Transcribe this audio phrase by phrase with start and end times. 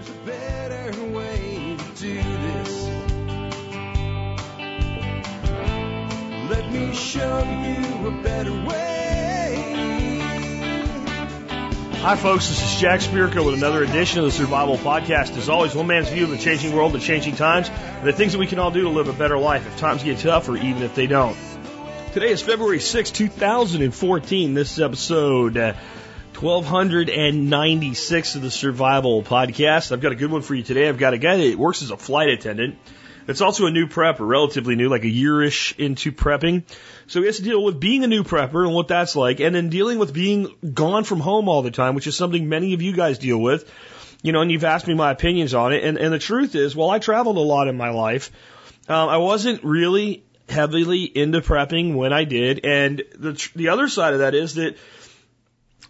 [0.00, 2.88] There's a better way to do this.
[6.48, 10.18] Let me show you a better way.
[11.98, 12.48] Hi, folks.
[12.48, 15.36] This is Jack Spirko with another edition of the Survival Podcast.
[15.36, 18.32] As always, one man's view of the changing world, the changing times, and the things
[18.32, 20.56] that we can all do to live a better life if times get tough or
[20.56, 21.36] even if they don't.
[22.14, 24.54] Today is February 6, 2014.
[24.54, 25.74] This is episode uh,
[26.40, 29.92] 1296 of the Survival Podcast.
[29.92, 30.88] I've got a good one for you today.
[30.88, 32.78] I've got a guy that works as a flight attendant.
[33.28, 36.62] It's also a new prepper, relatively new, like a yearish into prepping.
[37.08, 39.54] So he has to deal with being a new prepper and what that's like, and
[39.54, 42.80] then dealing with being gone from home all the time, which is something many of
[42.80, 43.70] you guys deal with.
[44.22, 45.84] You know, and you've asked me my opinions on it.
[45.84, 48.32] And, and the truth is, well, I traveled a lot in my life.
[48.88, 52.64] Um, I wasn't really heavily into prepping when I did.
[52.64, 54.78] And the, the other side of that is that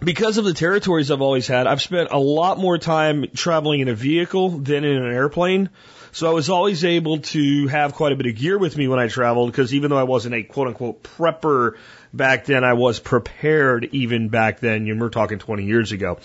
[0.00, 3.88] because of the territories I've always had, I've spent a lot more time traveling in
[3.88, 5.70] a vehicle than in an airplane.
[6.12, 8.98] So I was always able to have quite a bit of gear with me when
[8.98, 11.76] I traveled because even though I wasn't a quote unquote prepper
[12.12, 14.88] back then, I was prepared even back then.
[14.88, 16.18] And we're talking 20 years ago.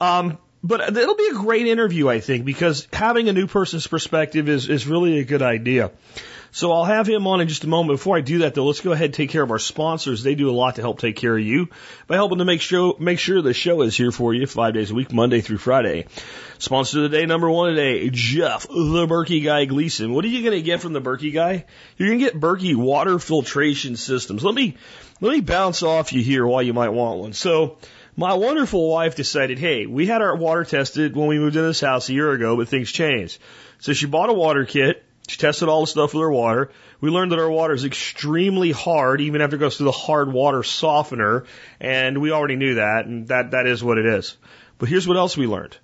[0.00, 4.48] Um, but it'll be a great interview, I think, because having a new person's perspective
[4.48, 5.90] is, is really a good idea.
[6.52, 7.98] So I'll have him on in just a moment.
[7.98, 10.22] Before I do that, though, let's go ahead and take care of our sponsors.
[10.22, 11.68] They do a lot to help take care of you
[12.06, 14.90] by helping to make sure make sure the show is here for you five days
[14.90, 16.06] a week, Monday through Friday.
[16.58, 20.14] Sponsor of the day, number one today, Jeff, the Berkey guy Gleason.
[20.14, 21.66] What are you going to get from the Berkey guy?
[21.96, 24.42] You're going to get Berkey water filtration systems.
[24.42, 24.76] Let me
[25.20, 27.32] let me bounce off you here why you might want one.
[27.32, 27.78] So.
[28.18, 31.82] My wonderful wife decided, hey, we had our water tested when we moved into this
[31.82, 33.38] house a year ago, but things changed.
[33.78, 36.70] So she bought a water kit she tested all the stuff with our water.
[37.00, 40.32] We learned that our water is extremely hard, even after it goes through the hard
[40.32, 41.44] water softener,
[41.80, 44.36] and we already knew that, and that, that is what it is.
[44.78, 45.76] But here's what else we learned.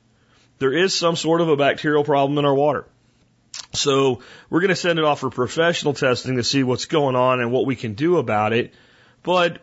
[0.59, 2.87] There is some sort of a bacterial problem in our water.
[3.73, 7.41] So we're going to send it off for professional testing to see what's going on
[7.41, 8.73] and what we can do about it.
[9.23, 9.61] But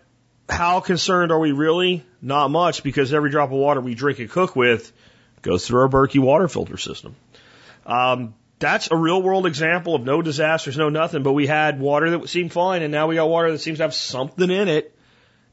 [0.49, 2.03] how concerned are we really?
[2.21, 4.91] Not much because every drop of water we drink and cook with
[5.41, 7.15] goes through our Berkey water filter system.
[7.85, 12.11] Um, that's a real world example of no disasters, no nothing, but we had water
[12.11, 14.95] that seemed fine and now we got water that seems to have something in it.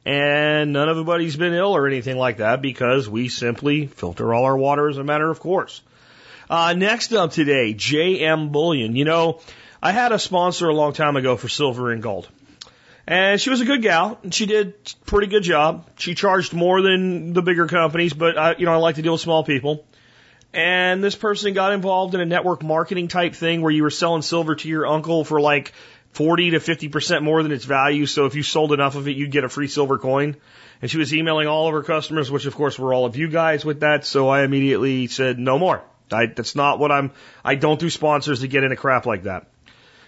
[0.04, 4.44] And none of anybody's been ill or anything like that because we simply filter all
[4.44, 5.82] our water as a matter of course.
[6.48, 8.94] Uh, next up today, JM Bullion.
[8.94, 9.40] You know,
[9.82, 12.28] I had a sponsor a long time ago for silver and gold.
[13.08, 14.74] And she was a good gal, and she did
[15.06, 15.88] pretty good job.
[15.96, 19.12] She charged more than the bigger companies, but I, you know, I like to deal
[19.12, 19.84] with small people.
[20.56, 24.22] And this person got involved in a network marketing type thing where you were selling
[24.22, 25.72] silver to your uncle for like
[26.12, 28.06] 40 to 50% more than its value.
[28.06, 30.34] So if you sold enough of it, you'd get a free silver coin.
[30.80, 33.28] And she was emailing all of her customers, which of course were all of you
[33.28, 34.06] guys with that.
[34.06, 35.82] So I immediately said, no more.
[36.10, 37.10] I, that's not what I'm,
[37.44, 39.50] I don't do sponsors to get into crap like that.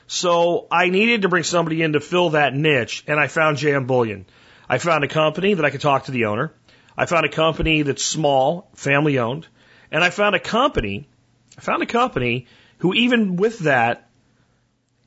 [0.06, 3.87] So I needed to bring somebody in to fill that niche and I found JM
[3.87, 4.25] Bullion.
[4.66, 6.54] I found a company that I could talk to the owner.
[6.97, 9.47] I found a company that's small, family owned.
[9.91, 11.09] And I found a company,
[11.56, 12.47] I found a company
[12.78, 14.09] who even with that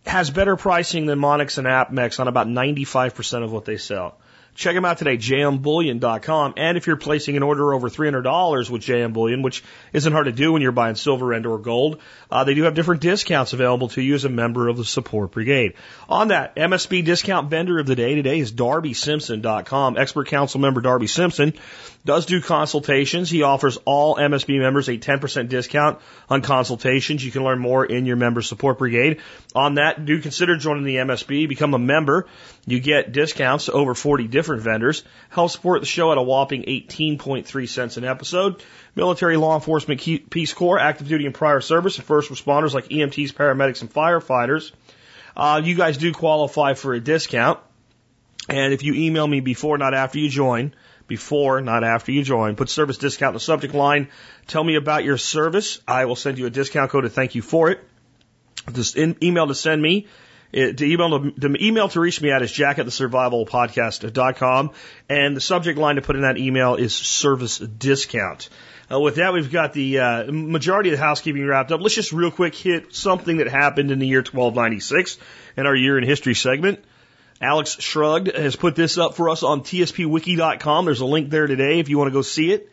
[0.06, 4.18] has better pricing than Monex and APMEX on about 95% of what they sell.
[4.53, 6.53] Check them out today, jmbullion.com.
[6.57, 9.63] And if you're placing an order over $300 with JM Bullion, which
[9.94, 12.73] isn't hard to do when you're buying silver and or gold, uh, they do have
[12.73, 15.73] different discounts available to you as a member of the support brigade.
[16.09, 19.97] On that, MSB discount vendor of the day today is DarbySimpson.com.
[19.97, 21.53] Expert council member Darby Simpson
[22.03, 23.29] does do consultations.
[23.29, 27.23] He offers all MSB members a 10% discount on consultations.
[27.23, 29.22] You can learn more in your member support brigade.
[29.56, 32.28] On that, do consider joining the MSB, become a member.
[32.66, 35.04] You get discounts to over 40 different vendors.
[35.30, 38.64] Help support the show at a whopping 18.3 cents an episode.
[38.96, 43.34] Military, law enforcement, Peace Corps, active duty and prior service, and first responders like EMTs,
[43.34, 44.72] paramedics, and firefighters.
[45.36, 47.60] Uh, you guys do qualify for a discount.
[48.48, 50.74] And if you email me before, not after you join,
[51.08, 54.10] before, not after you join, put service discount in the subject line.
[54.48, 55.80] Tell me about your service.
[55.88, 57.80] I will send you a discount code to thank you for it.
[58.96, 60.07] In, email to send me
[60.51, 64.71] the email the email to reach me at is jack at the survivalpodcast.com
[65.09, 68.50] and the subject line to put in that email is service discount.
[68.92, 71.80] Uh, with that, we've got the uh, majority of the housekeeping wrapped up.
[71.80, 75.18] Let's just real quick hit something that happened in the year 1296
[75.56, 76.83] in our year in history segment.
[77.39, 80.86] Alex Shrugged has put this up for us on tspwiki.com.
[80.86, 82.69] There's a link there today if you want to go see it.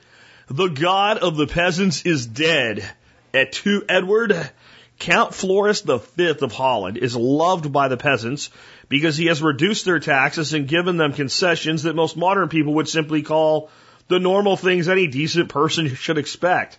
[0.49, 2.89] The god of the peasants is dead.
[3.33, 4.51] At two Edward
[4.99, 8.51] Count Floris V of Holland is loved by the peasants
[8.89, 12.89] because he has reduced their taxes and given them concessions that most modern people would
[12.89, 13.71] simply call
[14.09, 16.79] the normal things any decent person should expect.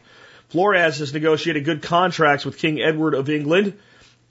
[0.50, 3.78] Floris has negotiated good contracts with King Edward of England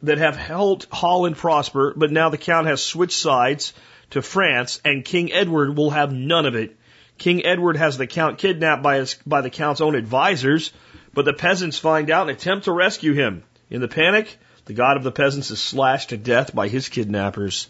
[0.02, 3.73] that have helped Holland prosper, but now the Count has switched sides
[4.11, 6.76] to France, and King Edward will have none of it.
[7.19, 10.73] King Edward has the Count kidnapped by, his, by the Count's own advisors,
[11.14, 13.43] but the peasants find out and attempt to rescue him.
[13.70, 17.69] In the panic, the god of the peasants is slashed to death by his kidnappers.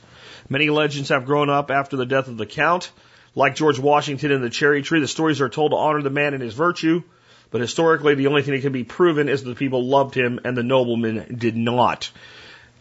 [0.48, 2.90] Many legends have grown up after the death of the Count.
[3.34, 6.34] Like George Washington and the cherry tree, the stories are told to honor the man
[6.34, 7.02] and his virtue,
[7.50, 10.40] but historically the only thing that can be proven is that the people loved him
[10.44, 12.10] and the noblemen did not.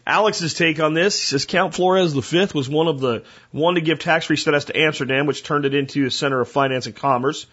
[0.05, 3.99] Alex's take on this says Count Floris V was one of the one to give
[3.99, 7.45] tax-free status to Amsterdam, which turned it into a center of finance and commerce.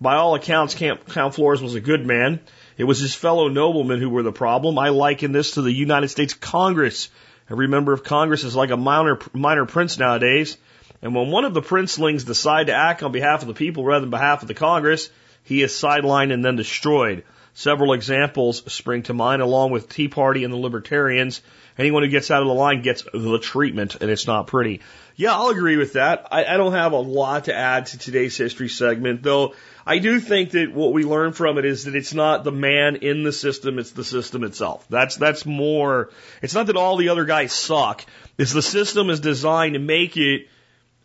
[0.00, 2.40] By all accounts, Count Floris was a good man.
[2.76, 4.78] It was his fellow noblemen who were the problem.
[4.78, 7.08] I liken this to the United States Congress.
[7.50, 10.56] Every member of Congress is like a minor, minor prince nowadays.
[11.02, 14.00] And when one of the princelings decide to act on behalf of the people rather
[14.00, 15.10] than behalf of the Congress,
[15.44, 17.24] he is sidelined and then destroyed.
[17.56, 21.40] Several examples spring to mind, along with Tea Party and the Libertarians.
[21.78, 24.80] Anyone who gets out of the line gets the treatment, and it's not pretty.
[25.14, 26.26] Yeah, I'll agree with that.
[26.32, 29.54] I, I don't have a lot to add to today's history segment, though
[29.86, 32.96] I do think that what we learn from it is that it's not the man
[32.96, 34.84] in the system, it's the system itself.
[34.88, 36.10] That's, that's more,
[36.42, 38.04] it's not that all the other guys suck.
[38.36, 40.48] It's the system is designed to make it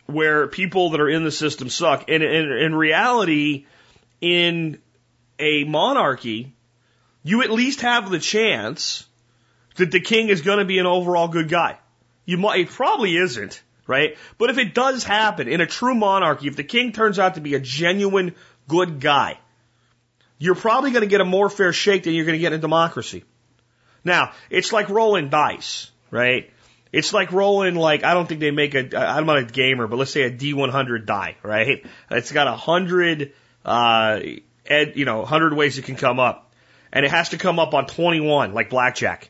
[0.07, 2.06] where people that are in the system suck.
[2.10, 3.68] And in reality,
[4.22, 4.80] in
[5.39, 6.53] a monarchy,
[7.24, 9.06] you at least have the chance
[9.75, 11.80] that the king is going to be an overall good guy.
[12.25, 14.18] You might, it probably isn't, right?
[14.38, 17.41] But if it does happen in a true monarchy, if the king turns out to
[17.41, 18.36] be a genuine
[18.68, 19.39] good guy,
[20.38, 22.59] you're probably going to get a more fair shake than you're going to get in
[22.59, 23.24] a democracy.
[24.03, 26.51] Now, it's like rolling dice, right?
[26.91, 29.97] It's like rolling like I don't think they make a I'm not a gamer, but
[29.97, 31.86] let's say a D100 die, right?
[32.09, 33.33] It's got a hundred,
[33.63, 34.21] uh,
[34.69, 36.51] ed, you know, hundred ways it can come up,
[36.92, 39.30] and it has to come up on 21 like blackjack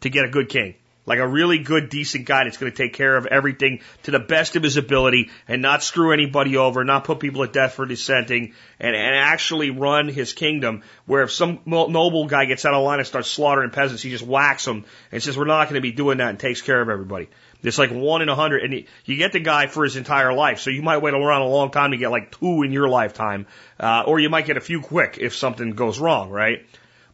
[0.00, 0.74] to get a good king.
[1.06, 4.18] Like a really good, decent guy that's going to take care of everything to the
[4.18, 7.86] best of his ability and not screw anybody over, not put people at death for
[7.86, 10.82] dissenting, and, and actually run his kingdom.
[11.06, 14.26] Where if some noble guy gets out of line and starts slaughtering peasants, he just
[14.26, 16.88] whacks them and says, "We're not going to be doing that," and takes care of
[16.88, 17.28] everybody.
[17.66, 20.60] It's like one in a hundred, and you get the guy for his entire life.
[20.60, 23.46] So you might wait around a long time to get like two in your lifetime,
[23.80, 26.64] uh, or you might get a few quick if something goes wrong, right?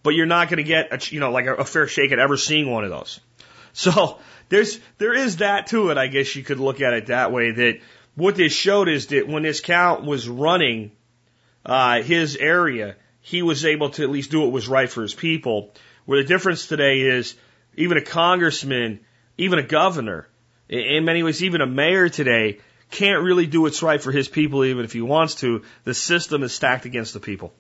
[0.03, 2.19] but you're not going to get a, you know like a, a fair shake at
[2.19, 3.21] ever seeing one of those.
[3.75, 4.19] So
[4.51, 5.97] there's there is that to it.
[5.97, 7.53] I guess you could look at it that way.
[7.53, 7.81] That
[8.17, 10.93] what this showed is that when this count was running
[11.65, 15.15] uh, his area, he was able to at least do what was right for his
[15.15, 15.73] people.
[16.05, 17.35] Where the difference today is
[17.79, 19.01] even a congressman,
[19.39, 20.29] even a governor,
[20.73, 22.59] in many ways, even a mayor today
[22.91, 25.63] can't really do what's right for his people, even if he wants to.
[25.85, 27.53] The system is stacked against the people.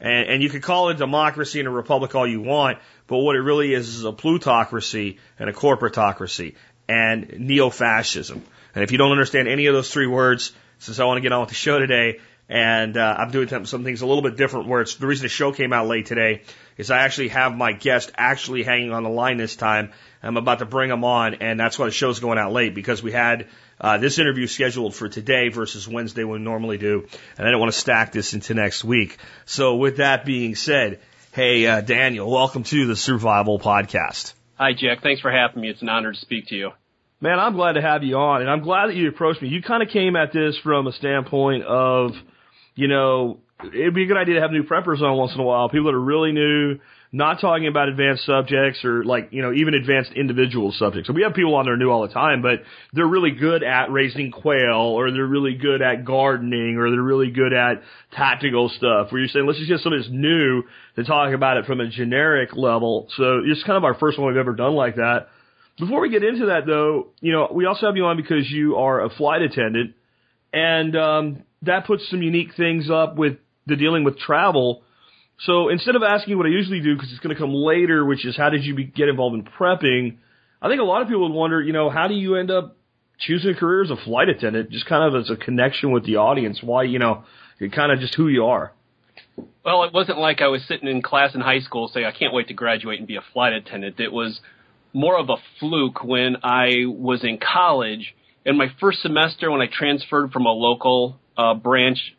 [0.00, 3.18] And, and you could call it a democracy and a republic all you want, but
[3.18, 6.54] what it really is is a plutocracy and a corporatocracy
[6.88, 8.42] and neo-fascism.
[8.74, 11.32] And if you don't understand any of those three words, since I want to get
[11.32, 14.68] on with the show today, and uh, I'm doing some things a little bit different.
[14.68, 16.42] Where it's the reason the show came out late today
[16.76, 19.92] is I actually have my guest actually hanging on the line this time.
[20.22, 23.02] I'm about to bring him on, and that's why the show's going out late because
[23.02, 23.46] we had
[23.80, 27.06] uh, this interview scheduled for today versus Wednesday when we normally do,
[27.38, 29.18] and I don't want to stack this into next week.
[29.44, 31.00] So with that being said,
[31.32, 34.34] hey uh, Daniel, welcome to the Survival Podcast.
[34.56, 35.68] Hi Jack, thanks for having me.
[35.68, 36.70] It's an honor to speak to you.
[37.20, 39.48] Man, I'm glad to have you on, and I'm glad that you approached me.
[39.48, 42.12] You kind of came at this from a standpoint of,
[42.74, 45.44] you know, it'd be a good idea to have new preppers on once in a
[45.44, 45.68] while.
[45.68, 46.78] People that are really new,
[47.12, 51.06] not talking about advanced subjects or like, you know, even advanced individual subjects.
[51.06, 53.90] So we have people on there new all the time, but they're really good at
[53.90, 57.82] raising quail or they're really good at gardening or they're really good at
[58.12, 60.64] tactical stuff where you're saying, let's just get somebody that's new
[60.96, 63.08] to talk about it from a generic level.
[63.16, 65.28] So it's kind of our first one we've ever done like that.
[65.78, 68.76] Before we get into that though, you know, we also have you on because you
[68.76, 69.94] are a flight attendant
[70.52, 74.82] and, um, that puts some unique things up with the dealing with travel
[75.40, 78.24] so instead of asking what I usually do, because it's going to come later, which
[78.24, 80.16] is how did you be, get involved in prepping,
[80.62, 82.76] I think a lot of people would wonder, you know, how do you end up
[83.18, 86.16] choosing a career as a flight attendant, just kind of as a connection with the
[86.16, 86.60] audience?
[86.62, 87.24] Why, you know,
[87.72, 88.72] kind of just who you are.
[89.64, 92.32] Well, it wasn't like I was sitting in class in high school saying, I can't
[92.32, 94.00] wait to graduate and be a flight attendant.
[94.00, 94.40] It was
[94.94, 98.14] more of a fluke when I was in college.
[98.46, 102.15] In my first semester, when I transferred from a local uh, branch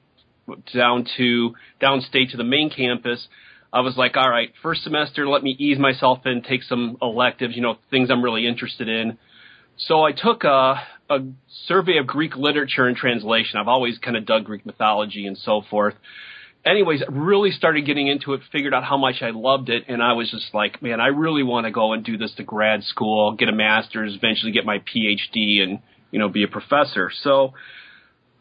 [0.74, 3.27] down to downstate to the main campus.
[3.72, 7.56] I was like, all right, first semester, let me ease myself in, take some electives,
[7.56, 9.18] you know, things I'm really interested in.
[9.77, 11.20] So I took a, a
[11.68, 13.60] survey of Greek literature and translation.
[13.60, 15.96] I've always kind of dug Greek mythology and so forth.
[16.66, 20.13] anyways, really started getting into it, figured out how much I loved it, and I
[20.13, 23.34] was just like, man, I really want to go and do this to grad school,
[23.34, 25.80] get a master's, eventually get my PhD, and
[26.12, 27.12] you know, be a professor.
[27.22, 27.54] So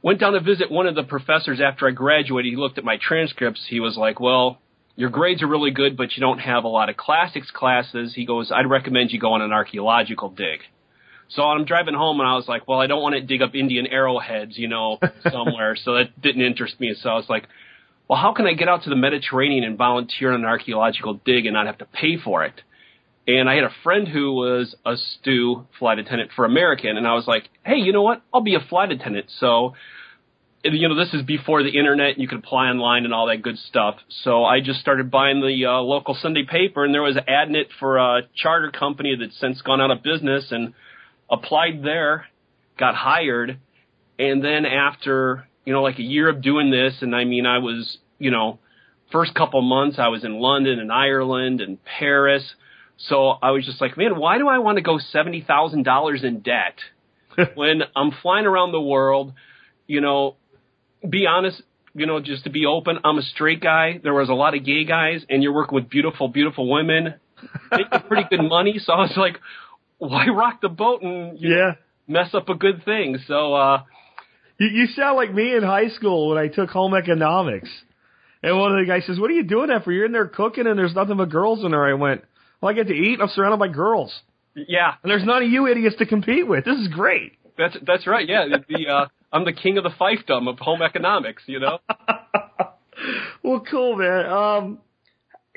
[0.06, 2.52] went down to visit one of the professors after I graduated.
[2.52, 3.66] He looked at my transcripts.
[3.68, 4.60] He was like, well,
[4.94, 8.14] your grades are really good, but you don't have a lot of classics classes.
[8.14, 10.60] He goes, I'd recommend you go on an archaeological dig.
[11.28, 13.56] So I'm driving home and I was like, well, I don't want to dig up
[13.56, 15.74] Indian arrowheads, you know, somewhere.
[15.74, 16.94] so that didn't interest me.
[17.02, 17.48] So I was like,
[18.08, 21.46] well, how can I get out to the Mediterranean and volunteer on an archaeological dig
[21.46, 22.54] and not have to pay for it?
[23.26, 27.14] And I had a friend who was a STU flight attendant for American, and I
[27.14, 28.22] was like, hey, you know what?
[28.32, 29.26] I'll be a flight attendant.
[29.40, 29.74] So,
[30.62, 32.18] you know, this is before the internet.
[32.18, 33.96] You could apply online and all that good stuff.
[34.22, 37.48] So I just started buying the uh, local Sunday paper, and there was an ad
[37.48, 40.74] in it for a charter company that's since gone out of business, and
[41.28, 42.26] applied there,
[42.78, 43.58] got hired,
[44.20, 47.58] and then after you know like a year of doing this, and I mean I
[47.58, 48.60] was you know
[49.10, 52.54] first couple months I was in London and Ireland and Paris
[52.96, 56.24] so I was just like, man, why do I want to go seventy thousand dollars
[56.24, 56.76] in debt
[57.54, 59.32] when I'm flying around the world?
[59.86, 60.36] You know,
[61.08, 61.62] be honest.
[61.94, 63.98] You know, just to be open, I'm a straight guy.
[64.02, 67.14] There was a lot of gay guys, and you're working with beautiful, beautiful women,
[67.72, 68.78] making pretty good money.
[68.84, 69.38] So I was like,
[69.96, 71.72] why rock the boat and you know, Yeah.
[72.06, 73.16] mess up a good thing?
[73.26, 73.82] So uh,
[74.58, 77.70] You, you sound like me in high school when I took home economics.
[78.42, 79.90] And one of the guys says, What are you doing that for?
[79.90, 81.86] You're in there cooking and there's nothing but girls in there.
[81.86, 82.24] I went,
[82.60, 83.18] Well, I get to eat.
[83.20, 84.12] I'm surrounded by girls.
[84.54, 86.64] yeah, And there's none of you idiots to compete with.
[86.64, 87.32] This is great.
[87.58, 88.26] that's that's right.
[88.28, 91.42] Yeah, the uh, I'm the king of the fiefdom of home economics.
[91.46, 91.78] You know.
[93.42, 94.26] well, cool, man.
[94.26, 94.78] Um,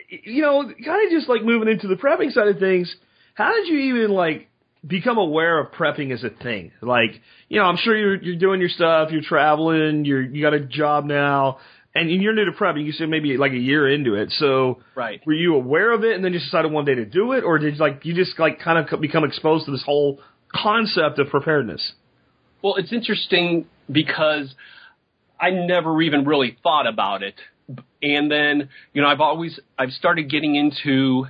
[0.09, 2.93] you know, kind of just like moving into the prepping side of things.
[3.35, 4.47] How did you even like
[4.85, 6.71] become aware of prepping as a thing?
[6.81, 10.53] Like, you know, I'm sure you're you're doing your stuff, you're traveling, you're you got
[10.53, 11.59] a job now,
[11.99, 12.85] and you're new to prepping.
[12.85, 14.31] You said maybe like a year into it.
[14.31, 15.21] So, Right.
[15.25, 17.57] were you aware of it and then just decided one day to do it, or
[17.57, 20.19] did like you just like kind of become exposed to this whole
[20.53, 21.93] concept of preparedness?
[22.61, 24.53] Well, it's interesting because
[25.39, 27.35] I never even really thought about it.
[28.01, 31.25] And then, you know, I've always I've started getting into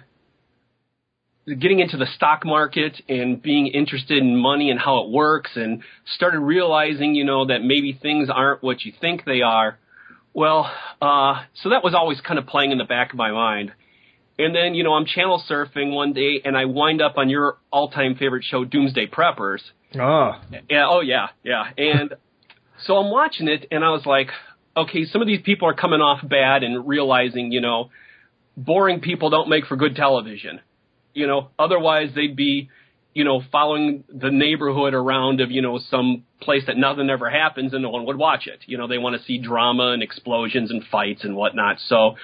[1.48, 5.82] getting into the stock market and being interested in money and how it works and
[6.16, 9.78] started realizing, you know, that maybe things aren't what you think they are.
[10.40, 13.74] Well, uh so that was always kind of playing in the back of my mind.
[14.38, 17.58] And then, you know, I'm channel surfing one day and I wind up on your
[17.72, 19.60] all-time favorite show Doomsday Preppers.
[20.00, 20.88] Ah, Yeah.
[20.88, 21.28] Oh, yeah.
[21.44, 21.64] Yeah.
[21.78, 22.14] And
[22.86, 24.30] so I'm watching it, and I was like,
[24.78, 27.90] okay, some of these people are coming off bad and realizing, you know,
[28.56, 30.62] boring people don't make for good television.
[31.14, 32.70] You know, otherwise they'd be,
[33.14, 37.74] you know, following the neighborhood around of, you know, some place that nothing ever happens
[37.74, 38.60] and no one would watch it.
[38.66, 41.78] You know, they want to see drama and explosions and fights and whatnot.
[41.88, 42.16] So,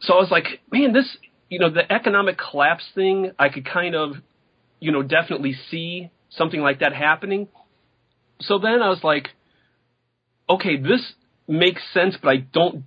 [0.00, 1.16] so I was like, man, this,
[1.48, 4.12] you know, the economic collapse thing, I could kind of,
[4.80, 7.48] you know, definitely see something like that happening.
[8.40, 9.28] So then I was like,
[10.48, 11.12] okay, this
[11.46, 12.84] makes sense, but I don't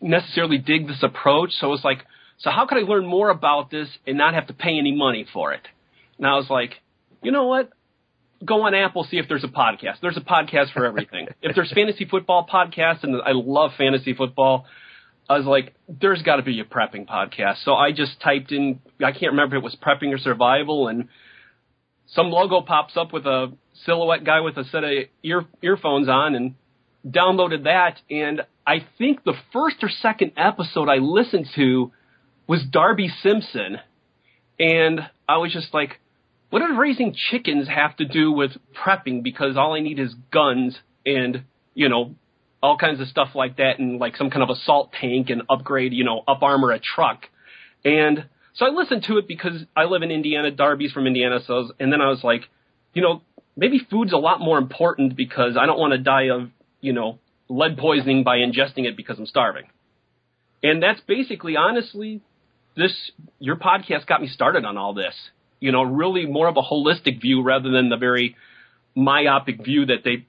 [0.00, 1.52] necessarily dig this approach.
[1.60, 2.04] So I was like,
[2.38, 5.26] so how could I learn more about this and not have to pay any money
[5.32, 5.62] for it?
[6.18, 6.74] And I was like,
[7.22, 7.70] you know what?
[8.44, 10.00] Go on Apple, see if there's a podcast.
[10.02, 11.28] There's a podcast for everything.
[11.42, 14.66] if there's fantasy football podcasts, and I love fantasy football,
[15.28, 17.64] I was like, there's got to be a prepping podcast.
[17.64, 21.08] So I just typed in, I can't remember if it was prepping or survival, and
[22.06, 23.52] some logo pops up with a
[23.84, 24.90] silhouette guy with a set of
[25.22, 26.54] ear earphones on, and
[27.06, 28.00] downloaded that.
[28.10, 31.92] And I think the first or second episode I listened to
[32.46, 33.78] was Darby Simpson,
[34.58, 36.00] and I was just like,
[36.50, 39.22] what does raising chickens have to do with prepping?
[39.22, 42.14] Because all I need is guns and you know
[42.62, 45.92] all kinds of stuff like that, and like some kind of assault tank and upgrade,
[45.92, 47.26] you know, up armor a truck.
[47.84, 48.24] And
[48.54, 50.50] so I listened to it because I live in Indiana.
[50.50, 52.42] Darby's from Indiana, so was, and then I was like,
[52.94, 53.20] you know,
[53.56, 57.18] maybe food's a lot more important because I don't want to die of you know
[57.48, 59.64] lead poisoning by ingesting it because I'm starving.
[60.62, 62.22] And that's basically, honestly,
[62.76, 65.14] this your podcast got me started on all this.
[65.64, 68.36] You know, really more of a holistic view rather than the very
[68.94, 70.26] myopic view that they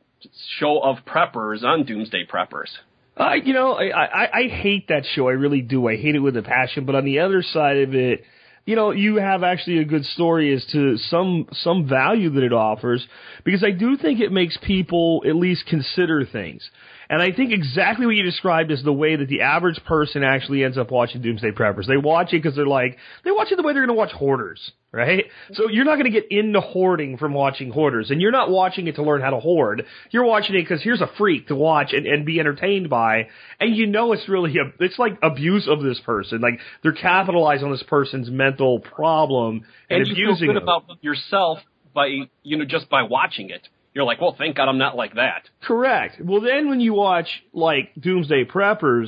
[0.59, 2.69] show of preppers on Doomsday Preppers.
[3.17, 5.27] I, you know, I, I, I hate that show.
[5.27, 5.89] I really do.
[5.89, 6.85] I hate it with a passion.
[6.85, 8.23] But on the other side of it,
[8.65, 12.53] you know, you have actually a good story as to some some value that it
[12.53, 13.05] offers
[13.43, 16.69] because I do think it makes people at least consider things.
[17.09, 20.63] And I think exactly what you described is the way that the average person actually
[20.63, 21.87] ends up watching Doomsday Preppers.
[21.87, 24.11] They watch it because they're like, they watch it the way they're going to watch
[24.11, 25.25] Hoarders, right?
[25.53, 28.11] So you're not going to get into hoarding from watching Hoarders.
[28.11, 29.85] And you're not watching it to learn how to hoard.
[30.11, 33.27] You're watching it because here's a freak to watch and, and be entertained by.
[33.59, 36.41] And you know it's really, a, it's like abuse of this person.
[36.41, 40.63] Like they're capitalizing on this person's mental problem and, and you feel abusing good them.
[40.63, 41.59] about yourself
[41.95, 42.07] by
[42.43, 43.67] you know just by watching it.
[43.95, 45.49] You're like, well, thank God I'm not like that.
[45.63, 46.17] Correct.
[46.21, 49.07] Well, then when you watch like Doomsday Preppers,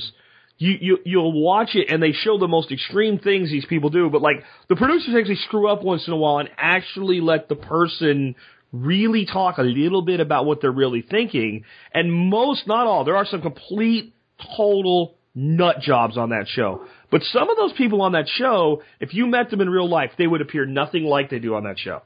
[0.57, 4.09] you, you you'll watch it and they show the most extreme things these people do,
[4.09, 4.37] but like
[4.69, 8.35] the producers actually screw up once in a while and actually let the person
[8.71, 11.65] really talk a little bit about what they're really thinking.
[11.93, 14.13] And most, not all, there are some complete,
[14.55, 16.85] total nut jobs on that show.
[17.11, 20.11] But some of those people on that show, if you met them in real life,
[20.17, 22.01] they would appear nothing like they do on that show.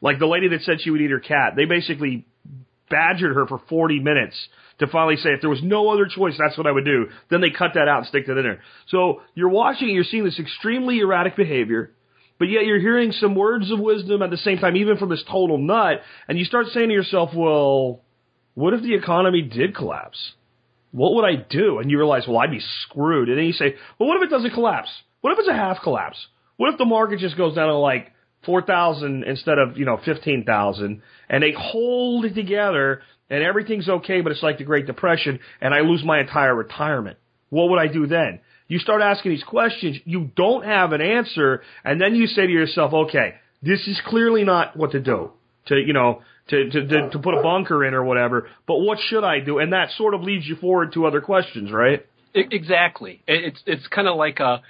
[0.00, 2.26] Like the lady that said she would eat her cat, they basically
[2.88, 4.36] badgered her for 40 minutes
[4.78, 7.06] to finally say if there was no other choice, that's what I would do.
[7.30, 8.62] Then they cut that out and stick that in there.
[8.88, 11.92] So you're watching, you're seeing this extremely erratic behavior,
[12.38, 15.22] but yet you're hearing some words of wisdom at the same time, even from this
[15.30, 18.00] total nut, and you start saying to yourself, well,
[18.54, 20.18] what if the economy did collapse?
[20.90, 21.78] What would I do?
[21.78, 23.28] And you realize, well, I'd be screwed.
[23.28, 24.88] And then you say, well, what if it doesn't collapse?
[25.20, 26.16] What if it's a half collapse?
[26.56, 28.12] What if the market just goes down to like
[28.46, 34.32] 4,000 instead of, you know, 15,000 and they hold it together and everything's okay, but
[34.32, 37.18] it's like the Great Depression and I lose my entire retirement.
[37.50, 38.40] What would I do then?
[38.68, 42.52] You start asking these questions, you don't have an answer, and then you say to
[42.52, 45.32] yourself, okay, this is clearly not what to do.
[45.66, 48.98] To, you know, to, to, to, to put a bunker in or whatever, but what
[49.08, 49.58] should I do?
[49.58, 52.06] And that sort of leads you forward to other questions, right?
[52.34, 53.22] Exactly.
[53.26, 54.62] It- It's it's kind of like a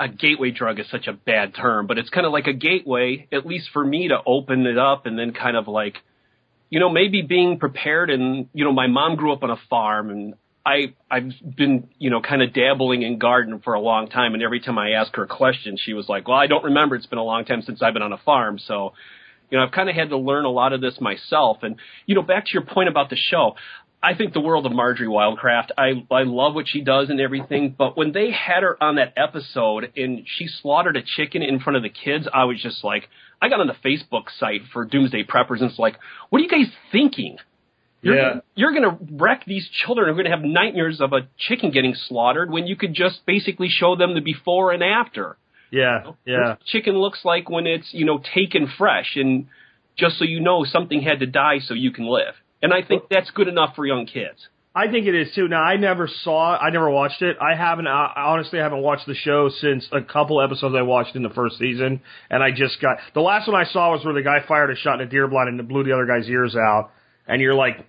[0.00, 3.28] a gateway drug is such a bad term, but it's kind of like a gateway,
[3.30, 5.98] at least for me to open it up and then kind of like,
[6.70, 8.08] you know, maybe being prepared.
[8.08, 12.08] And you know, my mom grew up on a farm, and I I've been you
[12.08, 14.32] know kind of dabbling in garden for a long time.
[14.32, 16.96] And every time I ask her a question, she was like, "Well, I don't remember.
[16.96, 18.94] It's been a long time since I've been on a farm." So,
[19.50, 21.58] you know, I've kind of had to learn a lot of this myself.
[21.62, 21.76] And
[22.06, 23.56] you know, back to your point about the show.
[24.02, 25.70] I think the world of Marjory Wildcraft.
[25.76, 29.12] I I love what she does and everything, but when they had her on that
[29.16, 33.08] episode and she slaughtered a chicken in front of the kids, I was just like,
[33.42, 35.96] I got on the Facebook site for Doomsday Preppers and it's like,
[36.30, 37.36] what are you guys thinking?
[38.02, 38.40] You're, Yeah.
[38.54, 40.08] you're going to wreck these children.
[40.08, 43.68] Are going to have nightmares of a chicken getting slaughtered when you could just basically
[43.68, 45.36] show them the before and after.
[45.70, 46.48] Yeah, yeah.
[46.48, 49.46] What chicken looks like when it's you know taken fresh, and
[49.96, 52.34] just so you know, something had to die so you can live.
[52.62, 54.48] And I think that's good enough for young kids.
[54.74, 55.48] I think it is too.
[55.48, 57.36] Now, I never saw, I never watched it.
[57.40, 61.22] I haven't, I honestly haven't watched the show since a couple episodes I watched in
[61.24, 64.22] the first season, and I just got the last one I saw was where the
[64.22, 66.92] guy fired a shot in a deer blind and blew the other guy's ears out,
[67.26, 67.84] and you're like,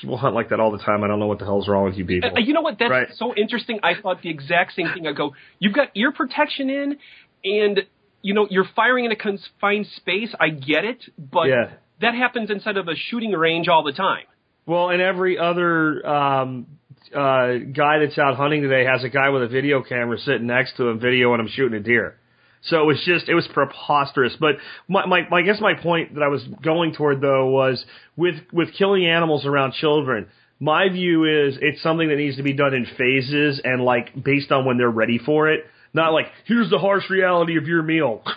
[0.00, 1.02] people hunt like that all the time.
[1.02, 2.30] I don't know what the hell's wrong with you people.
[2.36, 2.78] Uh, You know what?
[2.78, 3.08] That's Right.
[3.14, 3.80] so interesting.
[3.82, 5.06] I thought the exact same thing.
[5.06, 6.98] I go, you've got ear protection in,
[7.44, 7.80] and
[8.22, 10.32] you know you're firing in a confined space.
[10.38, 11.70] I get it, but Yeah.
[12.00, 14.24] That happens inside of a shooting range all the time.
[14.66, 16.66] Well, and every other um,
[17.14, 20.76] uh, guy that's out hunting today has a guy with a video camera sitting next
[20.76, 22.16] to him videoing him shooting a deer.
[22.62, 24.36] So it was just it was preposterous.
[24.38, 24.56] But
[24.88, 27.84] my, my, my I guess my point that I was going toward though was
[28.16, 30.28] with with killing animals around children.
[30.60, 34.50] My view is it's something that needs to be done in phases and like based
[34.50, 35.64] on when they're ready for it.
[35.94, 38.22] Not like here's the harsh reality of your meal.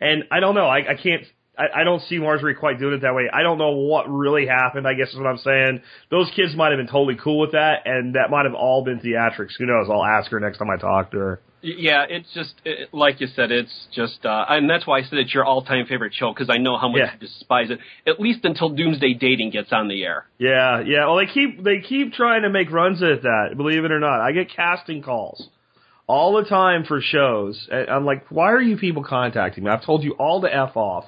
[0.00, 0.66] And I don't know.
[0.66, 1.22] I, I can't.
[1.56, 3.28] I, I don't see Marjory quite doing it that way.
[3.32, 4.86] I don't know what really happened.
[4.88, 5.82] I guess is what I'm saying.
[6.10, 9.00] Those kids might have been totally cool with that, and that might have all been
[9.00, 9.52] theatrics.
[9.58, 9.88] Who knows?
[9.90, 11.40] I'll ask her next time I talk to her.
[11.66, 13.50] Yeah, it's just it, like you said.
[13.50, 16.58] It's just, uh, and that's why I said it's your all-time favorite show because I
[16.58, 17.12] know how much Yeah.
[17.14, 17.78] you despise it.
[18.06, 20.26] At least until Doomsday Dating gets on the air.
[20.36, 21.06] Yeah, yeah.
[21.06, 23.54] Well, they keep they keep trying to make runs at that.
[23.56, 25.48] Believe it or not, I get casting calls
[26.06, 27.66] all the time for shows.
[27.72, 29.70] And I'm like, why are you people contacting me?
[29.70, 31.06] I've told you all to f off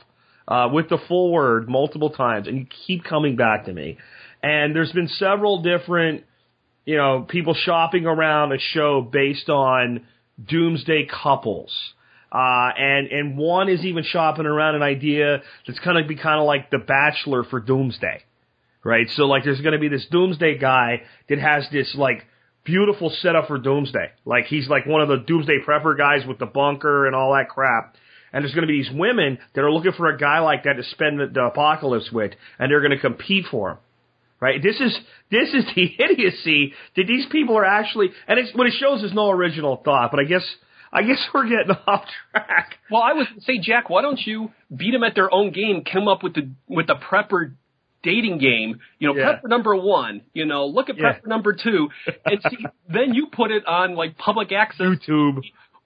[0.48, 3.98] uh, with the full word multiple times, and you keep coming back to me.
[4.42, 6.24] And there's been several different,
[6.84, 10.06] you know, people shopping around a show based on
[10.44, 11.72] doomsday couples.
[12.30, 16.38] Uh, and, and one is even shopping around an idea that's kind of be kind
[16.38, 18.22] of like the Bachelor for Doomsday
[18.86, 19.08] right?
[19.16, 22.24] So like there's going to be this doomsday guy that has this like
[22.64, 24.12] beautiful setup for doomsday.
[24.24, 27.48] Like he's like one of the doomsday prepper guys with the bunker and all that
[27.48, 27.96] crap.
[28.36, 30.74] And there's going to be these women that are looking for a guy like that
[30.74, 33.78] to spend the, the apocalypse with, and they're going to compete for him.
[34.40, 34.62] Right?
[34.62, 34.94] This is
[35.30, 39.14] this is the idiocy that these people are actually, and it's what it shows is
[39.14, 40.10] no original thought.
[40.10, 40.44] But I guess
[40.92, 42.76] I guess we're getting off track.
[42.90, 45.82] Well, I would say, Jack, why don't you beat them at their own game?
[45.90, 47.54] Come up with the with the prepper
[48.02, 48.78] dating game.
[48.98, 49.24] You know, Yeah.
[49.24, 50.20] prep for number one.
[50.34, 51.28] You know, look at prep Yeah.
[51.28, 51.88] number two,
[52.26, 52.66] and see.
[52.88, 55.40] then you put it on like public access YouTube.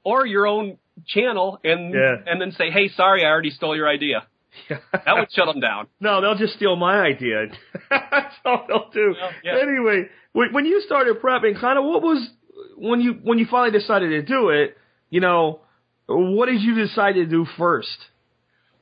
[0.05, 2.17] Or your own channel, and Yeah.
[2.27, 4.27] and then say, "Hey, sorry, I already stole your idea."
[4.69, 5.87] That would shut them down.
[6.01, 7.47] No, they'll just steal my idea.
[7.91, 9.15] That's all they'll do.
[9.21, 9.59] Well, yeah.
[9.61, 12.29] Anyway, when when you started prepping, kind of what was
[12.77, 14.77] when you when you finally decided to do it?
[15.09, 15.61] You know,
[16.07, 17.97] what did you decide to do first?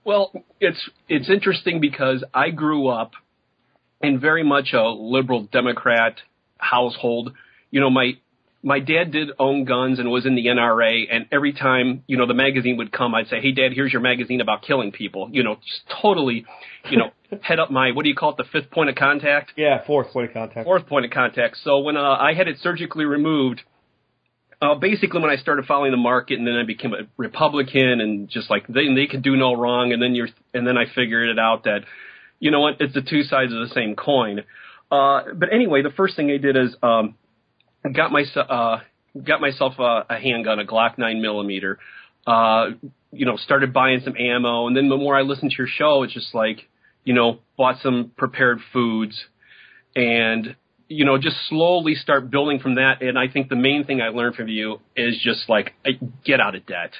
[0.05, 3.13] Well, it's it's interesting because I grew up
[4.01, 6.17] in very much a liberal Democrat
[6.59, 7.33] household.
[7.71, 8.13] You know, my
[8.63, 12.27] my dad did own guns and was in the NRA, and every time you know
[12.27, 15.45] the magazine would come, I'd say, "Hey, Dad, here's your magazine about killing people." You
[15.45, 16.45] know, just totally,
[16.91, 17.11] you know,
[17.43, 19.53] head up my what do you call it, the fifth point of contact.
[19.57, 20.65] Yeah, fourth point of contact.
[20.65, 21.59] fourth point of contact.
[21.63, 23.63] So when uh, I had it surgically removed,
[24.61, 28.29] uh, basically when I started following the market, and then I became a Republican, and
[28.29, 31.29] just like they they could do no wrong, and then you're and then I figured
[31.29, 31.83] it out that
[32.41, 34.41] you know what, it's the two sides of the same coin.
[34.91, 37.15] Uh, but anyway, the first thing I did is um,
[37.95, 38.79] got myself uh,
[39.23, 41.79] got myself a, a handgun, a Glock nine millimeter.
[42.27, 42.71] Uh,
[43.11, 46.03] you know, started buying some ammo, and then the more I listened to your show,
[46.03, 46.69] it's just like,
[47.05, 49.19] you know, bought some prepared foods,
[49.97, 50.55] and
[50.89, 53.03] you know, just slowly start building from that.
[53.03, 55.75] And I think the main thing I learned from you is just like
[56.25, 56.93] get out of debt.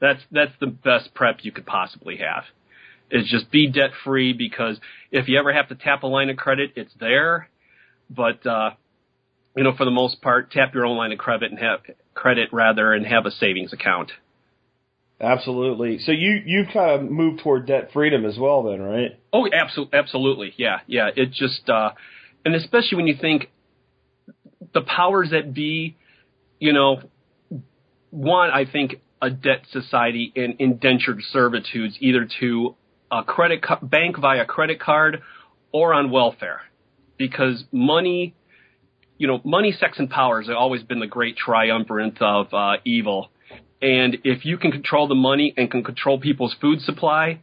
[0.00, 2.44] That's that's the best prep you could possibly have.
[3.10, 4.80] Is just be debt free because
[5.12, 7.48] if you ever have to tap a line of credit, it's there.
[8.10, 8.70] But uh,
[9.56, 11.80] you know, for the most part, tap your own line of credit and have
[12.14, 14.10] credit rather and have a savings account.
[15.18, 15.98] Absolutely.
[16.00, 19.18] So you you kind of moved toward debt freedom as well, then, right?
[19.32, 21.08] Oh, absolutely, absolutely, yeah, yeah.
[21.16, 21.92] It just, uh,
[22.44, 23.50] and especially when you think
[24.74, 25.96] the powers that be,
[26.60, 27.00] you know,
[28.10, 32.74] want I think a debt society and indentured servitudes, either to
[33.10, 35.22] a credit bank via credit card
[35.72, 36.60] or on welfare,
[37.16, 38.34] because money,
[39.18, 43.30] you know, money, sex, and power has always been the great triumvirate of uh, evil.
[43.80, 47.40] And if you can control the money and can control people's food supply,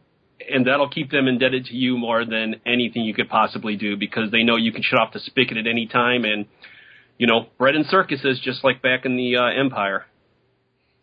[0.50, 4.30] and that'll keep them indebted to you more than anything you could possibly do because
[4.30, 6.46] they know you can shut off the spigot at any time and
[7.18, 10.04] you know bread and circuses just like back in the uh, empire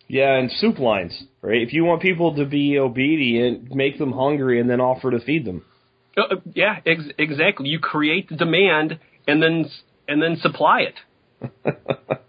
[0.07, 1.61] Yeah, and soup lines, right?
[1.61, 5.45] If you want people to be obedient, make them hungry and then offer to feed
[5.45, 5.63] them.
[6.17, 9.65] Uh, uh, yeah ex- exactly you create the demand and then
[10.07, 10.95] and then supply it.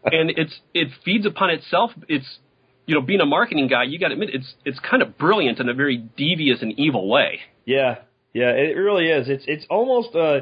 [0.04, 1.90] And it's it feeds upon itself.
[2.06, 2.38] It's
[2.86, 5.58] you know being a marketing guy you got to admit it's it's kind of brilliant
[5.58, 7.40] in a very devious and evil way.
[7.64, 7.98] Yeah,
[8.34, 9.28] yeah, it really is.
[9.28, 10.40] It's it's almost uh,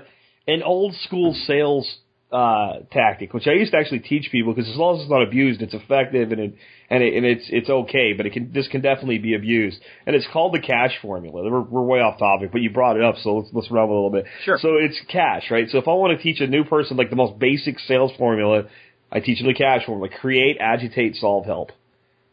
[0.48, 1.98] an old school sales
[2.32, 5.22] uh, tactic, which I used to actually teach people because as long as it's not
[5.22, 6.54] abused, it's effective and it
[6.88, 8.12] and it, and it's it's okay.
[8.12, 11.50] But it can this can definitely be abused, and it's called the cash formula.
[11.50, 13.92] We're, we're way off topic, but you brought it up, so let's let's run a
[13.92, 14.26] little bit.
[14.44, 14.58] Sure.
[14.60, 15.68] So it's cash, right?
[15.68, 18.64] So if I want to teach a new person like the most basic sales formula,
[19.10, 21.72] I teach them the cash formula: create, agitate, solve, help.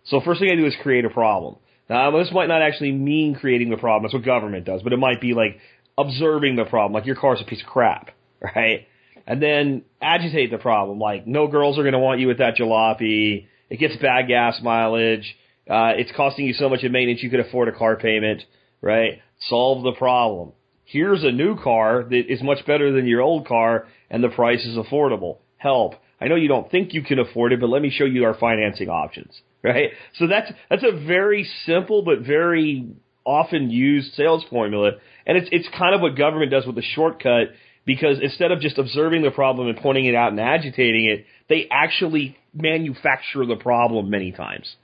[0.06, 1.56] So first thing I do is create a problem.
[1.90, 4.04] Now this might not actually mean creating the problem.
[4.04, 5.58] That's what government does, but it might be like
[5.98, 8.86] observing the problem, like your car's a piece of crap, right?
[9.28, 12.56] And then agitate the problem, like no girls are going to want you with that
[12.56, 13.48] jalopy.
[13.70, 15.36] It gets bad gas mileage.
[15.70, 18.44] Uh, it's costing you so much in maintenance you could afford a car payment,
[18.82, 19.20] right?
[19.50, 20.54] Solve the problem.
[20.86, 24.66] Here's a new car that is much better than your old car and the price
[24.66, 25.40] is affordable.
[25.58, 25.96] Help.
[26.22, 28.34] I know you don't think you can afford it, but let me show you our
[28.34, 29.90] financing options, right?
[30.16, 32.88] So that's, that's a very simple but very
[33.26, 34.92] often used sales formula.
[35.26, 37.50] And it's, it's kind of what government does with the shortcut
[37.88, 41.68] because instead of just observing the problem and pointing it out and agitating it, they
[41.72, 44.76] actually manufacture the problem many times.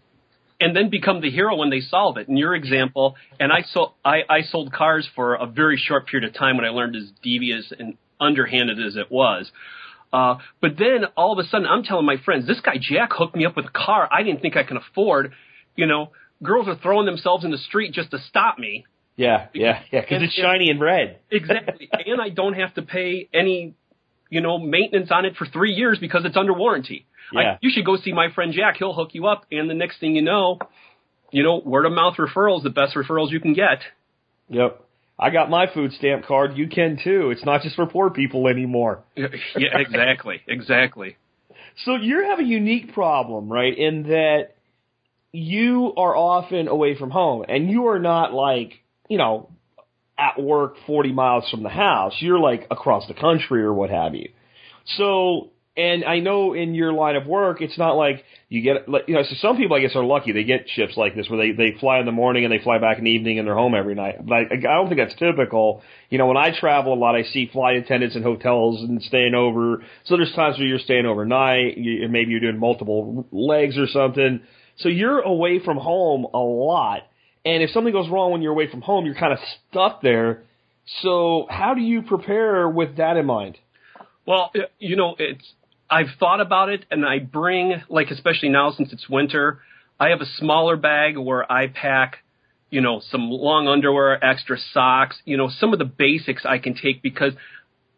[0.62, 2.30] and then become the hero when they solve it.
[2.30, 6.26] In your example, and I sold I, I sold cars for a very short period
[6.30, 9.52] of time when I learned as devious and underhanded as it was.
[10.13, 13.36] Uh, but then all of a sudden, I'm telling my friends, this guy Jack hooked
[13.36, 15.34] me up with a car I didn't think I can afford.
[15.76, 16.12] You know,
[16.42, 18.86] girls are throwing themselves in the street just to stop me.
[19.15, 21.19] Yeah, yeah, yeah, because it's shiny and red.
[21.30, 23.76] Exactly, and I don't have to pay any,
[24.30, 27.06] you know, maintenance on it for three years because it's under warranty.
[27.32, 27.39] Yeah.
[27.39, 28.78] I, you should go see my friend Jack.
[28.78, 30.58] He'll hook you up, and the next thing you know,
[31.32, 33.80] you know, word of mouth referrals, the best referrals you can get.
[34.49, 34.84] Yep.
[35.17, 36.58] I got my food stamp card.
[36.58, 37.30] You can too.
[37.32, 39.04] It's not just for poor people anymore.
[39.15, 41.17] yeah, exactly, exactly.
[41.86, 43.78] So you have a unique problem, right?
[43.78, 44.49] In that
[45.32, 49.50] you are often away from home and you are not like, you know,
[50.18, 52.13] at work 40 miles from the house.
[52.20, 54.30] You're like across the country or what have you.
[54.98, 59.06] So And I know in your line of work, it's not like you get, like,
[59.08, 60.32] you know, so some people I guess are lucky.
[60.32, 62.78] They get shifts like this where they, they fly in the morning and they fly
[62.78, 64.24] back in the evening and they're home every night.
[64.24, 65.82] But I, I don't think that's typical.
[66.12, 69.34] You know, when I travel a lot, I see flight attendants in hotels and staying
[69.34, 69.84] over.
[70.04, 73.88] So there's times where you're staying overnight, you, and maybe you're doing multiple legs or
[73.88, 74.42] something.
[74.78, 77.02] So you're away from home a lot.
[77.45, 80.43] And if something goes wrong when you're away from home, you're kind of stuck there.
[81.01, 83.58] So how do you prepare with that in mind?
[84.25, 85.43] Well, you know, it's
[85.89, 89.60] I've thought about it, and I bring like especially now since it's winter,
[89.99, 92.17] I have a smaller bag where I pack,
[92.69, 96.75] you know, some long underwear, extra socks, you know, some of the basics I can
[96.75, 97.34] take because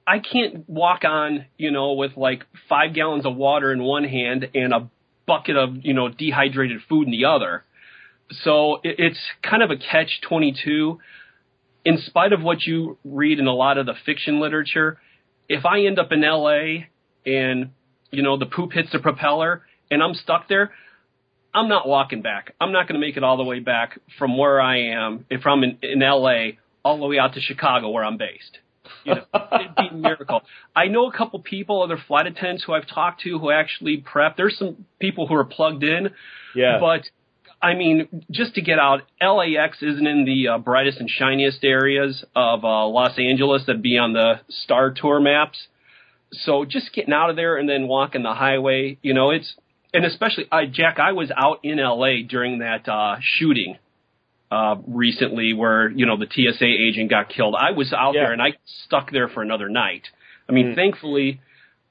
[0.05, 4.49] I can't walk on, you know, with like five gallons of water in one hand
[4.53, 4.89] and a
[5.25, 7.63] bucket of, you know, dehydrated food in the other.
[8.31, 10.99] So it, it's kind of a catch 22.
[11.85, 14.99] In spite of what you read in a lot of the fiction literature,
[15.47, 16.85] if I end up in LA
[17.25, 17.71] and,
[18.11, 19.61] you know, the poop hits the propeller
[19.91, 20.71] and I'm stuck there,
[21.53, 22.53] I'm not walking back.
[22.59, 25.45] I'm not going to make it all the way back from where I am if
[25.45, 28.59] I'm in, in LA all the way out to Chicago where I'm based.
[29.03, 30.41] You know, it'd be a miracle.
[30.75, 34.37] I know a couple people, other flight attendants who I've talked to who actually prep.
[34.37, 36.09] There's some people who are plugged in.
[36.55, 36.77] Yeah.
[36.79, 37.03] But
[37.61, 42.23] I mean, just to get out, LAX isn't in the uh, brightest and shiniest areas
[42.35, 45.67] of uh, Los Angeles that'd be on the Star Tour maps.
[46.31, 49.55] So just getting out of there and then walking the highway, you know, it's
[49.93, 53.77] and especially uh, Jack, I was out in LA during that uh, shooting
[54.51, 57.55] uh, recently where you know the TSA agent got killed.
[57.57, 58.23] I was out Yeah.
[58.23, 58.53] there and I
[58.85, 60.03] stuck there for another night.
[60.47, 60.75] I mean, Mm.
[60.75, 61.39] thankfully,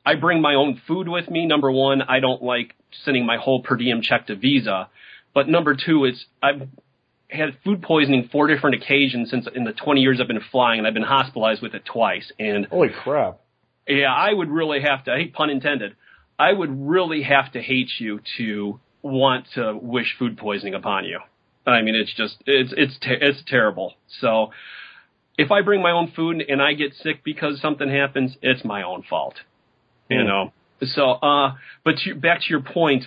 [0.06, 1.46] I bring my own food with me.
[1.46, 2.74] Number one, I don't like
[3.04, 4.88] sending my whole per diem check to Visa.
[5.34, 6.68] But number two is I've
[7.28, 10.86] had food poisoning four different occasions since in the 20 years I've been flying, and
[10.86, 12.30] I've been hospitalized with it twice.
[12.38, 13.40] And Holy crap.
[13.88, 15.96] yeah, I would really have to, I hate pun intended,
[16.38, 21.18] I would really have to hate you to want to wish food poisoning upon you.
[21.66, 23.94] I mean, it's just, it's, it's, ter- it's terrible.
[24.20, 24.50] So
[25.38, 28.82] if I bring my own food and I get sick because something happens, it's my
[28.82, 29.34] own fault.
[30.08, 30.26] You Hmm.
[30.26, 30.52] know?
[30.82, 33.04] So, uh, but to, back to your point,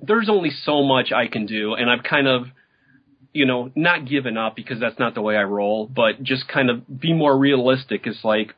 [0.00, 2.46] there's only so much I can do, and I've kind of,
[3.32, 6.70] you know, not given up because that's not the way I roll, but just kind
[6.70, 8.02] of be more realistic.
[8.06, 8.54] It's like,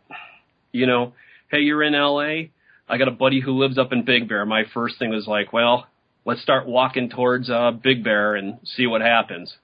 [0.73, 1.15] you know,
[1.51, 2.51] hey, you're in LA.
[2.89, 4.45] I got a buddy who lives up in Big Bear.
[4.45, 5.87] My first thing was like, well,
[6.25, 9.55] let's start walking towards uh, Big Bear and see what happens.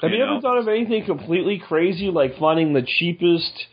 [0.00, 3.66] Have you, You ever thought of anything completely crazy, like finding the cheapest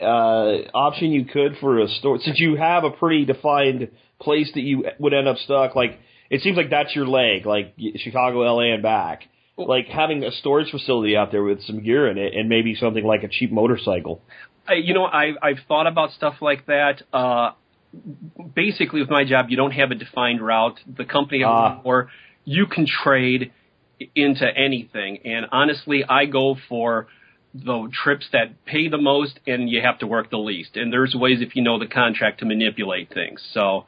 [0.00, 2.18] uh, option you could for a store?
[2.20, 3.88] Since you have a pretty defined
[4.20, 5.98] place that you would end up stuck, like
[6.30, 9.24] it seems like that's your leg, like Chicago, LA, and back.
[9.56, 13.04] Like having a storage facility out there with some gear in it, and maybe something
[13.04, 14.22] like a cheap motorcycle.
[14.66, 17.02] I, you know, I, I've thought about stuff like that.
[17.12, 17.50] Uh,
[18.54, 20.78] basically, with my job, you don't have a defined route.
[20.86, 21.74] The company I Ah.
[21.74, 22.10] work for,
[22.44, 23.52] you can trade
[24.14, 25.18] into anything.
[25.24, 27.08] And honestly, I go for
[27.52, 30.76] the trips that pay the most and you have to work the least.
[30.76, 33.42] And there's ways, if you know the contract, to manipulate things.
[33.52, 33.86] So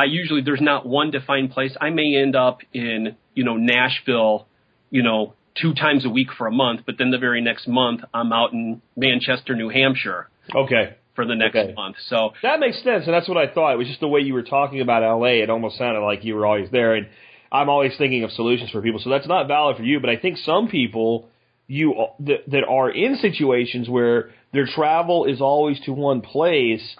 [0.00, 1.76] I usually, there's not one defined place.
[1.80, 4.46] I may end up in, you know, Nashville,
[4.90, 8.00] you know, two times a week for a month, but then the very next month
[8.14, 10.94] I'm out in Manchester, New Hampshire Okay.
[11.14, 11.74] for the next Okay.
[11.74, 11.96] month.
[12.08, 13.74] So That makes sense, and that's what I thought.
[13.74, 15.42] It was just the way you were talking about LA.
[15.44, 17.06] It almost sounded like you were always there, and
[17.52, 19.00] I'm always thinking of solutions for people.
[19.04, 21.28] So that's not valid for you, but I think some people
[21.66, 26.96] you that, that are in situations where their travel is always to one place.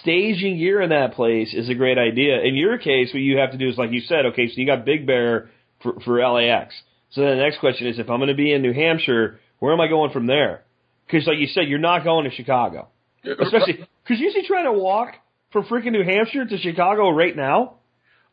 [0.00, 2.40] Staging gear in that place is a great idea.
[2.42, 4.66] In your case, what you have to do is, like you said, okay, so you
[4.66, 5.50] got Big Bear
[5.82, 6.74] for, for LAX.
[7.10, 9.72] So then the next question is, if I'm going to be in New Hampshire, where
[9.72, 10.64] am I going from there?
[11.06, 12.88] Because, like you said, you're not going to Chicago.
[13.24, 15.14] Especially because you see trying to walk
[15.52, 17.74] from freaking New Hampshire to Chicago right now.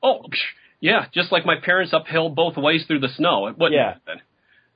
[0.01, 0.23] Oh,
[0.79, 3.47] yeah, just like my parents uphill both ways through the snow.
[3.47, 3.95] It wouldn't Yeah.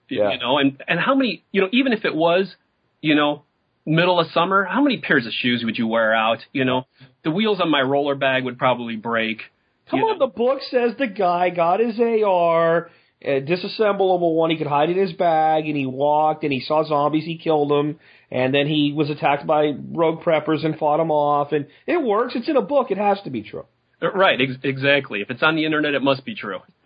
[0.09, 0.31] You- Yeah.
[0.33, 2.55] You know, and, and how many, you know, even if it was,
[3.01, 3.43] you know,
[3.87, 6.39] middle of summer, how many pairs of shoes would you wear out?
[6.51, 6.83] You know,
[7.23, 9.41] the wheels on my roller bag would probably break.
[9.89, 10.27] Come on, know.
[10.27, 14.97] the book says the guy got his AR, a disassemblable one he could hide in
[14.97, 17.97] his bag, and he walked and he saw zombies, he killed them,
[18.29, 22.33] and then he was attacked by rogue preppers and fought them off, and it works.
[22.35, 22.91] It's in a book.
[22.91, 23.65] It has to be true.
[24.01, 25.21] Uh, Right, ex- exactly.
[25.21, 26.59] If it's on the internet, it must be true.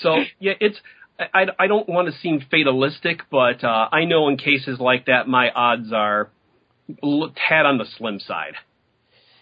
[0.00, 0.78] so yeah, it's.
[1.34, 5.28] I, I don't want to seem fatalistic, but uh, I know in cases like that,
[5.28, 6.30] my odds are
[7.02, 8.54] tad on the slim side.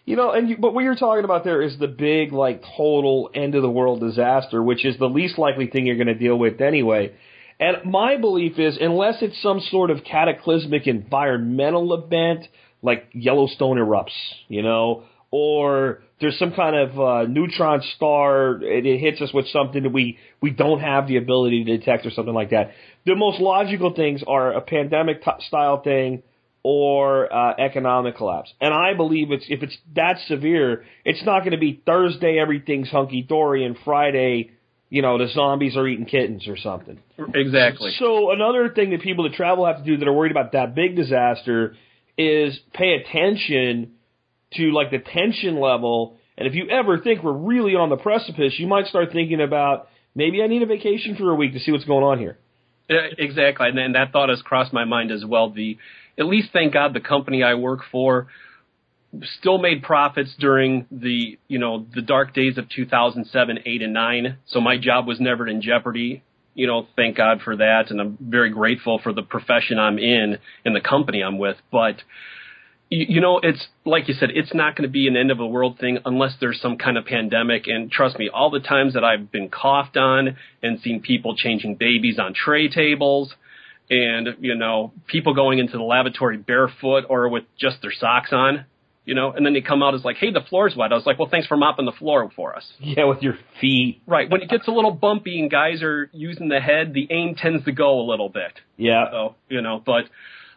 [0.04, 3.30] You know, and you, but what you're talking about there is the big, like, total
[3.34, 6.36] end of the world disaster, which is the least likely thing you're going to deal
[6.36, 7.12] with anyway.
[7.60, 12.46] And my belief is, unless it's some sort of cataclysmic environmental event,
[12.82, 14.16] like Yellowstone erupts,
[14.48, 19.46] you know, or there's some kind of uh, neutron star and it hits us with
[19.48, 22.72] something that we we don't have the ability to detect or something like that.
[23.06, 26.22] The most logical things are a pandemic t- style thing
[26.62, 28.52] or uh, economic collapse.
[28.60, 32.90] And I believe it's if it's that severe, it's not going to be Thursday everything's
[32.90, 34.50] hunky dory and Friday,
[34.90, 36.98] you know, the zombies are eating kittens or something.
[37.34, 37.94] Exactly.
[37.98, 40.74] So another thing that people that travel have to do that are worried about that
[40.74, 41.76] big disaster
[42.18, 43.92] is pay attention
[44.54, 46.16] to like the tension level.
[46.36, 49.88] And if you ever think we're really on the precipice, you might start thinking about
[50.14, 52.38] maybe I need a vacation for a week to see what's going on here.
[52.88, 55.50] Yeah, Exactly, and, and that thought has crossed my mind as well.
[55.50, 55.78] The
[56.18, 58.26] at least thank God the company I work for
[59.38, 64.38] still made profits during the you know the dark days of 2007, 8, and 9.
[64.46, 66.22] So my job was never in jeopardy.
[66.54, 70.38] You know, thank God for that, and I'm very grateful for the profession I'm in
[70.64, 71.56] and the company I'm with.
[71.70, 71.96] But
[72.90, 75.38] you, you know, it's like you said, it's not going to be an end of
[75.38, 77.66] the world thing unless there's some kind of pandemic.
[77.66, 81.76] And trust me, all the times that I've been coughed on and seen people changing
[81.76, 83.34] babies on tray tables,
[83.88, 88.66] and you know, people going into the lavatory barefoot or with just their socks on,
[89.04, 91.06] you know, and then they come out as like, "Hey, the floor's wet." I was
[91.06, 94.02] like, "Well, thanks for mopping the floor for us." Yeah, with your feet.
[94.06, 94.28] Right.
[94.28, 97.64] When it gets a little bumpy and guys are using the head, the aim tends
[97.64, 98.52] to go a little bit.
[98.76, 99.10] Yeah.
[99.10, 100.04] So, you know, but,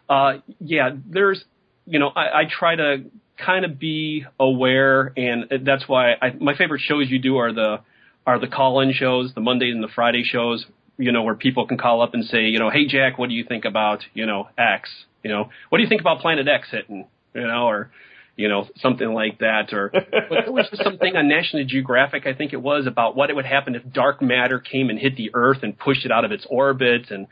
[0.08, 1.44] uh, yeah, there's,
[1.86, 3.04] you know, I, I try to
[3.36, 7.80] kind of be aware and that's why I, my favorite shows you do are the,
[8.26, 10.64] are the call-in shows, the Mondays and the Friday shows,
[10.96, 13.34] you know, where people can call up and say, you know, hey Jack, what do
[13.34, 14.88] you think about, you know, X?
[15.22, 17.06] You know, what do you think about Planet X hitting?
[17.34, 17.90] You know, or,
[18.36, 19.72] you know, something like that.
[19.72, 19.90] Or
[20.30, 23.46] there was just something on National Geographic, I think it was, about what it would
[23.46, 26.46] happen if dark matter came and hit the Earth and pushed it out of its
[26.48, 27.10] orbit.
[27.10, 27.26] And,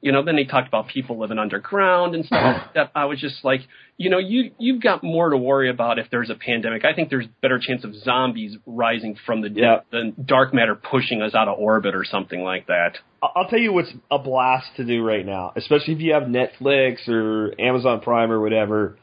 [0.00, 2.70] you know, then they talked about people living underground and stuff like oh.
[2.74, 2.90] that.
[2.94, 3.62] I was just like,
[3.96, 6.84] you know, you you've got more to worry about if there's a pandemic.
[6.84, 9.76] I think there's better chance of zombies rising from the dead Yeah.
[9.90, 12.98] than dark matter pushing us out of orbit or something like that.
[13.22, 17.08] I'll tell you what's a blast to do right now, especially if you have Netflix
[17.08, 18.98] or Amazon Prime or whatever,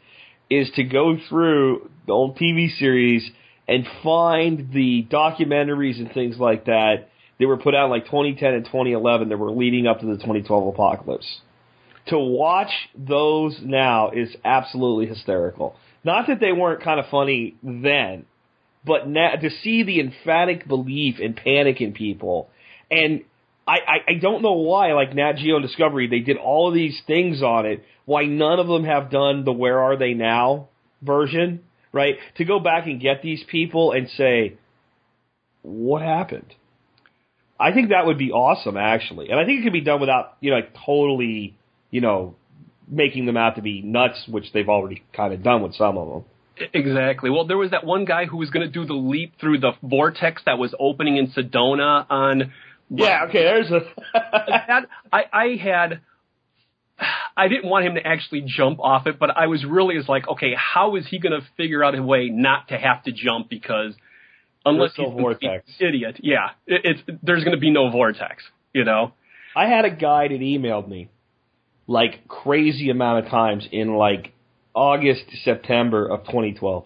[0.49, 3.29] is to go through the old TV series
[3.67, 8.65] and find the documentaries and things like that that were put out like 2010 and
[8.65, 11.41] 2011 that were leading up to the 2012 apocalypse.
[12.07, 15.75] To watch those now is absolutely hysterical.
[16.03, 18.25] Not that they weren't kind of funny then,
[18.85, 22.49] but now to see the emphatic belief and panic in people,
[22.91, 23.23] and
[23.65, 26.73] I, I, I don't know why, like Nat Geo and Discovery, they did all of
[26.73, 27.83] these things on it.
[28.05, 30.67] Why none of them have done the Where Are They Now
[31.01, 31.61] version,
[31.93, 32.15] right?
[32.35, 34.57] To go back and get these people and say,
[35.61, 36.53] what happened?
[37.59, 40.37] I think that would be awesome, actually, and I think it could be done without,
[40.41, 41.55] you know, like totally,
[41.91, 42.35] you know,
[42.87, 46.07] making them out to be nuts, which they've already kind of done with some of
[46.09, 46.23] them.
[46.73, 47.29] Exactly.
[47.29, 49.71] Well, there was that one guy who was going to do the leap through the
[49.81, 52.53] vortex that was opening in Sedona on.
[52.89, 53.79] Yeah, okay, there's a.
[54.13, 56.01] that, I, I had.
[57.35, 60.27] I didn't want him to actually jump off it, but I was really is like,
[60.27, 63.49] okay, how is he going to figure out a way not to have to jump
[63.49, 63.93] because
[64.65, 65.69] unless There's he's no vortex.
[65.79, 69.13] idiot, yeah, it, it's there's going to be no vortex, you know.
[69.55, 71.09] I had a guy that emailed me
[71.87, 74.33] like crazy amount of times in like
[74.73, 76.85] August, September of 2012.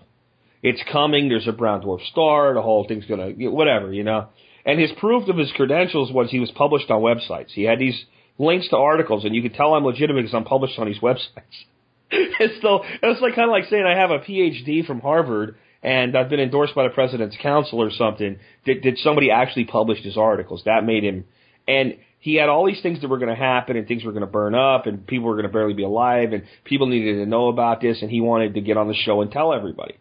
[0.64, 1.30] It's coming.
[1.30, 2.54] There's a brown dwarf star.
[2.54, 4.28] The whole thing's gonna whatever, you know.
[4.66, 7.52] And his proof of his credentials was he was published on websites.
[7.52, 7.98] He had these
[8.38, 11.66] links to articles, and you could tell I'm legitimate because I'm published on these websites.
[12.12, 16.18] it's so it's like kind of like saying I have a PhD from Harvard and
[16.18, 18.40] I've been endorsed by the president's council or something.
[18.66, 20.64] Did, did somebody actually publish his articles?
[20.66, 21.26] That made him,
[21.68, 24.22] and he had all these things that were going to happen and things were going
[24.22, 27.26] to burn up and people were going to barely be alive and people needed to
[27.26, 29.96] know about this and he wanted to get on the show and tell everybody.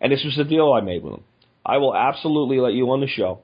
[0.00, 1.24] And this was the deal I made with him.
[1.64, 3.40] I will absolutely let you on the show.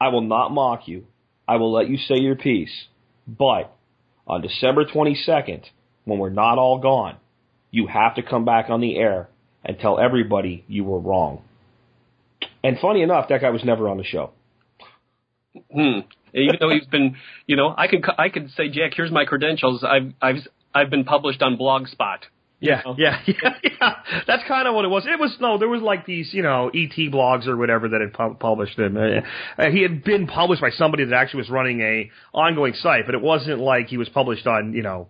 [0.00, 1.06] I will not mock you.
[1.46, 2.72] I will let you say your piece.
[3.26, 3.74] But
[4.26, 5.64] on December 22nd,
[6.04, 7.18] when we're not all gone,
[7.70, 9.28] you have to come back on the air
[9.64, 11.42] and tell everybody you were wrong.
[12.62, 14.30] And funny enough, that guy was never on the show.
[15.72, 16.00] Hmm.
[16.32, 19.84] Even though he's been, you know, I could I could say, Jack, here's my credentials.
[19.84, 20.42] I've I've
[20.74, 22.24] I've been published on Blogspot.
[22.60, 22.94] Yeah, know?
[22.96, 23.94] yeah, yeah, yeah.
[24.26, 25.06] That's kind of what it was.
[25.06, 28.14] It was no, there was like these, you know, ET blogs or whatever that had
[28.14, 28.96] pu- published him.
[28.96, 33.06] Uh, uh, he had been published by somebody that actually was running a ongoing site,
[33.06, 35.08] but it wasn't like he was published on, you know,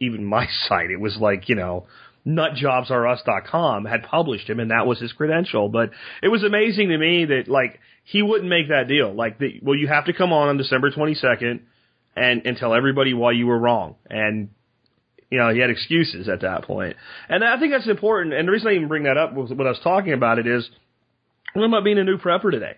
[0.00, 0.90] even my site.
[0.90, 1.86] It was like, you know,
[2.26, 5.68] nutjobsrus.com had published him and that was his credential.
[5.68, 5.90] But
[6.22, 9.12] it was amazing to me that like he wouldn't make that deal.
[9.14, 11.60] Like, the, well, you have to come on on December 22nd
[12.16, 13.96] and, and tell everybody why you were wrong.
[14.08, 14.50] And
[15.30, 16.96] You know, he had excuses at that point.
[17.28, 18.34] And I think that's important.
[18.34, 20.46] And the reason I even bring that up was when I was talking about it
[20.46, 20.68] is,
[21.54, 22.76] what about being a new prepper today?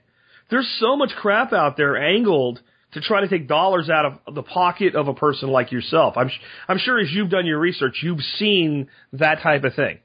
[0.50, 2.60] There's so much crap out there angled
[2.94, 6.14] to try to take dollars out of the pocket of a person like yourself.
[6.16, 6.30] I'm,
[6.68, 9.98] I'm sure as you've done your research, you've seen that type of thing.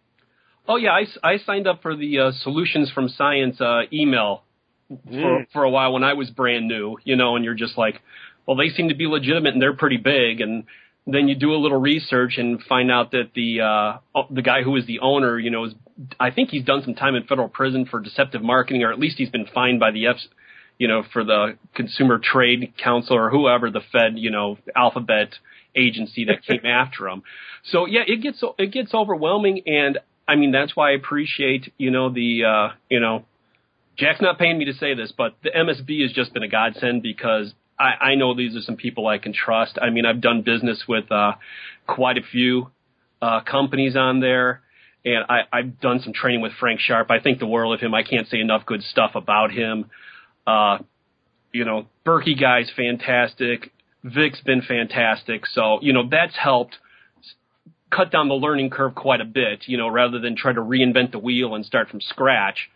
[0.67, 4.43] Oh yeah, I, I signed up for the uh, Solutions from Science uh, email
[4.89, 5.45] for Mm.
[5.53, 8.01] for a while when I was brand new, you know, and you're just like,
[8.47, 10.63] well, they seem to be legitimate and they're pretty big, and
[11.05, 14.75] then you do a little research and find out that the uh, the guy who
[14.75, 15.73] is the owner, you know, is
[16.19, 19.17] I think he's done some time in federal prison for deceptive marketing, or at least
[19.19, 20.15] he's been fined by the F,
[20.79, 25.35] you know, for the Consumer Trade Council or whoever the Fed, you know, alphabet
[25.75, 27.21] agency that came after him.
[27.65, 31.91] So yeah, it gets it gets overwhelming, and I mean that's why I appreciate you
[31.91, 33.25] know the uh, you know
[33.97, 37.03] Jack's not paying me to say this, but the MSB has just been a godsend
[37.03, 39.77] because I, I know these are some people I can trust.
[39.81, 41.33] I mean, I've done business with uh,
[41.85, 42.71] quite a few
[43.21, 44.61] uh, companies on there,
[45.03, 47.11] and I, I've done some training with Frank Sharp.
[47.11, 47.93] I think the world of him.
[47.93, 49.89] I can't say enough good stuff about him.
[50.49, 50.77] Uh,
[51.51, 53.71] you know, Berkey guy's fantastic.
[54.03, 55.45] Vic's been fantastic.
[55.47, 56.77] So, you know, that's helped
[57.91, 61.11] cut down the learning curve quite a bit, you know, rather than try to reinvent
[61.11, 62.69] the wheel and start from scratch.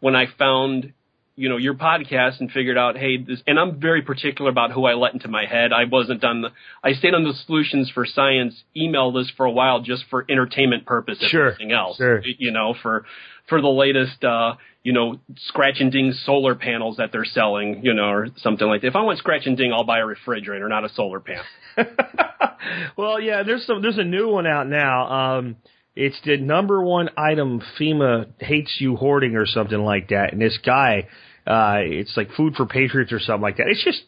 [0.00, 0.92] When I found,
[1.36, 4.84] you know, your podcast and figured out, hey, this, and I'm very particular about who
[4.86, 5.72] I let into my head.
[5.72, 6.48] I wasn't on the,
[6.82, 10.86] I stayed on the Solutions for Science email list for a while just for entertainment
[10.86, 11.28] purposes.
[11.28, 11.96] Sure, anything else.
[11.98, 12.22] sure.
[12.24, 13.04] You know, for,
[13.48, 14.54] for the latest, uh,
[14.86, 15.18] you know,
[15.48, 18.86] scratch and ding solar panels that they're selling, you know, or something like that.
[18.86, 21.42] If I want scratch and ding, I'll buy a refrigerator, not a solar panel.
[22.96, 25.38] well, yeah, there's some there's a new one out now.
[25.38, 25.56] Um,
[25.96, 30.32] it's the number one item FEMA hates you hoarding or something like that.
[30.32, 31.08] And this guy,
[31.48, 33.66] uh, it's like food for patriots or something like that.
[33.66, 34.02] It's just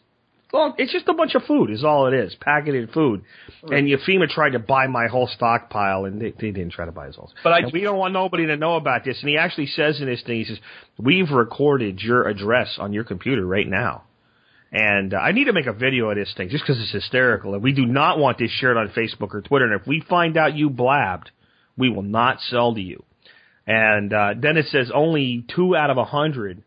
[0.51, 3.21] well, it's just a bunch of food is all it is, packeted food.
[3.63, 6.91] And you FEMA tried to buy my whole stockpile, and they, they didn't try to
[6.91, 7.31] buy his whole.
[7.43, 9.19] But I- we don't want nobody to know about this.
[9.21, 10.59] And he actually says in this thing, he says,
[10.97, 14.03] "We've recorded your address on your computer right now."
[14.71, 17.53] And uh, I need to make a video of this thing just because it's hysterical.
[17.55, 19.65] And we do not want this shared on Facebook or Twitter.
[19.65, 21.31] And if we find out you blabbed,
[21.75, 23.03] we will not sell to you.
[23.65, 26.63] And uh, then it says only two out of a hundred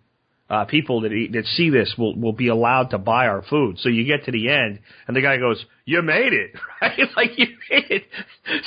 [0.50, 3.78] uh, people that eat, that see this will will be allowed to buy our food.
[3.78, 6.98] So you get to the end, and the guy goes, "You made it, right?
[7.16, 8.04] like you made it."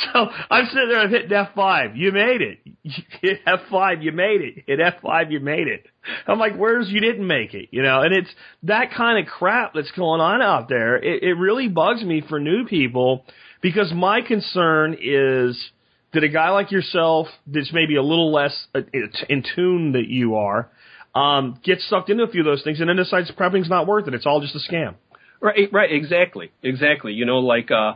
[0.03, 1.95] So I'm sitting there, I'm hitting F5.
[1.95, 2.59] You made it.
[2.81, 4.03] You hit F5.
[4.03, 4.63] You made it.
[4.65, 5.31] Hit F5.
[5.31, 5.85] You made it.
[6.27, 8.29] I'm like, "Where's you didn't make it?" You know, and it's
[8.63, 10.97] that kind of crap that's going on out there.
[10.97, 13.25] It, it really bugs me for new people
[13.61, 15.71] because my concern is
[16.13, 18.81] that a guy like yourself that's maybe a little less uh,
[19.29, 20.69] in tune that you are
[21.15, 24.07] um, gets sucked into a few of those things and then decides prepping's not worth
[24.07, 24.13] it.
[24.13, 24.95] It's all just a scam.
[25.41, 27.13] Right, right, exactly, exactly.
[27.13, 27.93] You know, like, uh,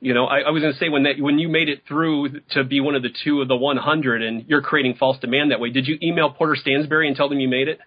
[0.00, 2.40] you know, I, I was going to say when that when you made it through
[2.50, 5.60] to be one of the two of the 100, and you're creating false demand that
[5.60, 5.70] way.
[5.70, 7.78] Did you email Porter Stansberry and tell them you made it?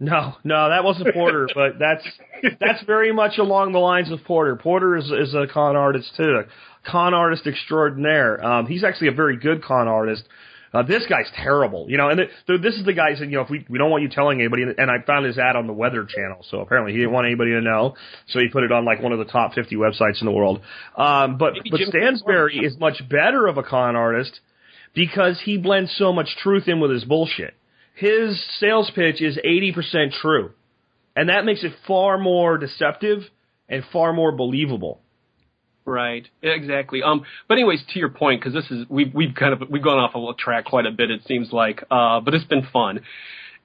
[0.00, 2.04] No, no, that wasn't Porter, but that's
[2.60, 4.56] that's very much along the lines of Porter.
[4.56, 8.44] Porter is is a con artist too, a con artist extraordinaire.
[8.44, 10.24] Um, he's actually a very good con artist.
[10.74, 12.08] Uh, this guy's terrible, you know.
[12.08, 13.90] And th th this is the guy who said, you know, if we we don't
[13.90, 14.62] want you telling anybody.
[14.62, 17.50] And I found his ad on the Weather Channel, so apparently he didn't want anybody
[17.52, 17.94] to know,
[18.28, 20.62] so he put it on like one of the top 50 websites in the world.
[20.96, 24.40] Um, but Maybe but Jim Stansberry is much better of a con artist
[24.94, 27.54] because he blends so much truth in with his bullshit.
[27.94, 30.52] His sales pitch is 80% true.
[31.14, 33.24] And that makes it far more deceptive
[33.68, 35.01] and far more believable.
[35.84, 37.02] Right, exactly.
[37.02, 39.98] Um, but anyways, to your point, because this is we've we've kind of we've gone
[39.98, 41.10] off a little track quite a bit.
[41.10, 43.00] It seems like, uh, but it's been fun.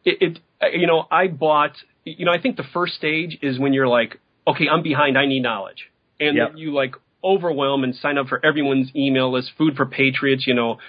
[0.03, 1.73] It, it you know, I bought.
[2.05, 5.17] You know, I think the first stage is when you're like, okay, I'm behind.
[5.17, 6.49] I need knowledge, and Yep.
[6.49, 10.47] then you like overwhelm and sign up for everyone's email list, Food for Patriots.
[10.47, 10.79] You know,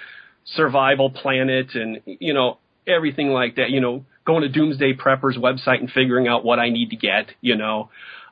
[0.45, 2.57] Survival Planet, and you know
[2.87, 3.69] everything like that.
[3.69, 7.27] You know, going to Doomsday Prepper's website and figuring out what I need to get.
[7.39, 7.89] You know.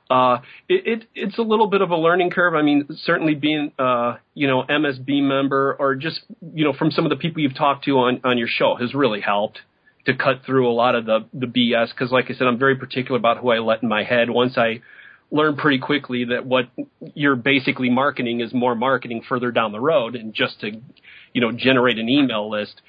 [0.10, 0.39] Uh,
[0.70, 2.55] it, it it's a little bit of a learning curve.
[2.55, 6.22] I mean, certainly being uh, you know MSB member or just
[6.53, 8.93] you know from some of the people you've talked to on on your show has
[8.93, 9.60] really helped
[10.05, 11.89] to cut through a lot of the the BS.
[11.89, 14.30] Because like I said, I'm very particular about who I let in my head.
[14.30, 14.82] Once I
[15.30, 16.70] learn pretty quickly that what
[17.14, 20.72] you're basically marketing is more marketing further down the road, and just to
[21.34, 22.82] you know generate an email list.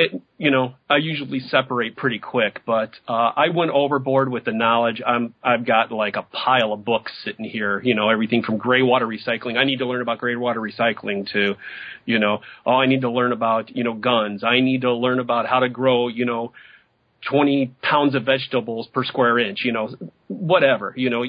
[0.00, 4.52] It, you know, I usually separate pretty quick, but uh, I went overboard with the
[4.52, 5.02] knowledge.
[5.04, 7.82] I'm, I've got like a pile of books sitting here.
[7.82, 9.56] You know, everything from gray water recycling.
[9.56, 11.56] I need to learn about gray water recycling to,
[12.06, 14.44] you know, oh, I need to learn about you know guns.
[14.44, 16.52] I need to learn about how to grow, you know,
[17.28, 19.90] 20 pounds of vegetables per square inch, you know,
[20.28, 21.24] whatever, you know,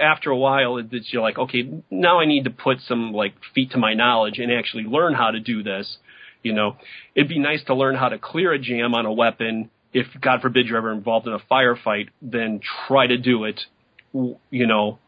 [0.00, 3.72] after a while it's you're like, okay, now I need to put some like feet
[3.72, 5.96] to my knowledge and actually learn how to do this.
[6.42, 6.76] You know,
[7.14, 9.70] it'd be nice to learn how to clear a jam on a weapon.
[9.92, 13.60] If God forbid you're ever involved in a firefight, then try to do it,
[14.12, 14.98] you know,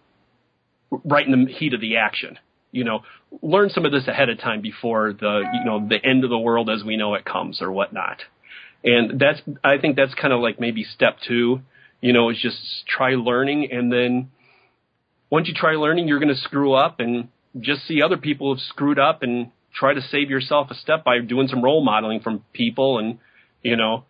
[1.04, 2.38] right in the heat of the action.
[2.70, 3.02] You know,
[3.40, 6.38] learn some of this ahead of time before the, you know, the end of the
[6.38, 8.18] world as we know it comes or whatnot.
[8.82, 11.60] And that's, I think that's kind of like maybe step two,
[12.00, 14.30] you know, is just try learning and then
[15.34, 17.26] once you try learning, you're going to screw up and
[17.58, 21.18] just see other people have screwed up and try to save yourself a step by
[21.20, 23.18] doing some role modeling from people and,
[23.62, 24.04] you know,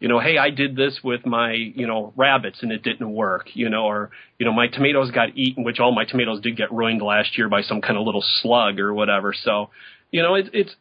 [0.00, 3.48] you know, hey, I did this with my, you know, rabbits and it didn't work,
[3.52, 6.72] you know, or, you know, my tomatoes got eaten, which all my tomatoes did get
[6.72, 9.34] ruined last year by some kind of little slug or whatever.
[9.34, 9.68] So,
[10.10, 10.74] you know, it, it's,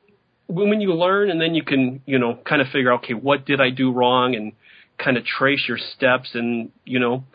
[0.48, 3.46] when you learn and then you can, you know, kind of figure, out, okay, what
[3.46, 4.54] did I do wrong and
[4.98, 7.26] kind of trace your steps and, you know,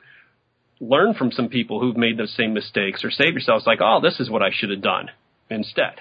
[0.81, 4.19] learn from some people who've made those same mistakes or save yourselves like, oh, this
[4.21, 5.11] is what I should have done
[5.51, 6.01] instead.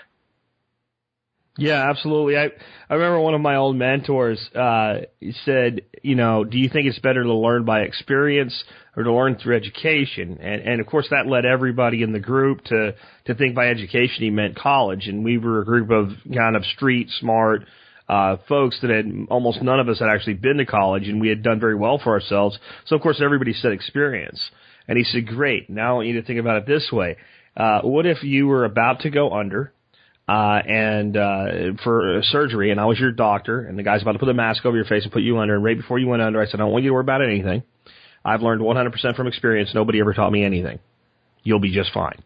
[1.57, 2.35] Yeah, absolutely.
[2.35, 2.49] I
[2.89, 5.01] I remember one of my old mentors uh
[5.45, 8.63] said, you know, do you think it's better to learn by experience
[8.97, 10.39] or to learn through education?
[10.41, 12.95] And and of course that led everybody in the group to
[13.25, 16.65] to think by education he meant college and we were a group of kind of
[16.65, 17.65] street smart
[18.09, 21.29] uh folks that had almost none of us had actually been to college and we
[21.29, 22.57] had done very well for ourselves.
[22.85, 24.49] So of course everybody said experience.
[24.87, 25.69] And he said, "Great.
[25.69, 27.17] Now I want you to think about it this way.
[27.55, 29.71] Uh what if you were about to go under
[30.27, 31.45] uh, and uh,
[31.83, 34.65] for surgery, and I was your doctor, and the guy's about to put a mask
[34.65, 36.55] over your face and put you under, and right before you went under, I said,
[36.55, 37.63] I don't want you to worry about anything.
[38.23, 39.71] I've learned 100% from experience.
[39.75, 40.79] Nobody ever taught me anything.
[41.43, 42.23] You'll be just fine.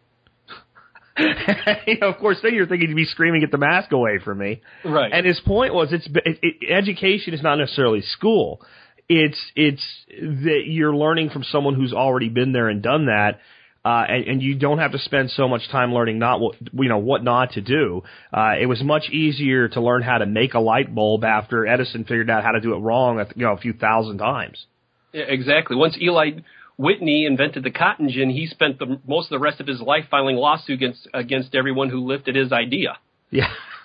[1.18, 4.38] you know, of course, then you're thinking to be screaming, "Get the mask away from
[4.38, 5.10] me!" Right.
[5.12, 8.60] And his point was, it's it, it, education is not necessarily school.
[9.08, 13.40] It's it's that you're learning from someone who's already been there and done that,
[13.84, 16.88] uh, and, and you don't have to spend so much time learning not what you
[16.88, 18.02] know what not to do.
[18.32, 22.04] Uh, it was much easier to learn how to make a light bulb after Edison
[22.04, 24.66] figured out how to do it wrong, you know, a few thousand times.
[25.12, 25.76] Yeah, exactly.
[25.76, 26.40] Once Eli
[26.76, 30.04] Whitney invented the cotton gin, he spent the most of the rest of his life
[30.10, 32.98] filing lawsuits against against everyone who lifted his idea.
[33.30, 33.48] Yeah.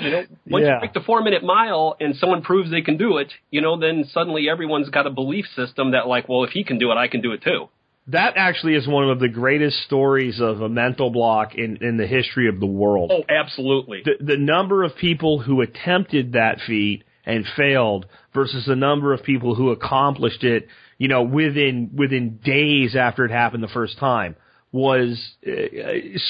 [0.00, 0.74] you know, once Yeah.
[0.74, 3.78] you break the four minute mile and someone proves they can do it, you know,
[3.78, 6.96] then suddenly everyone's got a belief system that like, well, if he can do it,
[6.96, 7.68] I can do it too.
[8.08, 12.06] That actually is one of the greatest stories of a mental block in, in the
[12.06, 13.12] history of the world.
[13.12, 14.02] Oh, absolutely.
[14.04, 19.22] The, the number of people who attempted that feat and failed versus the number of
[19.22, 24.36] people who accomplished it, you know, within within days after it happened the first time
[24.72, 25.50] was uh,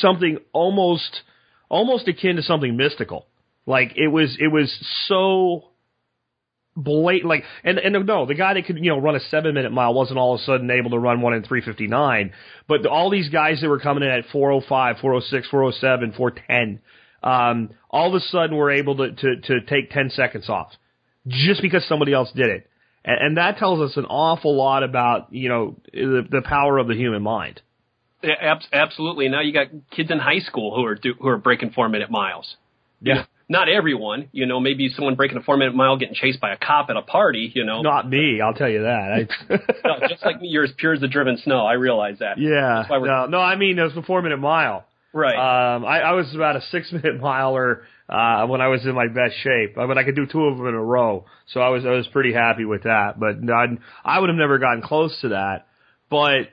[0.01, 1.23] something almost
[1.69, 3.27] almost akin to something mystical.
[3.67, 4.77] Like it was it was
[5.07, 5.71] so
[6.85, 9.73] blatant like and and no the guy that could you know run a seven minute
[9.73, 12.33] mile wasn't all of a sudden able to run one in 359
[12.69, 16.81] but all these guys that were coming in at 405 406 407 410
[17.23, 20.71] um all of a sudden were able to to to take 10 seconds off
[21.27, 22.71] just because somebody else did it
[23.05, 26.87] and, and that tells us an awful lot about you know the, the power of
[26.87, 27.61] the human mind
[28.23, 29.29] Yeah, abs- absolutely.
[29.29, 32.11] Now you got kids in high school who are do, who are breaking four minute
[32.11, 32.57] miles.
[33.01, 33.25] Yeah.
[33.49, 34.29] Not everyone.
[34.33, 36.97] You know, maybe someone breaking a four minute mile getting chased by a cop at
[36.97, 37.53] a party.
[37.55, 40.73] You know, not me i'll tell you that I, no, just like me, you're as
[40.77, 41.65] pure as the driven snow.
[41.65, 42.39] I realize that.
[42.39, 45.75] yeah no, no i mean it was a four minute mile Right.
[45.75, 49.09] Um, I, I was about a six minute miler uh, when I was in my
[49.09, 49.79] best shape.
[49.79, 51.91] I mean, I could do two of them in a row, so I was I
[51.91, 53.19] was pretty happy with that.
[53.19, 53.67] But I,
[54.05, 55.67] I would have never gotten close to that.
[56.11, 56.49] But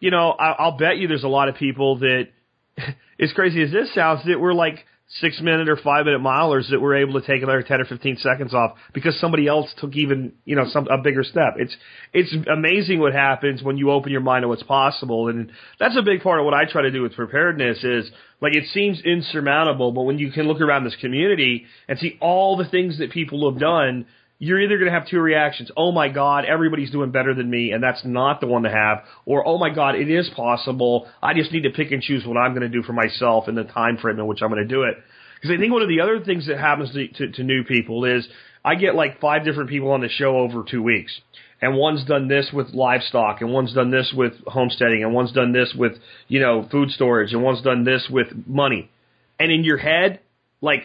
[0.00, 2.28] you know, I, I'll bet you there's a lot of people that,
[3.20, 4.84] as crazy as this sounds, that were like
[5.20, 8.16] six minute or five minute milers that were able to take another ten or fifteen
[8.16, 11.54] seconds off because somebody else took even you know some a bigger step.
[11.56, 11.76] It's
[12.12, 16.02] it's amazing what happens when you open your mind to what's possible, and that's a
[16.02, 17.84] big part of what I try to do with preparedness.
[17.84, 22.16] Is like it seems insurmountable, but when you can look around this community and see
[22.20, 24.06] all the things that people have done.
[24.38, 25.70] You're either going to have two reactions.
[25.76, 29.04] Oh my God, everybody's doing better than me, and that's not the one to have.
[29.24, 31.08] Or, oh my God, it is possible.
[31.22, 33.54] I just need to pick and choose what I'm going to do for myself in
[33.54, 34.96] the time frame in which I'm going to do it.
[35.36, 38.04] Because I think one of the other things that happens to, to, to new people
[38.04, 38.26] is
[38.64, 41.12] I get like five different people on the show over two weeks.
[41.60, 45.52] And one's done this with livestock, and one's done this with homesteading, and one's done
[45.52, 45.92] this with,
[46.28, 48.90] you know, food storage, and one's done this with money.
[49.38, 50.20] And in your head,
[50.60, 50.82] like,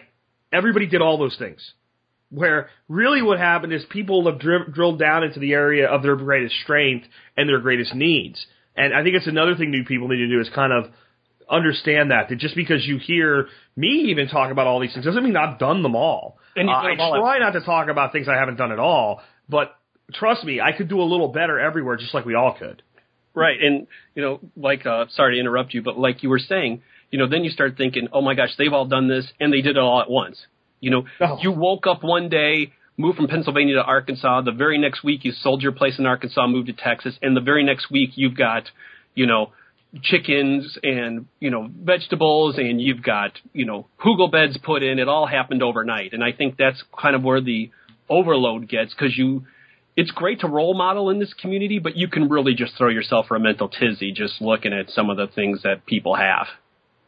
[0.53, 1.73] everybody did all those things.
[2.31, 6.15] Where really what happened is people have dri- drilled down into the area of their
[6.15, 8.45] greatest strength and their greatest needs.
[8.75, 10.91] And I think it's another thing new people need to do is kind of
[11.49, 15.23] understand that that just because you hear me even talk about all these things doesn't
[15.23, 16.37] mean I've done them all.
[16.55, 19.75] And Uh, I try not to talk about things I haven't done at all, but
[20.13, 22.83] trust me, I could do a little better everywhere, just like we all could.
[23.33, 23.59] Right.
[23.61, 27.17] And, you know, like, uh, sorry to interrupt you, but like you were saying, you
[27.17, 29.77] know, then you start thinking, oh my gosh, they've all done this and they did
[29.77, 30.37] it all at once.
[30.79, 31.37] You know, Oh.
[31.41, 34.41] you woke up one day, moved from Pennsylvania to Arkansas.
[34.41, 37.17] The very next week you sold your place in Arkansas, moved to Texas.
[37.21, 38.63] And the very next week you've got,
[39.15, 39.51] you know,
[40.03, 44.99] chickens and, you know, vegetables and you've got, you know, hugel beds put in.
[44.99, 46.13] It all happened overnight.
[46.13, 47.71] And I think that's kind of where the
[48.09, 49.45] overload gets because you,
[49.95, 53.27] it's great to role model in this community, but you can really just throw yourself
[53.27, 56.47] for a mental tizzy just looking at some of the things that people have.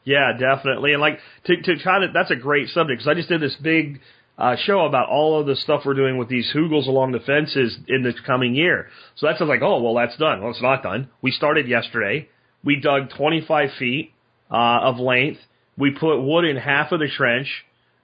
[0.04, 0.94] Yeah, definitely.
[0.94, 3.56] And like to to kind of that's a great subject because I just did this
[3.56, 4.02] big
[4.38, 7.78] uh, show about all of the stuff we're doing with these hugels along the fences
[7.88, 8.88] in the coming year.
[9.16, 10.42] So that's like, oh well, that's done.
[10.42, 11.10] Well, it's not done.
[11.22, 12.30] We started yesterday.
[12.64, 14.14] We dug 25 feet
[14.50, 15.40] uh, of length.
[15.78, 17.48] We put wood in half of the trench,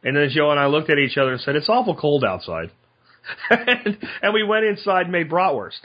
[0.03, 2.71] and then Joe and I looked at each other and said, "It's awful cold outside."
[3.49, 5.79] And, and we went inside and made bratwurst.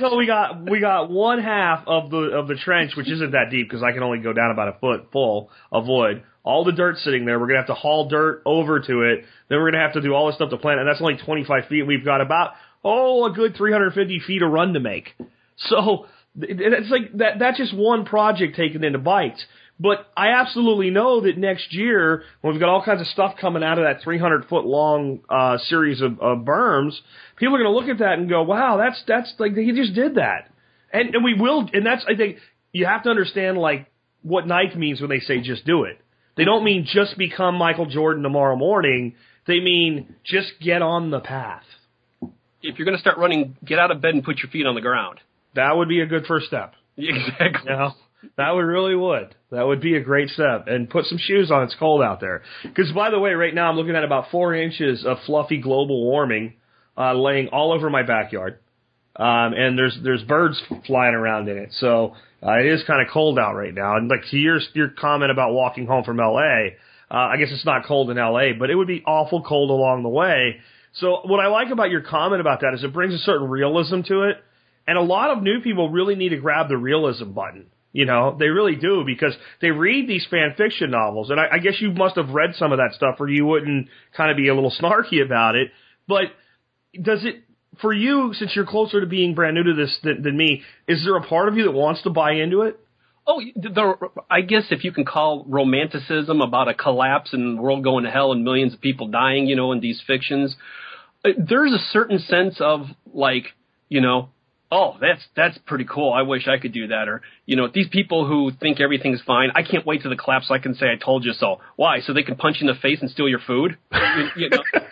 [0.00, 3.50] so we got we got one half of the of the trench, which isn't that
[3.50, 6.22] deep because I can only go down about a foot full of wood.
[6.44, 7.38] All the dirt sitting there.
[7.38, 9.24] We're gonna have to haul dirt over to it.
[9.48, 11.66] Then we're gonna have to do all this stuff to plant, and that's only 25
[11.68, 11.82] feet.
[11.86, 12.52] We've got about
[12.84, 15.14] oh a good 350 feet of run to make.
[15.60, 16.06] So
[16.40, 17.38] it's like that.
[17.38, 19.44] That's just one project taken into bites.
[19.80, 23.62] But I absolutely know that next year, when we've got all kinds of stuff coming
[23.62, 26.94] out of that 300 foot long uh, series of, of berms,
[27.36, 29.94] people are going to look at that and go, "Wow, that's that's like he just
[29.94, 30.50] did that,"
[30.92, 31.68] and and we will.
[31.72, 32.38] And that's I think
[32.72, 33.86] you have to understand like
[34.22, 36.00] what Nike means when they say just do it.
[36.36, 39.14] They don't mean just become Michael Jordan tomorrow morning.
[39.46, 41.64] They mean just get on the path.
[42.62, 44.74] If you're going to start running, get out of bed and put your feet on
[44.74, 45.20] the ground.
[45.54, 46.74] That would be a good first step.
[47.00, 47.70] Exactly.
[47.70, 47.92] You know,
[48.36, 49.36] that would really would.
[49.50, 50.66] That would be a great step.
[50.66, 51.64] And put some shoes on.
[51.64, 52.42] It's cold out there.
[52.62, 56.04] Because by the way, right now I'm looking at about four inches of fluffy global
[56.04, 56.54] warming
[56.98, 58.58] uh, laying all over my backyard.
[59.16, 61.70] Um, and there's there's birds flying around in it.
[61.72, 63.96] So uh, it is kind of cold out right now.
[63.96, 66.76] And like to your your comment about walking home from L.A.,
[67.10, 70.02] uh, I guess it's not cold in L.A., but it would be awful cold along
[70.02, 70.58] the way.
[70.94, 74.02] So what I like about your comment about that is it brings a certain realism
[74.02, 74.36] to it.
[74.86, 77.66] And a lot of new people really need to grab the realism button.
[77.92, 81.30] You know, they really do because they read these fan fiction novels.
[81.30, 83.88] And I, I guess you must have read some of that stuff or you wouldn't
[84.16, 85.68] kind of be a little snarky about it.
[86.06, 86.24] But
[87.00, 87.44] does it,
[87.80, 91.04] for you, since you're closer to being brand new to this than, than me, is
[91.04, 92.78] there a part of you that wants to buy into it?
[93.26, 93.94] Oh, the,
[94.30, 98.10] I guess if you can call romanticism about a collapse and the world going to
[98.10, 100.56] hell and millions of people dying, you know, in these fictions,
[101.24, 103.44] uh, there's a certain sense of like,
[103.90, 104.30] you know,
[104.70, 106.12] oh, that's that's pretty cool.
[106.12, 107.08] I wish I could do that.
[107.08, 110.48] Or you know, these people who think everything's fine, I can't wait to the collapse
[110.48, 111.60] so I can say I told you so.
[111.76, 112.00] Why?
[112.00, 113.78] So they can punch you in the face and steal your food?
[113.92, 114.62] you, you know.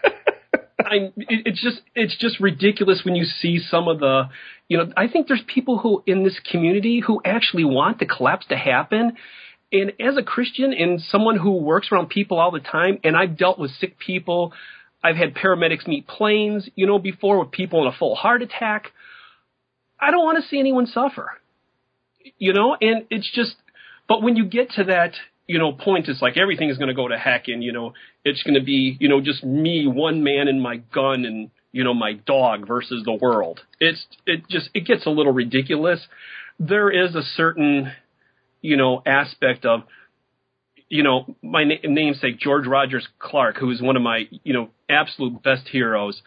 [0.79, 4.25] I'm, it, it's just it's just ridiculous when you see some of the,
[4.69, 8.47] you know, I think there's people who in this community who actually want the collapse
[8.49, 9.17] to happen.
[9.73, 13.37] And as a Christian and someone who works around people all the time, and I've
[13.37, 14.53] dealt with sick people,
[15.03, 18.93] I've had paramedics meet planes, you know, before with people in a full heart attack.
[19.99, 21.31] I don't want to see anyone suffer,
[22.39, 23.55] you know, and it's just,
[24.09, 25.13] but when you get to that,
[25.47, 27.93] you know, point, it's like everything is going to go to heck and, you know,
[28.25, 31.85] it's going to be, you know, just me, one man and my gun and, you
[31.85, 33.61] know, my dog versus the world.
[33.79, 36.01] It's, it just, it gets a little ridiculous.
[36.59, 37.93] There is a certain,
[38.61, 39.83] you know, aspect of,
[40.89, 44.71] you know, my na- namesake, George Rogers Clark, who is one of my, you know,
[44.89, 46.23] absolute best heroes.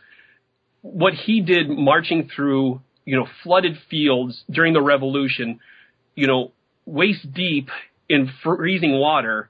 [0.81, 5.59] What he did marching through, you know, flooded fields during the revolution,
[6.15, 6.51] you know,
[6.85, 7.69] waist deep
[8.07, 9.49] in freezing water.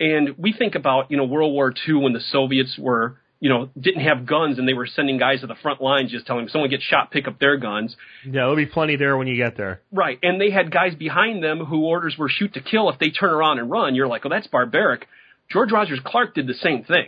[0.00, 3.68] And we think about, you know, World War II when the Soviets were, you know,
[3.78, 6.48] didn't have guns and they were sending guys to the front lines just telling them
[6.50, 7.94] someone gets shot, pick up their guns.
[8.24, 9.80] Yeah, there'll be plenty there when you get there.
[9.92, 10.18] Right.
[10.22, 12.88] And they had guys behind them who orders were shoot to kill.
[12.90, 15.06] If they turn around and run, you're like, oh, that's barbaric.
[15.50, 17.06] George Rogers Clark did the same thing.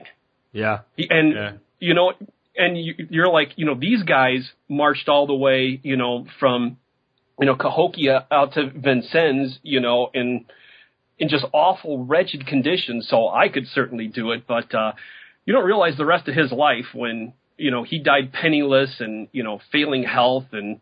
[0.53, 0.81] Yeah.
[0.97, 1.53] He- And, Yeah.
[1.81, 2.13] you know,
[2.57, 6.79] and you, you're like, you know, these guys marched all the way, you know, from,
[7.39, 10.47] you know, Cahokia out to Vincennes, you know, in,
[11.19, 13.07] in just awful, wretched conditions.
[13.09, 14.93] So I could certainly do it, but, uh,
[15.45, 19.29] you don't realize the rest of his life when, you know, he died penniless and,
[19.33, 20.81] you know, failing health and,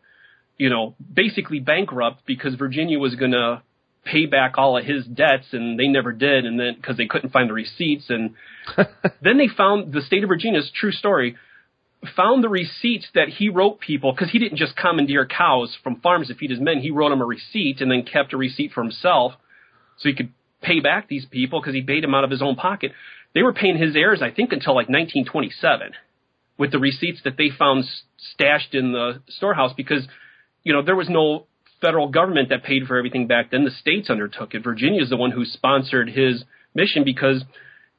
[0.56, 3.62] you know, basically bankrupt because Virginia was going to
[4.04, 6.46] pay back all of his debts and they never did.
[6.46, 8.34] And then, cause they couldn't find the receipts and
[9.22, 11.36] then they found the state of Virginia's true story
[12.16, 16.28] found the receipts that he wrote people because he didn't just commandeer cows from farms
[16.28, 16.80] to feed his men.
[16.80, 19.32] He wrote them a receipt and then kept a receipt for himself
[19.98, 20.32] so he could
[20.62, 22.92] pay back these people because he paid them out of his own pocket.
[23.34, 25.92] They were paying his heirs, I think, until like 1927
[26.56, 27.84] with the receipts that they found
[28.34, 30.06] stashed in the storehouse because,
[30.62, 31.46] you know, there was no
[31.80, 33.64] federal government that paid for everything back then.
[33.64, 34.62] The states undertook it.
[34.62, 36.44] Virginia is the one who sponsored his
[36.74, 37.44] mission because,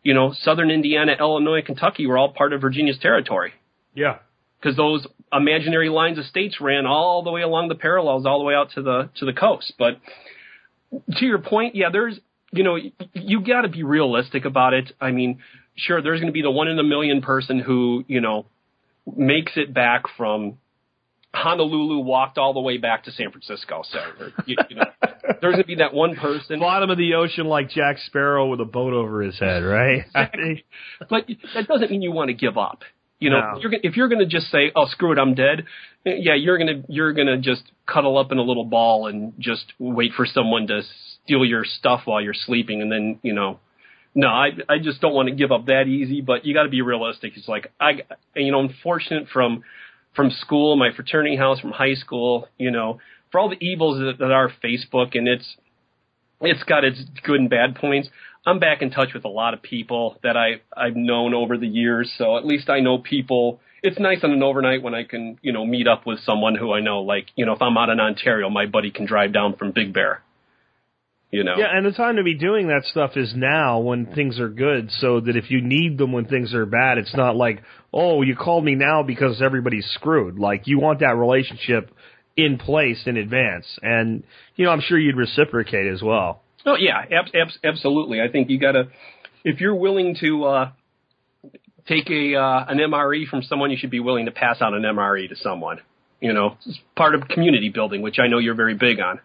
[0.03, 3.53] you know, southern Indiana, Illinois, Kentucky were all part of Virginia's territory
[3.95, 4.17] Yeah.
[4.59, 8.45] because those imaginary lines of states ran all the way along the parallels, all the
[8.45, 9.73] way out to the to the coast.
[9.77, 9.99] But
[11.17, 12.19] to your point, yeah, there's
[12.51, 12.77] you know
[13.13, 14.91] you got to be realistic about it.
[14.99, 15.39] I mean,
[15.75, 18.45] sure, there's going to be the one in a million person who you know
[19.15, 20.57] makes it back from
[21.35, 23.83] Honolulu, walked all the way back to San Francisco.
[23.91, 24.85] So or, you, you know,
[25.41, 26.59] there's going to be that one person.
[26.59, 30.05] Bottom of the ocean like Jack Sparrow with a boat over his head, right?
[31.09, 32.83] but that doesn't mean you want to give up.
[33.19, 33.55] You know, No.
[33.55, 35.65] if you're gonna- if you're going to just say, "Oh, screw it, I'm dead,"
[36.05, 40.13] yeah, you're gonna you're gonna just cuddle up in a little ball and just wait
[40.13, 43.59] for someone to steal your stuff while you're sleeping, and then you know,
[44.15, 46.19] no, I I just don't want to give up that easy.
[46.21, 47.37] But you got to be realistic.
[47.37, 48.01] It's like I,
[48.35, 48.69] you know, I'm
[49.31, 49.63] from
[50.13, 52.99] from school, my fraternity house, from high school, you know,
[53.31, 55.55] for all the evils that, that are Facebook, and it's
[56.41, 58.09] it's got its good and bad points.
[58.45, 61.67] I'm back in touch with a lot of people that I I've known over the
[61.67, 63.59] years, so at least I know people.
[63.81, 66.73] It's nice on an overnight when I can, you know, meet up with someone who
[66.73, 67.01] I know.
[67.01, 69.93] Like, you know, if I'm out in Ontario, my buddy can drive down from Big
[69.93, 70.23] Bear.
[71.31, 74.39] You know, Yeah, and the time to be doing that stuff is now when things
[74.39, 77.61] are good, so that if you need them when things are bad, it's not like,
[77.93, 80.39] oh, you called me now because everybody's screwed.
[80.39, 81.91] Like, you want that relationship
[82.37, 83.65] in place in advance.
[83.81, 84.23] And,
[84.55, 86.41] you know, I'm sure you'd reciprocate as well.
[86.65, 88.21] Oh yeah, ab- ab- absolutely.
[88.21, 88.89] I think you gotta,
[89.43, 90.71] if you're willing to uh,
[91.87, 94.81] take a uh, an MRE from someone, you should be willing to pass out an
[94.81, 95.79] MRE to someone.
[96.19, 99.19] You know, it's part of community building, which I know you're very big on.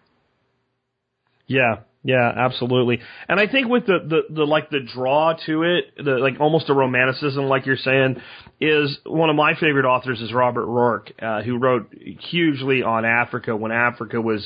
[1.47, 3.01] Yeah, yeah, absolutely.
[3.29, 6.71] And I think with the, the, the like the draw to it, the like almost
[6.71, 8.17] a romanticism, like you're saying,
[8.59, 11.95] is one of my favorite authors is Robert Ruark, uh, who wrote
[12.31, 14.43] hugely on Africa when Africa was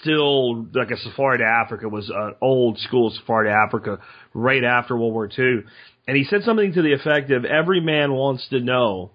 [0.00, 3.98] still like a safari to Africa was an old school safari to Africa
[4.32, 5.64] right after World War II.
[6.06, 9.10] And he said something to the effect of every man wants to know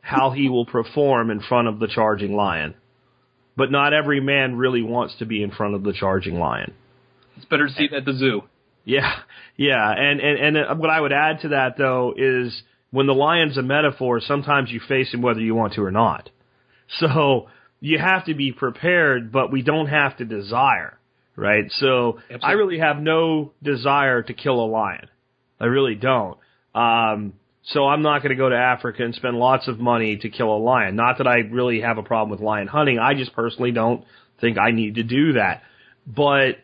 [0.00, 2.74] how he will perform in front of the charging lion.
[3.58, 6.72] But not every man really wants to be in front of the charging lion.
[7.40, 8.42] It's better to see it at the zoo.
[8.84, 9.10] Yeah,
[9.56, 13.14] yeah, and and and uh, what I would add to that though is when the
[13.14, 16.28] lion's a metaphor, sometimes you face him whether you want to or not.
[16.98, 17.48] So
[17.80, 20.98] you have to be prepared, but we don't have to desire,
[21.34, 21.64] right?
[21.78, 25.08] So I really have no desire to kill a lion.
[25.58, 26.36] I really don't.
[26.74, 30.28] Um, so I'm not going to go to Africa and spend lots of money to
[30.28, 30.94] kill a lion.
[30.94, 32.98] Not that I really have a problem with lion hunting.
[32.98, 34.04] I just personally don't
[34.40, 35.62] think I need to do that.
[36.06, 36.56] But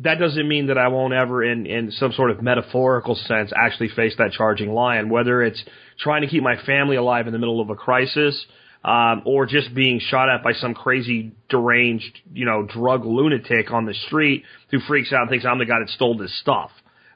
[0.00, 3.88] that doesn't mean that I won't ever, in, in some sort of metaphorical sense, actually
[3.88, 5.62] face that charging lion, whether it's
[5.98, 8.46] trying to keep my family alive in the middle of a crisis,
[8.84, 13.84] um, or just being shot at by some crazy, deranged, you know, drug lunatic on
[13.84, 16.70] the street who freaks out and thinks I'm the guy that stole this stuff.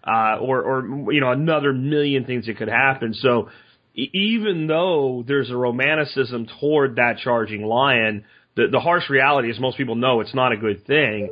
[0.07, 3.13] Uh, or, or, you know, another million things that could happen.
[3.15, 3.49] So
[3.97, 8.25] even though there's a romanticism toward that charging lion,
[8.55, 11.31] the, the harsh reality is most people know it's not a good thing.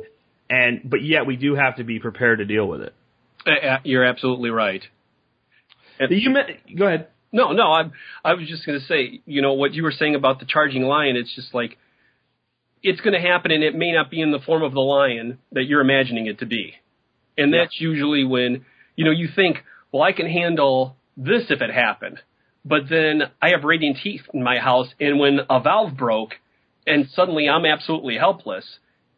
[0.49, 2.93] And, but yet we do have to be prepared to deal with it.
[3.45, 4.83] Uh, You're absolutely right.
[5.99, 6.33] And- You
[6.77, 7.07] go ahead.
[7.31, 7.91] No, no, I
[8.23, 10.83] I was just going to say, you know, what you were saying about the charging
[10.83, 11.77] lion, it's just like
[12.81, 15.39] it's going to happen and it may not be in the form of the lion
[15.51, 16.75] that you're imagining it to be.
[17.37, 18.63] And that's usually when,
[18.95, 19.57] you know, you think,
[19.91, 22.19] well, I can handle this if it happened.
[22.63, 26.35] But then I have radiant heat in my house and when a valve broke
[26.87, 28.65] and suddenly I'm absolutely helpless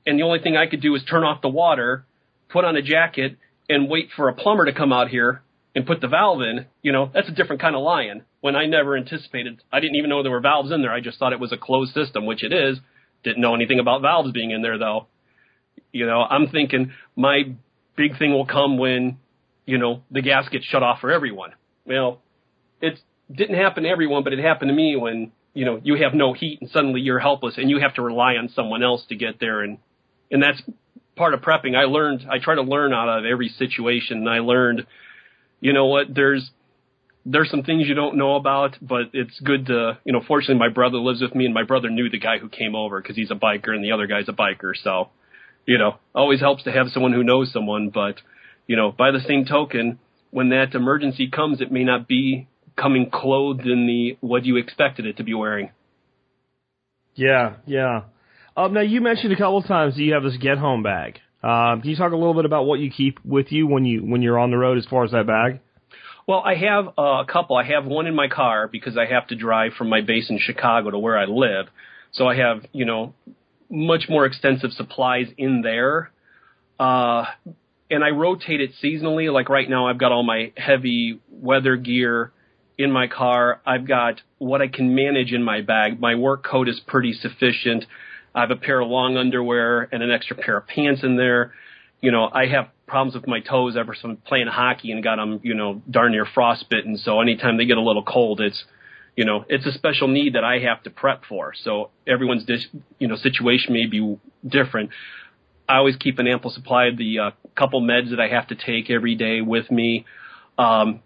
[0.07, 2.05] and the only thing I could do is turn off the water,
[2.49, 3.37] put on a jacket
[3.69, 5.43] and wait for a plumber to come out here
[5.75, 8.23] and put the valve in, you know, that's a different kind of lion.
[8.39, 10.93] When I never anticipated, I didn't even know there were valves in there.
[10.93, 12.79] I just thought it was a closed system, which it is.
[13.23, 15.07] Didn't know anything about valves being in there though.
[15.91, 17.53] You know, I'm thinking my
[17.97, 19.17] big thing will come when,
[19.65, 21.51] you know, the gas gets shut off for everyone.
[21.85, 22.21] Well,
[22.81, 22.99] it
[23.29, 26.31] didn't happen to everyone, but it happened to me when, you know, you have no
[26.31, 29.39] heat and suddenly you're helpless and you have to rely on someone else to get
[29.39, 29.79] there and,
[30.31, 30.61] and that's
[31.15, 31.75] part of prepping.
[31.75, 34.85] I learned, I try to learn out of every situation and I learned,
[35.59, 36.49] you know what, there's,
[37.25, 40.69] there's some things you don't know about, but it's good to, you know, fortunately my
[40.69, 43.31] brother lives with me and my brother knew the guy who came over because he's
[43.31, 44.71] a biker and the other guy's a biker.
[44.81, 45.09] So,
[45.65, 48.15] you know, always helps to have someone who knows someone, but,
[48.67, 49.99] you know, by the same token,
[50.31, 52.47] when that emergency comes, it may not be
[52.77, 55.71] coming clothed in the, what you expected it to be wearing.
[57.15, 58.03] Yeah, yeah.
[58.57, 61.19] Um, now you mentioned a couple of times that you have this get home bag.
[61.43, 64.03] Um, can you talk a little bit about what you keep with you when you
[64.03, 65.59] when you're on the road as far as that bag?
[66.27, 67.55] Well, I have uh, a couple.
[67.55, 70.39] I have one in my car because I have to drive from my base in
[70.39, 71.67] Chicago to where I live.
[72.11, 73.13] So I have, you know,
[73.69, 76.11] much more extensive supplies in there.
[76.79, 77.25] Uh,
[77.91, 79.31] and I rotate it seasonally.
[79.31, 82.31] Like right now, I've got all my heavy weather gear
[82.77, 83.61] in my car.
[83.65, 85.99] I've got what I can manage in my bag.
[85.99, 87.85] My work coat is pretty sufficient.
[88.37, 91.53] I have a pair of long underwear and an extra pair of pants in there.
[92.01, 95.39] You know, I have problems with my toes ever since playing hockey and got them,
[95.41, 96.97] you know, darn near frostbitten.
[96.97, 98.63] So anytime they get a little cold, it's,
[99.15, 101.53] you know, it's a special need that I have to prep for.
[101.63, 102.67] So everyone's, dis-
[102.99, 104.91] you know, situation may be different.
[105.67, 108.55] I always keep an ample supply of the uh, couple meds that I have to
[108.55, 110.05] take every day with me.
[110.59, 111.01] Um,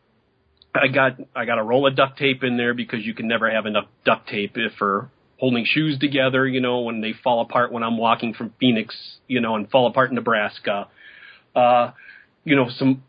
[0.76, 3.50] I got I got a roll of duct tape in there because you can never
[3.50, 5.10] have enough duct tape if for
[5.42, 6.48] holding shoes together.
[6.48, 8.96] You know when they fall apart when I'm walking from Phoenix,
[9.28, 10.88] you know, and fall apart in Nebraska.
[11.54, 11.92] Uh,
[12.46, 13.04] you know some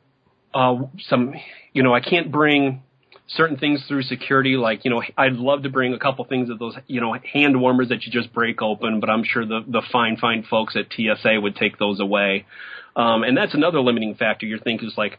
[0.52, 0.76] uh,
[1.08, 1.34] some
[1.72, 2.82] you know I can't bring
[3.28, 4.56] certain things through security.
[4.56, 7.58] Like, you know, I'd love to bring a couple things of those, you know, hand
[7.60, 10.92] warmers that you just break open, but I'm sure the, the fine, fine folks at
[10.92, 12.46] TSA would take those away.
[12.94, 14.46] Um, and that's another limiting factor.
[14.46, 15.18] You're thinking is like,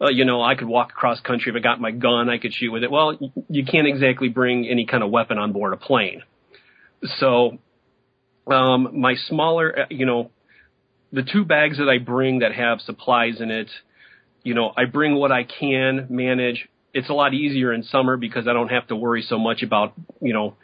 [0.00, 2.52] uh, you know, I could walk across country if I got my gun, I could
[2.52, 2.90] shoot with it.
[2.90, 3.16] Well,
[3.48, 6.22] you can't exactly bring any kind of weapon on board a plane.
[7.18, 7.58] So,
[8.50, 10.30] um, my smaller, uh, you know,
[11.12, 13.70] the two bags that I bring that have supplies in it,
[14.42, 18.46] you know, I bring what I can manage it's a lot easier in summer because
[18.46, 20.54] I don't have to worry so much about, you know,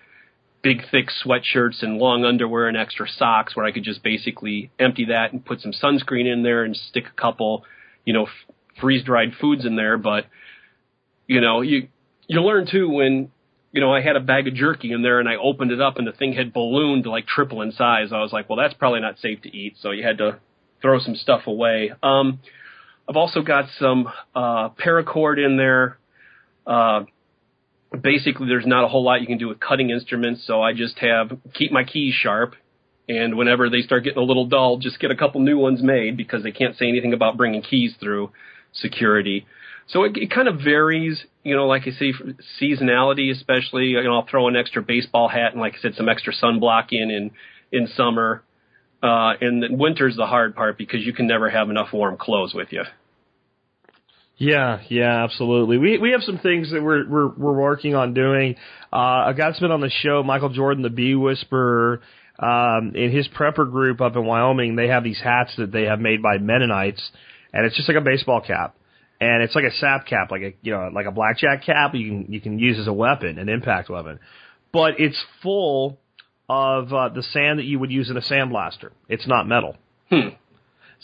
[0.62, 5.06] big thick sweatshirts and long underwear and extra socks where I could just basically empty
[5.06, 7.64] that and put some sunscreen in there and stick a couple,
[8.04, 9.98] you know, f- freeze dried foods in there.
[9.98, 10.26] But,
[11.26, 11.88] you know, you,
[12.28, 13.32] you learn too when,
[13.72, 15.98] you know, I had a bag of jerky in there and I opened it up
[15.98, 18.08] and the thing had ballooned like triple in size.
[18.12, 19.76] I was like, well, that's probably not safe to eat.
[19.80, 20.40] So you had to
[20.82, 21.92] throw some stuff away.
[22.02, 22.40] Um,
[23.08, 25.98] I've also got some, uh, paracord in there
[26.66, 27.04] uh,
[28.00, 30.98] basically, there's not a whole lot you can do with cutting instruments, so I just
[30.98, 32.54] have keep my keys sharp.
[33.08, 36.16] And whenever they start getting a little dull, just get a couple new ones made
[36.16, 38.30] because they can't say anything about bringing keys through
[38.72, 39.46] security.
[39.92, 42.12] So it, it kind of varies, you know, like I say,
[42.60, 46.08] seasonality, especially, you know, I'll throw an extra baseball hat and like I said, some
[46.08, 47.30] extra sunblock in, in,
[47.72, 48.42] in summer.
[49.02, 52.68] Uh, and winter's the hard part because you can never have enough warm clothes with
[52.70, 52.82] you.
[54.36, 55.76] Yeah, yeah, absolutely.
[55.76, 58.56] We we have some things that we're we're we're working on doing.
[58.90, 62.00] Uh, a guy's been on the show, Michael Jordan, the Bee Whisperer.
[62.38, 66.00] Um, in his prepper group up in Wyoming, they have these hats that they have
[66.00, 67.02] made by Mennonites,
[67.52, 68.76] and it's just like a baseball cap,
[69.20, 71.94] and it's like a sap cap, like a you know like a blackjack cap.
[71.94, 74.18] You can you can use as a weapon, an impact weapon,
[74.72, 75.98] but it's full
[76.48, 78.90] of uh, the sand that you would use in a sandblaster.
[79.08, 79.76] It's not metal.
[80.10, 80.30] Hmm.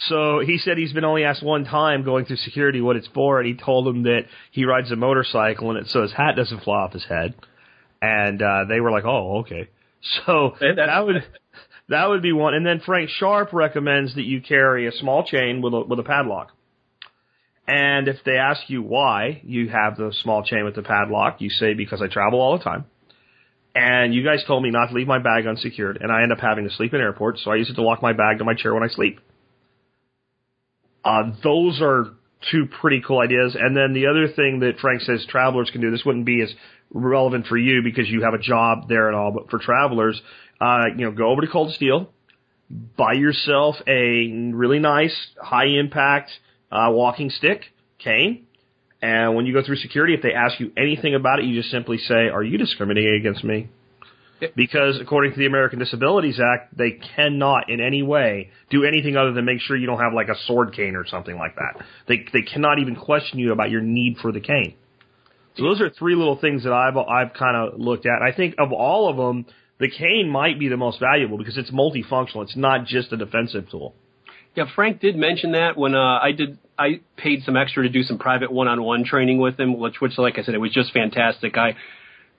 [0.09, 3.39] So he said he's been only asked one time going through security what it's for,
[3.39, 6.63] and he told them that he rides a motorcycle and it so his hat doesn't
[6.65, 7.35] fly off his head.
[8.03, 9.69] And uh, they were like, "Oh, okay."
[10.25, 11.25] So that would
[11.89, 12.55] that would be one.
[12.55, 16.05] And then Frank Sharp recommends that you carry a small chain with a with a
[16.05, 16.53] padlock.
[17.67, 21.51] And if they ask you why you have the small chain with the padlock, you
[21.51, 22.85] say because I travel all the time.
[23.75, 26.39] And you guys told me not to leave my bag unsecured, and I end up
[26.39, 28.55] having to sleep in airports, so I use it to lock my bag to my
[28.55, 29.21] chair when I sleep.
[31.05, 32.15] Uh, those are
[32.51, 33.57] two pretty cool ideas.
[33.59, 36.55] And then the other thing that Frank says travelers can do, this wouldn't be as
[36.91, 40.21] relevant for you because you have a job there and all, but for travelers,
[40.61, 42.11] uh, you know, go over to Cold Steel,
[42.97, 46.31] buy yourself a really nice high impact,
[46.71, 47.63] uh, walking stick,
[47.99, 48.47] cane.
[49.03, 51.71] And when you go through security, if they ask you anything about it, you just
[51.71, 53.69] simply say, are you discriminating against me?
[54.55, 59.33] Because according to the American Disabilities Act, they cannot in any way do anything other
[59.33, 61.85] than make sure you don't have like a sword cane or something like that.
[62.07, 64.75] They they cannot even question you about your need for the cane.
[65.57, 68.21] So those are three little things that I've I've kind of looked at.
[68.23, 69.47] I think of all of them,
[69.79, 72.43] the cane might be the most valuable because it's multifunctional.
[72.43, 73.95] It's not just a defensive tool.
[74.57, 76.59] Yeah, Frank did mention that when uh, I did.
[76.79, 80.39] I paid some extra to do some private one-on-one training with him, which, which, like
[80.39, 81.57] I said, it was just fantastic.
[81.57, 81.75] I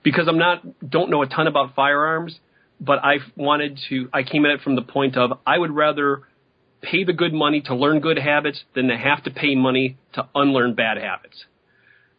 [0.03, 2.39] because I'm not don't know a ton about firearms,
[2.82, 4.09] but I wanted to.
[4.11, 6.24] I came at it from the point of I would rather
[6.82, 10.28] pay the good money to learn good habits than to have to pay money to
[10.34, 11.45] unlearn bad habits.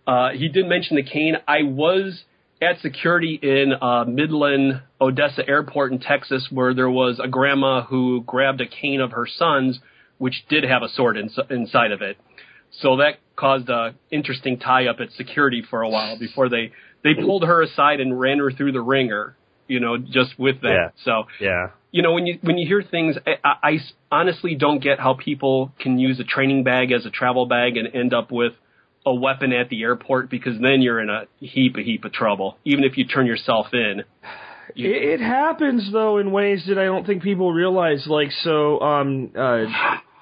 [0.06, 1.36] Uh, he did mention the cane.
[1.46, 2.22] I was
[2.60, 8.22] at security in uh, Midland, Odessa Airport in Texas, where there was a grandma who
[8.26, 9.78] grabbed a cane of her son's,
[10.18, 12.16] which did have a sword in, inside of it.
[12.80, 17.14] So that caused a interesting tie up at security for a while before they they
[17.14, 19.36] pulled her aside and ran her through the ringer,
[19.68, 20.68] you know, just with that.
[20.68, 20.90] Yeah.
[21.04, 21.70] So, Yeah.
[21.92, 23.78] you know, when you when you hear things, I, I I
[24.10, 27.94] honestly don't get how people can use a training bag as a travel bag and
[27.94, 28.52] end up with
[29.08, 32.58] a weapon at the airport because then you're in a heap a heap of trouble.
[32.64, 34.02] Even if you turn yourself in.
[34.74, 38.06] You, It, it happens though in ways that I don't think people realize.
[38.06, 39.64] Like so, um, uh,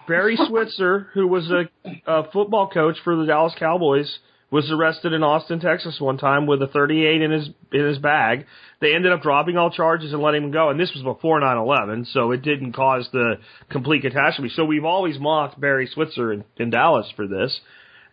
[0.06, 1.68] Barry Switzer, who was a,
[2.06, 4.18] a football coach for the Dallas Cowboys,
[4.50, 8.46] was arrested in Austin, Texas, one time with a 38 in his in his bag.
[8.80, 10.70] They ended up dropping all charges and letting him go.
[10.70, 13.36] And this was before 9/11, so it didn't cause the
[13.70, 14.52] complete catastrophe.
[14.54, 17.58] So we've always mocked Barry Switzer in, in Dallas for this.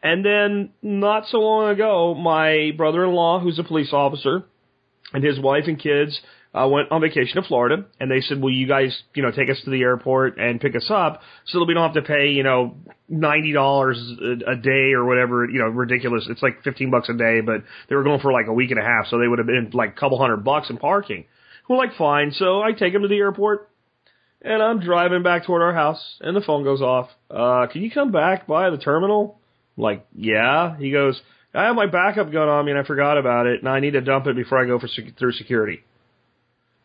[0.04, 4.43] And then not so long ago, my brother-in-law, who's a police officer,
[5.14, 6.20] and his wife and kids
[6.54, 9.49] uh, went on vacation to Florida, and they said, "Will you guys, you know, take
[9.49, 12.32] us to the airport and pick us up, so that we don't have to pay,
[12.32, 12.76] you know,
[13.08, 13.97] ninety dollars
[14.45, 16.28] a day or whatever, you know, ridiculous.
[16.30, 18.80] It's like fifteen bucks a day, but they were going for like a week and
[18.80, 21.26] a half, so they would have been like a couple hundred bucks in parking."
[21.70, 23.70] We're like, "Fine." So I take them to the airport,
[24.41, 27.10] and I'm driving back toward our house, and the phone goes off.
[27.32, 29.39] Uh, can you come back by the terminal?
[29.78, 30.78] Like, yeah.
[30.78, 31.19] He goes,
[31.53, 33.91] I have my backup gun on me and I forgot about it, and I need
[33.91, 35.84] to dump it before I go for sec- through security.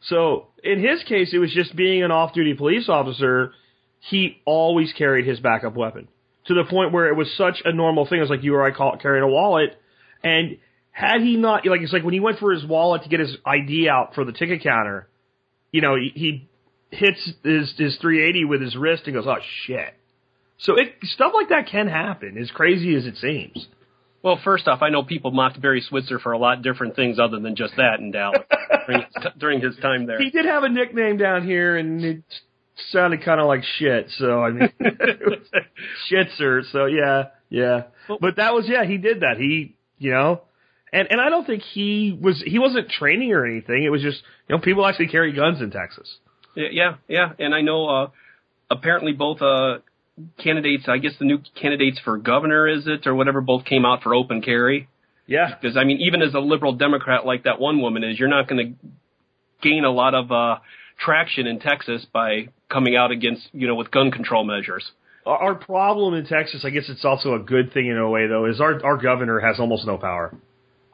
[0.03, 3.53] So in his case, it was just being an off-duty police officer.
[4.11, 6.09] He always carried his backup weapon
[6.47, 8.19] to the point where it was such a normal thing.
[8.19, 9.77] It was like you or I call it carrying a wallet,
[10.23, 10.59] and
[10.93, 13.37] had he not, like it's like when he went for his wallet to get his
[13.45, 15.09] ID out for the ticket counter,
[15.73, 16.49] you know, he, he
[16.91, 19.37] hits his his 380 with his wrist and goes, oh
[19.67, 19.95] shit.
[20.59, 23.69] So it, stuff like that can happen, as crazy as it seems.
[24.23, 27.39] Well, first off, I know people mocked Barry Switzer for a lot different things other
[27.39, 28.43] than just that in Dallas
[28.87, 30.21] during, his, during his time there.
[30.21, 32.23] He did have a nickname down here, and it
[32.91, 34.11] sounded kind of like shit.
[34.19, 35.63] So I mean, it was
[36.11, 36.63] shitzer.
[36.73, 37.85] So yeah, yeah.
[38.09, 38.85] But that was yeah.
[38.85, 39.37] He did that.
[39.39, 40.43] He you know,
[40.93, 43.85] and and I don't think he was he wasn't training or anything.
[43.85, 46.13] It was just you know people actually carry guns in Texas.
[46.57, 48.11] Yeah, yeah, and I know uh,
[48.69, 49.79] apparently both uh,
[50.43, 54.03] candidates, I guess the new candidates for governor is it or whatever, both came out
[54.03, 54.89] for open carry.
[55.27, 58.29] Yeah, Because I mean, even as a liberal Democrat like that one woman is, you're
[58.29, 58.89] not going to
[59.63, 60.57] gain a lot of uh,
[60.99, 64.91] traction in Texas by coming out against you know with gun control measures.
[65.27, 68.27] our our problem in Texas, I guess it's also a good thing in a way
[68.27, 70.35] though, is our our governor has almost no power.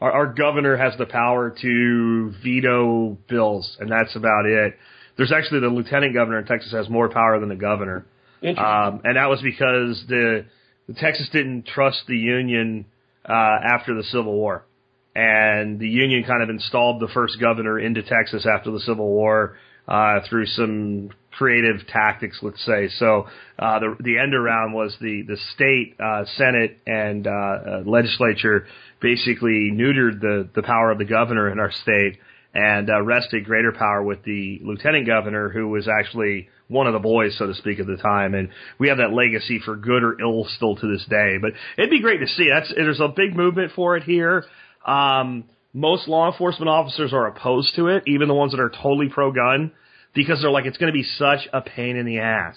[0.00, 4.74] Our, our governor has the power to veto bills, and that's about it.
[5.16, 8.04] There's actually the lieutenant governor in Texas has more power than the governor.
[8.44, 10.44] Um, and that was because the,
[10.86, 12.84] the Texas didn't trust the Union
[13.28, 14.66] uh, after the Civil War,
[15.14, 19.56] and the Union kind of installed the first governor into Texas after the Civil War
[19.88, 22.88] uh, through some creative tactics, let's say.
[22.98, 23.26] So
[23.58, 28.66] uh, the the end around was the the state uh, Senate and uh, uh, legislature
[29.00, 32.18] basically neutered the the power of the governor in our state
[32.54, 36.98] and uh, rested greater power with the lieutenant governor, who was actually one of the
[36.98, 38.34] boys, so to speak, at the time.
[38.34, 38.48] And
[38.78, 41.36] we have that legacy for good or ill still to this day.
[41.40, 42.48] But it'd be great to see.
[42.52, 44.44] That's there's a big movement for it here.
[44.86, 49.08] Um, most law enforcement officers are opposed to it, even the ones that are totally
[49.08, 49.72] pro-gun,
[50.14, 52.56] because they're like, it's going to be such a pain in the ass.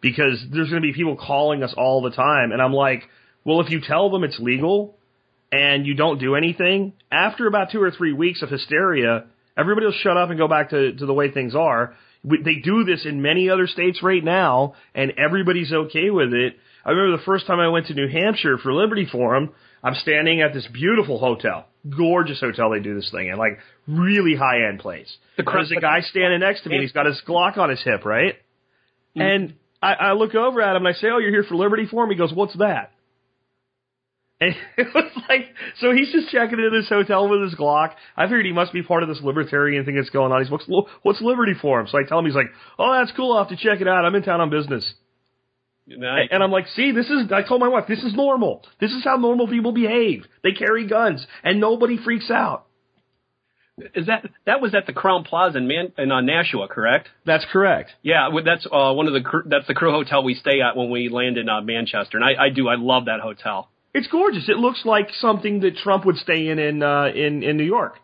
[0.00, 3.02] Because there's going to be people calling us all the time, and I'm like,
[3.44, 4.96] well, if you tell them it's legal,
[5.50, 9.24] and you don't do anything, after about two or three weeks of hysteria,
[9.56, 11.94] everybody will shut up and go back to, to the way things are.
[12.24, 16.54] They do this in many other states right now, and everybody's okay with it.
[16.84, 19.50] I remember the first time I went to New Hampshire for Liberty Forum,
[19.82, 21.66] I'm standing at this beautiful hotel,
[21.96, 25.14] gorgeous hotel they do this thing in, like really high end place.
[25.36, 28.04] There's a guy standing next to me, and he's got his Glock on his hip,
[28.04, 28.34] right?
[29.16, 29.20] Mm-hmm.
[29.20, 31.86] And I, I look over at him and I say, "Oh, you're here for Liberty
[31.86, 32.92] Forum?" He goes, "What's that?"
[34.40, 35.46] And it was like,
[35.80, 37.94] so he's just checking into this hotel with his Glock.
[38.16, 40.40] I figured he must be part of this libertarian thing that's going on.
[40.40, 40.64] He's, what's,
[41.02, 41.88] what's Liberty Forum?
[41.90, 43.32] So I tell him, he's like, oh, that's cool.
[43.32, 44.04] I'll have to check it out.
[44.04, 44.94] I'm in town on business.
[45.88, 46.28] Nice.
[46.30, 48.64] And I'm like, see, this is, I told my wife, this is normal.
[48.80, 50.24] This is how normal people behave.
[50.44, 52.66] They carry guns and nobody freaks out.
[53.94, 57.08] Is that that was at the Crowne Plaza in Man in uh, Nashua, correct?
[57.24, 57.92] That's correct.
[58.02, 61.08] Yeah, that's uh, one of the that's the crew hotel we stay at when we
[61.08, 63.70] land in uh, Manchester, and I, I do I love that hotel.
[63.98, 64.48] It's gorgeous.
[64.48, 67.94] It looks like something that Trump would stay in in uh, in in New York.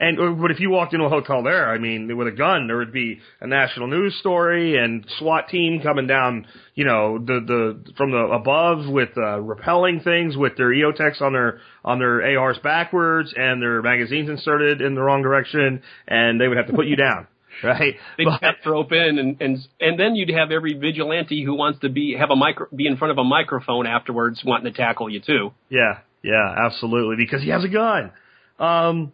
[0.00, 2.66] And uh, but if you walked into a hotel there, I mean, with a gun,
[2.66, 7.38] there would be a national news story and SWAT team coming down, you know, the
[7.46, 12.38] the from the above with uh, repelling things with their EOTechs on their on their
[12.40, 16.72] ARs backwards and their magazines inserted in the wrong direction, and they would have to
[16.72, 17.28] put you down,
[17.64, 17.94] right?
[18.18, 21.80] They'd But- have rope in, and and and then you'd have every vigilante who wants
[21.80, 25.08] to be have a micro be in front of a microphone afterwards, wanting to tackle
[25.10, 25.52] you too.
[25.68, 28.12] Yeah, yeah, absolutely, because he has a gun.
[28.58, 29.12] Um,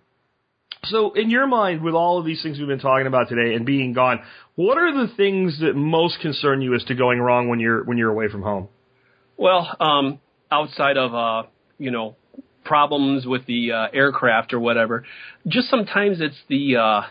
[0.85, 3.65] so, in your mind, with all of these things we've been talking about today and
[3.65, 4.21] being gone,
[4.57, 7.99] what are the things that most concern you as to going wrong when you're when
[7.99, 8.69] you're away from home?
[9.37, 10.21] Well, um,
[10.51, 12.17] outside of uh, you know,
[12.65, 15.05] problems with the uh, aircraft or whatever.
[15.47, 17.03] Just sometimes it's the uh,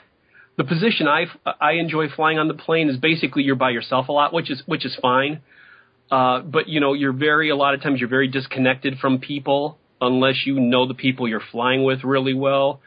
[0.61, 1.25] the position I
[1.59, 4.61] I enjoy flying on the plane is basically you're by yourself a lot, which is
[4.67, 5.41] which is fine.
[6.11, 9.79] Uh, but you know, you're very a lot of times you're very disconnected from people
[9.99, 12.79] unless you know the people you're flying with really well.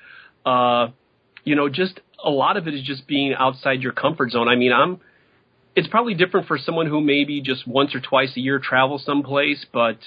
[0.46, 0.88] Uh,
[1.42, 4.48] you know, just a lot of it is just being outside your comfort zone.
[4.48, 5.00] I mean, I'm.
[5.74, 9.66] It's probably different for someone who maybe just once or twice a year travels someplace,
[9.72, 9.98] but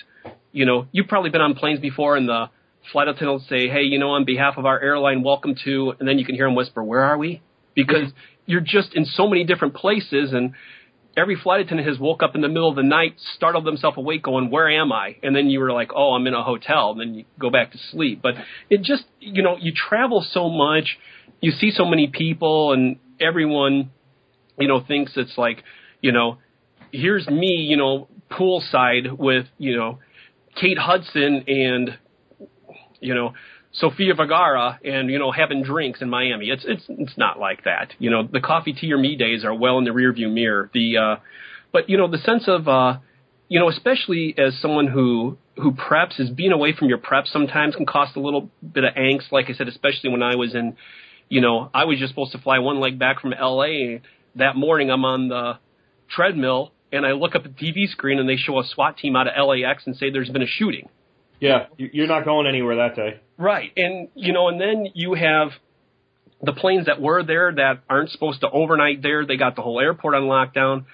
[0.53, 2.49] you know, you've probably been on planes before, and the
[2.93, 6.07] flight attendant will say, "Hey, you know, on behalf of our airline, welcome to," and
[6.07, 7.41] then you can hear them whisper, "Where are we?"
[7.77, 8.11] Because
[8.47, 10.53] you're just in so many different places, and
[11.15, 14.23] every flight attendant has woke up in the middle of the night, startled themselves awake,
[14.23, 16.99] going, "Where am I?" And then you were like, "Oh, I'm in a hotel." And
[16.99, 18.19] then you go back to sleep.
[18.21, 18.35] But
[18.69, 20.97] it just, you know, you travel so much,
[21.39, 23.91] you see so many people, and everyone,
[24.59, 25.63] you know, thinks it's like,
[26.01, 26.39] you know,
[26.91, 29.99] here's me, you know, poolside with, you know,
[30.55, 31.97] Kate Hudson and,
[32.99, 33.33] you know,
[33.73, 36.49] Sofia Vergara and you know having drinks in Miami.
[36.49, 37.93] It's it's it's not like that.
[37.99, 40.69] You know the coffee tea or me days are well in the rearview mirror.
[40.73, 41.15] The uh,
[41.71, 42.97] but you know the sense of uh,
[43.49, 47.75] you know especially as someone who who preps is being away from your prep sometimes
[47.75, 49.31] can cost a little bit of angst.
[49.31, 50.77] Like I said, especially when I was in,
[51.29, 54.01] you know, I was just supposed to fly one leg back from L.A.
[54.35, 55.57] That morning, I'm on the
[56.09, 59.15] treadmill and I look up at the TV screen and they show a SWAT team
[59.15, 60.89] out of LAX and say there's been a shooting.
[61.39, 63.19] Yeah, you're not going anywhere that day.
[63.37, 63.71] Right.
[63.77, 65.49] And, you know, and then you have
[66.41, 69.25] the planes that were there that aren't supposed to overnight there.
[69.25, 70.85] They got the whole airport on lockdown.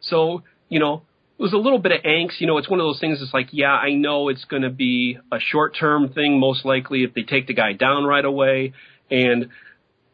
[0.00, 1.02] So, you know,
[1.38, 2.40] it was a little bit of angst.
[2.40, 4.70] You know, it's one of those things It's like, yeah, I know it's going to
[4.70, 8.74] be a short term thing, most likely, if they take the guy down right away.
[9.10, 9.48] And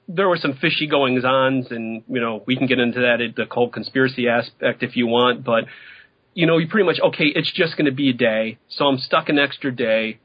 [0.06, 3.46] there were some fishy goings ons, and, you know, we can get into that, the
[3.50, 5.44] whole conspiracy aspect if you want.
[5.44, 5.64] But,
[6.34, 8.58] you know, you pretty much, okay, it's just going to be a day.
[8.68, 10.18] So I'm stuck an extra day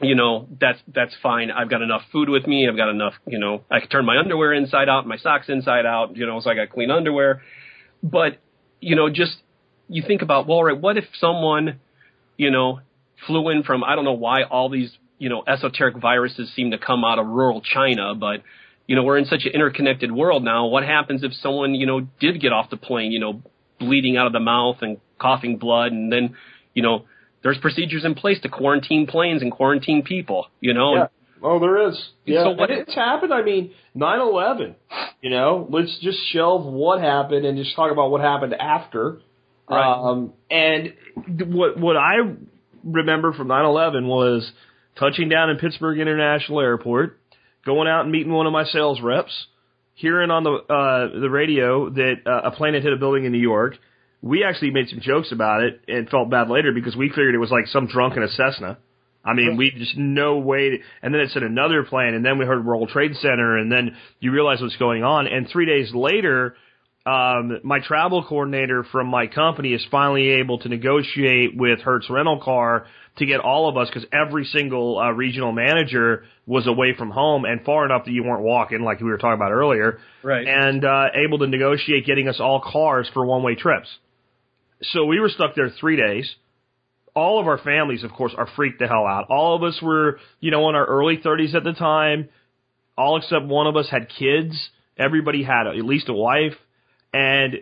[0.00, 1.50] you know, that's that's fine.
[1.50, 2.68] I've got enough food with me.
[2.68, 5.86] I've got enough, you know, I can turn my underwear inside out, my socks inside
[5.86, 7.42] out, you know, so I got clean underwear.
[8.02, 8.38] But,
[8.80, 9.36] you know, just
[9.88, 11.80] you think about, well, right, what if someone,
[12.36, 12.80] you know,
[13.26, 16.78] flew in from I don't know why all these, you know, esoteric viruses seem to
[16.78, 18.42] come out of rural China, but
[18.86, 20.66] you know, we're in such an interconnected world now.
[20.66, 23.42] What happens if someone, you know, did get off the plane, you know,
[23.78, 26.34] bleeding out of the mouth and coughing blood and then,
[26.74, 27.04] you know,
[27.42, 30.46] there's procedures in place to quarantine planes and quarantine people.
[30.60, 30.94] You know.
[30.94, 31.06] Yeah.
[31.42, 32.02] Oh, there is.
[32.24, 33.34] Yeah, So what- and it's happened.
[33.34, 34.76] I mean, 9/11.
[35.20, 39.20] You know, let's just shelve what happened and just talk about what happened after.
[39.68, 39.92] Right.
[39.92, 40.94] Um, and
[41.46, 42.16] what what I
[42.82, 44.50] remember from 9/11 was
[44.96, 47.18] touching down in Pittsburgh International Airport,
[47.66, 49.46] going out and meeting one of my sales reps,
[49.94, 53.32] hearing on the uh, the radio that uh, a plane had hit a building in
[53.32, 53.76] New York.
[54.24, 57.38] We actually made some jokes about it and felt bad later because we figured it
[57.38, 58.78] was like some drunk in a Cessna.
[59.22, 60.70] I mean, we just no way.
[60.70, 63.70] To, and then it said another plane, and then we heard World Trade Center, and
[63.70, 65.26] then you realize what's going on.
[65.26, 66.56] And three days later,
[67.06, 72.40] um, my travel coordinator from my company is finally able to negotiate with Hertz Rental
[72.42, 72.86] Car
[73.18, 77.44] to get all of us because every single uh, regional manager was away from home
[77.44, 80.46] and far enough that you weren't walking, like we were talking about earlier, Right.
[80.46, 83.88] and uh, able to negotiate getting us all cars for one-way trips.
[84.92, 86.34] So we were stuck there three days
[87.14, 89.26] all of our families, of course, are freaked the hell out.
[89.30, 92.28] All of us were, you know, in our early 30s at the time.
[92.98, 94.56] All except one of us had kids.
[94.98, 96.54] Everybody had at least a wife.
[97.12, 97.60] And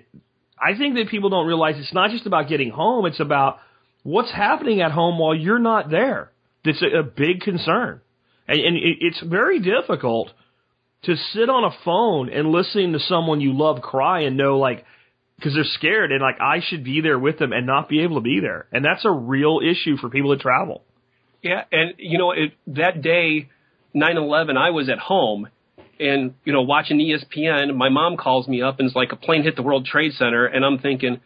[0.58, 3.58] I think that people don't realize it's not just about getting home, it's about
[4.02, 6.30] what's happening at home while you're not there.
[6.64, 8.00] That's a, a big concern.
[8.48, 10.28] And, and it, it's very difficult
[11.04, 14.84] to sit on a phone and listen to someone you love cry and know, like,
[15.42, 18.16] because they're scared and like I should be there with them and not be able
[18.16, 18.66] to be there.
[18.70, 20.84] And that's a real issue for people that travel.
[21.42, 23.48] Yeah, and you know, it, that day,
[23.96, 25.48] 9/11, I was at home,
[25.98, 27.74] and you know, watching ESPN.
[27.76, 30.46] My mom calls me up and is like, "A plane hit the World Trade Center,"
[30.46, 31.20] and I'm thinking,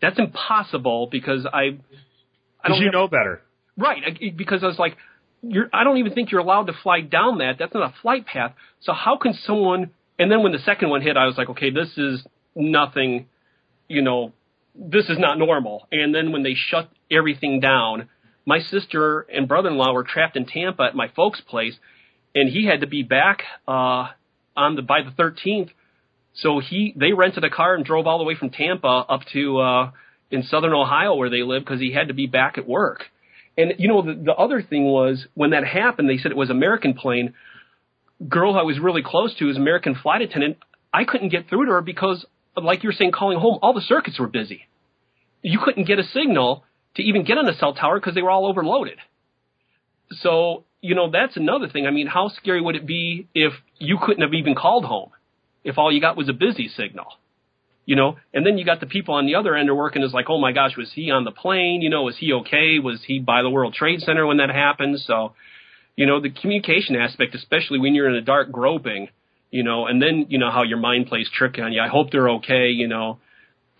[0.00, 1.78] "That's impossible," because I, I
[2.64, 3.40] Because you have- know better.
[3.78, 4.96] Right, I- because I was like,
[5.42, 7.56] you're, I don't even think you're allowed to fly down that.
[7.58, 8.52] That's not a flight path.
[8.80, 9.90] So how can someone?
[10.18, 13.26] And then when the second one hit, I was like, okay, this is nothing.
[13.92, 14.32] You know,
[14.74, 15.86] this is not normal.
[15.92, 18.08] And then when they shut everything down,
[18.46, 21.74] my sister and brother-in-law were trapped in Tampa at my folks' place,
[22.34, 24.08] and he had to be back uh,
[24.56, 25.70] on the by the 13th.
[26.34, 29.58] So he they rented a car and drove all the way from Tampa up to
[29.58, 29.90] uh,
[30.30, 33.04] in southern Ohio where they live because he had to be back at work.
[33.58, 36.50] And you know, the, the other thing was when that happened, they said it was
[36.50, 37.34] American plane.
[38.26, 40.56] Girl I was really close to is American flight attendant.
[40.94, 42.24] I couldn't get through to her because,
[42.56, 44.66] like you're saying, calling home, all the circuits were busy.
[45.42, 46.64] You couldn't get a signal
[46.96, 48.98] to even get on a cell tower because they were all overloaded.
[50.10, 51.86] so, you know, that's another thing.
[51.86, 55.10] I mean, how scary would it be if you couldn't have even called home?
[55.64, 57.06] If all you got was a busy signal?
[57.84, 60.12] You know, and then you got the people on the other end are working as
[60.12, 61.82] like, oh my gosh, was he on the plane?
[61.82, 62.78] You know, was he okay?
[62.78, 65.00] Was he by the World Trade Center when that happened?
[65.00, 65.34] So,
[65.96, 69.08] you know, the communication aspect, especially when you're in a dark groping,
[69.52, 71.80] you know, and then, you know, how your mind plays trick on you.
[71.80, 73.18] I hope they're okay, you know.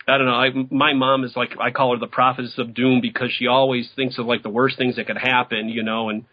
[0.07, 0.35] I don't know.
[0.35, 3.89] I, my mom is like, I call her the prophetess of doom because she always
[3.97, 6.25] thinks of like the worst things that could happen, you know, and,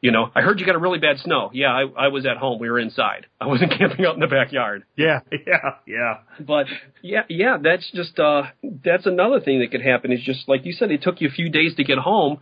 [0.00, 1.50] you know, I heard you got a really bad snow.
[1.52, 2.60] Yeah, I, I was at home.
[2.60, 3.26] We were inside.
[3.40, 4.84] I wasn't camping out in the backyard.
[4.96, 6.18] Yeah, yeah, yeah.
[6.40, 6.66] But
[7.02, 10.72] yeah, yeah, that's just uh that's another thing that could happen is just like you
[10.72, 12.38] said, it took you a few days to get home.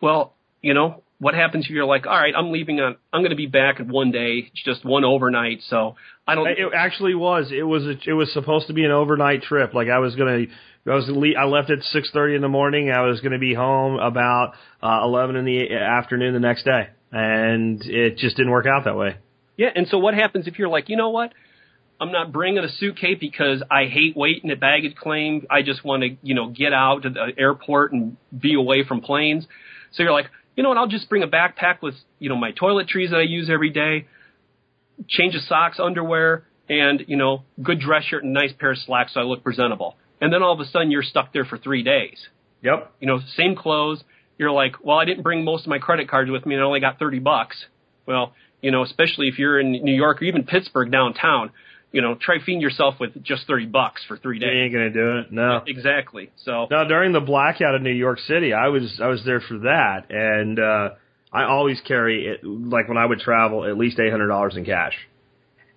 [0.00, 3.36] Well, you know, what happens if you're like, all right, I'm leaving on I'm gonna
[3.36, 5.94] be back in one day, it's just one overnight, so
[6.26, 7.52] I don't It actually was.
[7.56, 7.84] It was.
[7.84, 9.72] A, it was supposed to be an overnight trip.
[9.72, 10.46] Like I was gonna.
[10.84, 11.08] I was.
[11.08, 12.90] le- I left at six thirty in the morning.
[12.90, 17.80] I was gonna be home about uh, eleven in the afternoon the next day, and
[17.84, 19.16] it just didn't work out that way.
[19.56, 21.32] Yeah, and so what happens if you're like, you know what?
[22.00, 25.46] I'm not bringing a suitcase because I hate waiting at baggage claim.
[25.48, 29.02] I just want to, you know, get out to the airport and be away from
[29.02, 29.46] planes.
[29.92, 30.78] So you're like, you know what?
[30.78, 34.06] I'll just bring a backpack with, you know, my toiletries that I use every day,
[35.08, 39.14] change of socks, underwear, and you know, good dress shirt and nice pair of slacks
[39.14, 39.96] so I look presentable.
[40.20, 42.18] And then all of a sudden you're stuck there for three days.
[42.62, 42.92] Yep.
[43.00, 44.02] You know, same clothes.
[44.38, 46.66] You're like, well, I didn't bring most of my credit cards with me and I
[46.66, 47.56] only got 30 bucks.
[48.06, 51.50] Well, you know, especially if you're in New York or even Pittsburgh downtown,
[51.92, 54.48] you know, try feeding yourself with just 30 bucks for three days.
[54.52, 55.32] You ain't gonna do it.
[55.32, 55.60] No.
[55.66, 56.30] Exactly.
[56.44, 59.58] So, Now, during the blackout in New York City, I was I was there for
[59.58, 60.90] that, and uh,
[61.32, 64.64] I always carry it like when I would travel at least eight hundred dollars in
[64.64, 64.94] cash,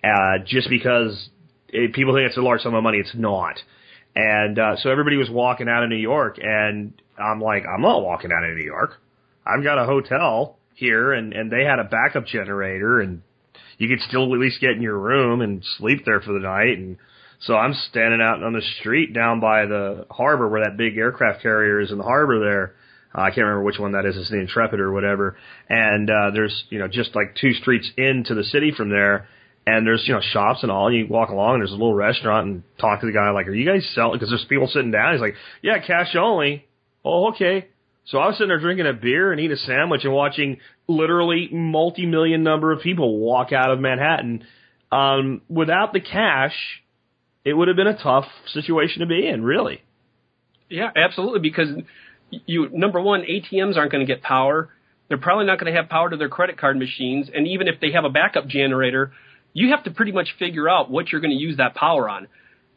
[0.04, 1.30] uh, just because
[1.70, 3.00] it, people think it's a large sum of money.
[3.00, 3.60] It's not,
[4.16, 8.02] and uh, so everybody was walking out of New York, and I'm like, I'm not
[8.02, 8.92] walking out of New York.
[9.46, 13.22] I've got a hotel here, and and they had a backup generator, and
[13.78, 16.78] you could still at least get in your room and sleep there for the night,
[16.78, 16.98] and
[17.40, 21.42] so I'm standing out on the street down by the harbor where that big aircraft
[21.42, 22.76] carrier is in the harbor there.
[23.16, 24.18] Uh, I can't remember which one that is.
[24.18, 25.38] It's the Intrepid or whatever.
[25.70, 29.28] And uh, there's you know just like two streets into the city from there,
[29.68, 30.88] and there's you know shops and all.
[30.88, 33.48] And you walk along, and there's a little restaurant, and talk to the guy like,
[33.48, 35.14] "Are you guys selling?" Because there's people sitting down.
[35.14, 36.66] He's like, "Yeah, cash only."
[37.04, 37.68] Oh, okay.
[38.06, 40.58] So I was sitting there drinking a beer and eating a sandwich and watching
[40.88, 44.44] literally multi-million number of people walk out of Manhattan.
[44.92, 46.56] Um, without the cash,
[47.44, 49.82] it would have been a tough situation to be in, really.
[50.70, 51.40] yeah, absolutely.
[51.40, 51.70] Because
[52.30, 54.70] you, number one, ATMs aren't going to get power.
[55.08, 57.30] They're probably not going to have power to their credit card machines.
[57.34, 59.12] And even if they have a backup generator,
[59.54, 62.28] you have to pretty much figure out what you're going to use that power on.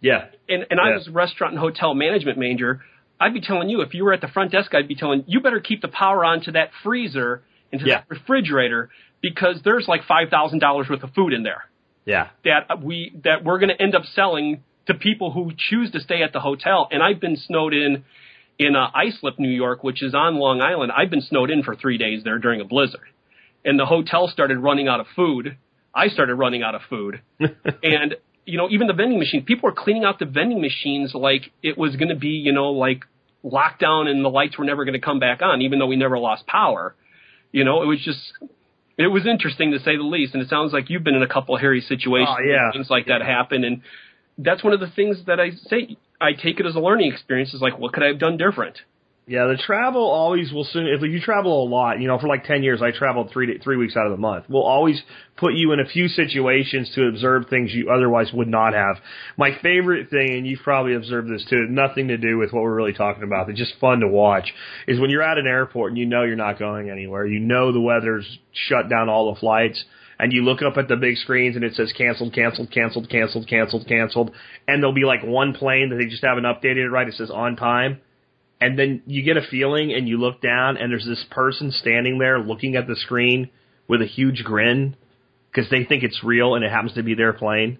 [0.01, 0.27] Yeah.
[0.49, 0.95] and and I Yeah.
[0.97, 2.83] was a restaurant and hotel management manager.
[3.21, 5.41] I'd be telling you if you were at the front desk, I'd be telling you
[5.41, 7.43] better keep the power on to that freezer
[7.73, 7.99] and to Yeah.
[7.99, 8.91] that refrigerator
[9.21, 11.65] because there's like five thousand dollars worth of food in there
[12.05, 12.29] Yeah.
[12.45, 16.23] that we that we're going to end up selling to people who choose to stay
[16.23, 16.89] at the hotel.
[16.91, 18.05] And I've been snowed in
[18.59, 20.91] in uh, Islip, New York, which is on Long Island.
[20.97, 23.07] I've been snowed in for three days there during a blizzard,
[23.65, 25.57] and the hotel started running out of food.
[25.95, 28.17] I started running out of food, and
[28.47, 29.45] you know even the vending machine.
[29.45, 32.71] People were cleaning out the vending machines like it was going to be you know
[32.73, 33.05] like
[33.45, 36.19] lockdown and the lights were never going to come back on, even though we never
[36.19, 36.95] lost power.
[37.53, 38.21] You know, it was just
[38.97, 41.29] it was interesting to say the least, and it sounds like you've been in a
[41.29, 42.71] couple of hairy situations, Oh, yeah.
[42.73, 43.83] things like that happen, and
[44.39, 45.97] that's one of the things that I say.
[46.21, 47.55] I take it as a learning experience.
[47.55, 48.79] Is like, what could I have done different?
[49.29, 50.87] Yeah, the travel always will soon.
[50.87, 53.77] If you travel a lot, you know, for like ten years, I traveled three three
[53.77, 54.49] weeks out of the month.
[54.49, 55.03] Will always
[55.37, 58.97] put you in a few situations to observe things you otherwise would not have.
[59.37, 62.75] My favorite thing, and you've probably observed this too, nothing to do with what we're
[62.75, 63.51] really talking about.
[63.51, 64.55] It's just fun to watch.
[64.87, 67.27] Is when you're at an airport and you know you're not going anywhere.
[67.27, 69.85] You know the weather's shut down all the flights.
[70.19, 73.47] And you look up at the big screens and it says canceled, canceled, canceled, canceled,
[73.47, 74.33] canceled, canceled.
[74.67, 77.07] And there'll be like one plane that they just haven't updated it right.
[77.07, 78.01] It says on time
[78.61, 82.19] and then you get a feeling and you look down and there's this person standing
[82.19, 83.51] there looking at the screen
[83.89, 84.97] with a huge grin
[85.51, 87.79] because they think it's real and it happens to be their plane.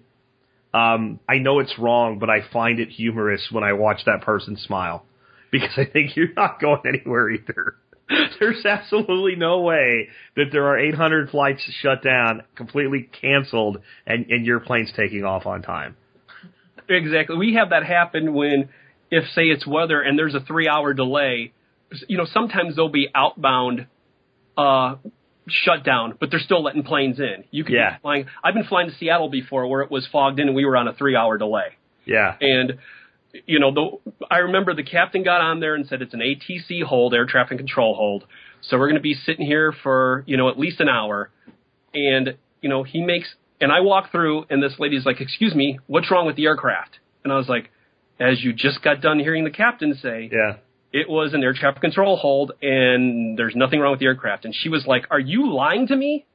[0.73, 4.57] Um, I know it's wrong, but I find it humorous when I watch that person
[4.57, 5.05] smile
[5.51, 7.75] because I think you're not going anywhere either.
[8.39, 14.45] There's absolutely no way that there are 800 flights shut down, completely canceled, and, and
[14.45, 15.95] your plane's taking off on time.
[16.87, 17.37] Exactly.
[17.37, 18.69] We have that happen when,
[19.11, 21.53] if say it's weather and there's a three-hour delay.
[22.07, 23.87] You know, sometimes there'll be outbound
[24.57, 24.95] uh,
[25.47, 27.43] shutdown, but they're still letting planes in.
[27.51, 27.95] You can Yeah.
[27.95, 28.25] be flying.
[28.43, 30.87] I've been flying to Seattle before, where it was fogged in and we were on
[30.87, 31.69] a three-hour delay.
[32.05, 32.35] Yeah.
[32.39, 32.77] And
[33.45, 36.81] you know, the, I remember the captain got on there and said it's an ATC
[36.83, 38.25] hold, air traffic control hold.
[38.61, 41.29] So we're going to be sitting here for, you know, at least an hour.
[41.93, 45.79] And, you know, he makes, and I walk through and this lady's like, excuse me,
[45.85, 46.97] what's wrong with the aircraft?
[47.23, 47.69] And I was like,
[48.19, 50.57] as you just got done hearing the captain say, Yeah.
[50.91, 54.45] it was an air traffic control hold and there's nothing wrong with the aircraft.
[54.45, 56.25] And she was like, are you lying to me?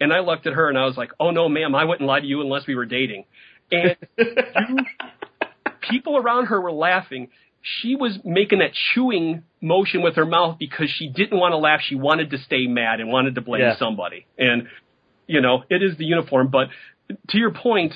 [0.00, 2.20] And I looked at her and I was like, oh no, ma'am, I wouldn't lie
[2.20, 3.24] to you unless we were dating.
[3.72, 4.76] And you,
[5.90, 7.28] people around her were laughing.
[7.62, 11.80] She was making that chewing motion with her mouth because she didn't want to laugh.
[11.86, 13.76] She wanted to stay mad and wanted to blame Yeah.
[13.78, 14.26] somebody.
[14.38, 14.68] And,
[15.26, 16.48] you know, it is the uniform.
[16.48, 16.68] But
[17.30, 17.94] to your point,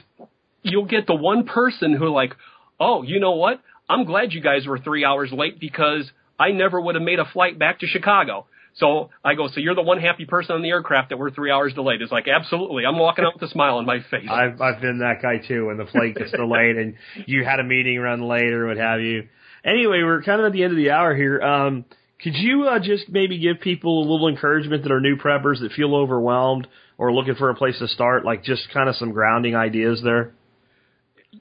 [0.62, 2.34] you'll get the one person who like,
[2.80, 3.60] oh, you know what?
[3.88, 7.24] I'm glad you guys were three hours late because I never would have made a
[7.26, 8.46] flight back to Chicago.
[8.76, 11.50] So I go, so you're the one happy person on the aircraft that we're three
[11.50, 12.00] hours delayed.
[12.02, 12.84] It's like, absolutely.
[12.86, 14.28] I'm walking out with a smile on my face.
[14.30, 16.94] I've I've been that guy too when the flight gets delayed and
[17.26, 19.28] you had a meeting run late or what have you.
[19.64, 21.42] Anyway, we're kind of at the end of the hour here.
[21.42, 21.84] Um,
[22.22, 25.72] could you uh, just maybe give people a little encouragement that are new preppers that
[25.72, 26.66] feel overwhelmed
[26.96, 30.32] or looking for a place to start, like just kind of some grounding ideas there?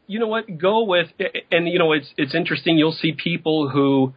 [0.07, 0.57] You know what?
[0.57, 1.07] Go with,
[1.51, 2.77] and you know, it's it's interesting.
[2.77, 4.13] You'll see people who,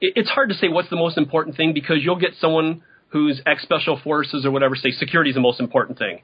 [0.00, 3.62] it's hard to say what's the most important thing because you'll get someone who's ex
[3.62, 6.20] special forces or whatever say security is the most important thing.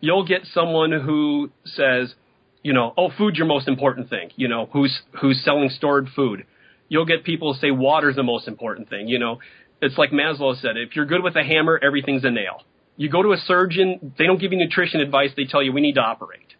[0.00, 2.14] You'll get someone who says,
[2.62, 4.30] you know, oh, food's your most important thing.
[4.36, 6.46] You know, who's who's selling stored food.
[6.88, 9.08] You'll get people say water's the most important thing.
[9.08, 9.38] You know,
[9.80, 12.62] it's like Maslow said, if you're good with a hammer, everything's a nail.
[12.96, 15.80] You go to a surgeon, they don't give you nutrition advice, they tell you we
[15.80, 16.54] need to operate.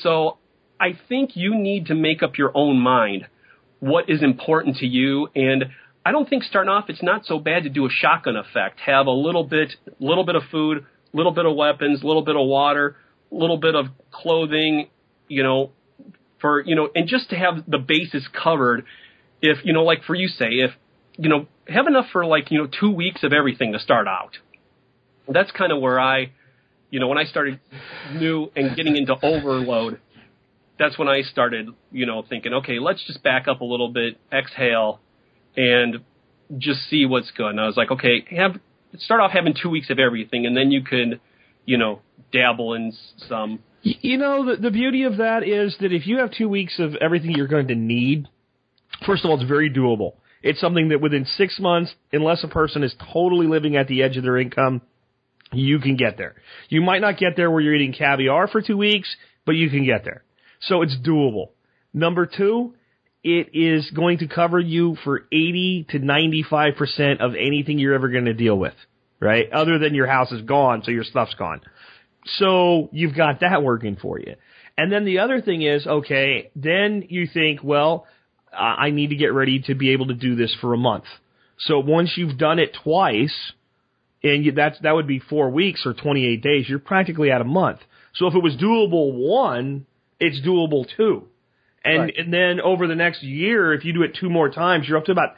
[0.00, 0.38] So
[0.82, 3.28] I think you need to make up your own mind
[3.78, 5.28] what is important to you.
[5.32, 5.66] And
[6.04, 8.80] I don't think starting off, it's not so bad to do a shotgun effect.
[8.80, 12.44] Have a little bit, little bit of food, little bit of weapons, little bit of
[12.48, 12.96] water,
[13.30, 14.88] little bit of clothing,
[15.28, 15.70] you know,
[16.40, 18.84] for, you know, and just to have the bases covered.
[19.40, 20.72] If, you know, like for you say, if,
[21.16, 24.36] you know, have enough for like, you know, two weeks of everything to start out.
[25.28, 26.32] That's kind of where I,
[26.90, 27.60] you know, when I started
[28.12, 30.00] new and getting into overload,
[30.78, 34.18] that's when I started, you know, thinking, okay, let's just back up a little bit,
[34.32, 35.00] exhale,
[35.56, 35.98] and
[36.58, 37.50] just see what's good.
[37.50, 38.56] And I was like, okay, have
[38.98, 41.20] start off having two weeks of everything, and then you can,
[41.64, 42.00] you know,
[42.32, 42.92] dabble in
[43.28, 43.60] some.
[43.82, 46.94] You know, the, the beauty of that is that if you have two weeks of
[46.96, 48.28] everything you're going to need,
[49.06, 50.14] first of all, it's very doable.
[50.42, 54.16] It's something that within six months, unless a person is totally living at the edge
[54.16, 54.82] of their income,
[55.52, 56.34] you can get there.
[56.68, 59.84] You might not get there where you're eating caviar for two weeks, but you can
[59.84, 60.24] get there.
[60.62, 61.50] So it's doable.
[61.92, 62.74] Number two,
[63.22, 68.24] it is going to cover you for 80 to 95% of anything you're ever going
[68.24, 68.74] to deal with,
[69.20, 69.50] right?
[69.52, 71.60] Other than your house is gone, so your stuff's gone.
[72.38, 74.34] So you've got that working for you.
[74.76, 78.06] And then the other thing is, okay, then you think, well,
[78.52, 81.04] I need to get ready to be able to do this for a month.
[81.58, 83.52] So once you've done it twice,
[84.22, 86.68] and that's that would be four weeks or 28 days.
[86.68, 87.80] You're practically at a month.
[88.14, 89.86] So if it was doable one,
[90.22, 91.28] it's doable too.
[91.84, 92.16] and Right.
[92.16, 95.06] and then over the next year, if you do it two more times, you're up
[95.06, 95.34] to about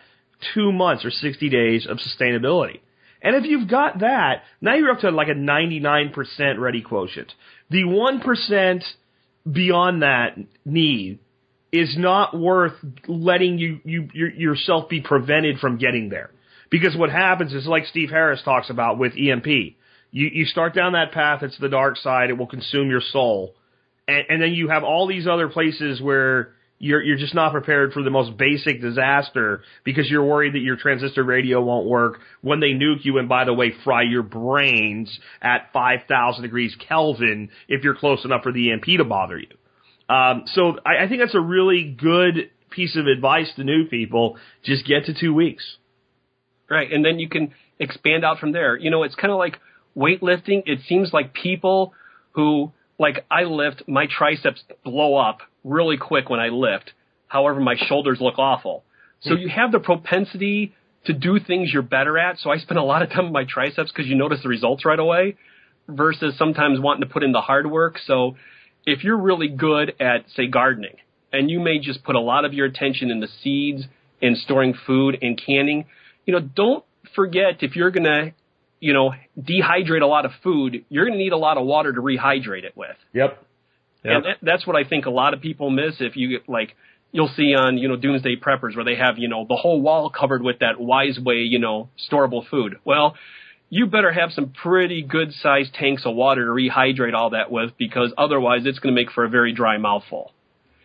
[0.53, 2.81] two months or 60 days of sustainability.
[3.23, 7.33] And if you've got that, now you're up to like a 99% ready quotient.
[7.71, 8.85] The 1%
[9.51, 10.37] beyond that
[10.67, 11.21] need
[11.73, 12.75] is not worth
[13.09, 16.31] letting you, you your, yourself be prevented from getting there.
[16.71, 19.47] Because what happens is like Steve Harris talks about with EMP.
[19.47, 23.55] You, you start down that path, it's the dark side, it will consume your soul.
[24.07, 27.93] And, and then you have all these other places where you're, you're just not prepared
[27.93, 32.61] for the most basic disaster because you're worried that your transistor radio won't work when
[32.61, 37.85] they nuke you and by the way, fry your brains at 5,000 degrees Kelvin if
[37.85, 40.15] you're close enough for the EMP to bother you.
[40.15, 44.37] Um, so I, I think that's a really good piece of advice to new people.
[44.65, 45.65] Just get to two weeks.
[46.69, 46.91] Right.
[46.93, 48.77] And then you can expand out from there.
[48.77, 49.59] You know, it's kind of like
[49.97, 50.65] weightlifting.
[50.67, 51.95] It seems like people
[52.33, 56.93] who, like I lift, my triceps blow up really quick when I lift.
[57.29, 58.85] However, my shoulders look awful.
[59.23, 59.43] So hmm.
[59.43, 60.75] you have the propensity
[61.07, 62.39] to do things you're better at.
[62.39, 64.85] So I spend a lot of time on my triceps because you notice the results
[64.85, 65.37] right away
[65.89, 67.99] versus sometimes wanting to put in the hard work.
[68.07, 68.37] So
[68.87, 70.97] if you're really good at, say, gardening,
[71.33, 73.83] and you may just put a lot of your attention into seeds
[74.23, 75.87] and storing food and canning,
[76.27, 76.85] you know, don't
[77.15, 78.33] forget if you're going to,
[78.85, 81.91] you know, dehydrate a lot of food, you're going to need a lot of water
[81.91, 82.97] to rehydrate it with.
[83.15, 83.43] Yep.
[84.05, 86.77] And that, that's what I think a lot of people miss if you get like,
[87.11, 90.11] you'll see on, you know, Doomsday Preppers where they have, you know, the whole wall
[90.11, 92.77] covered with that wise way, you know, storable food.
[92.85, 93.15] Well,
[93.71, 97.71] you better have some pretty good sized tanks of water to rehydrate all that with
[97.79, 100.33] because otherwise it's going to make for a very dry mouthful.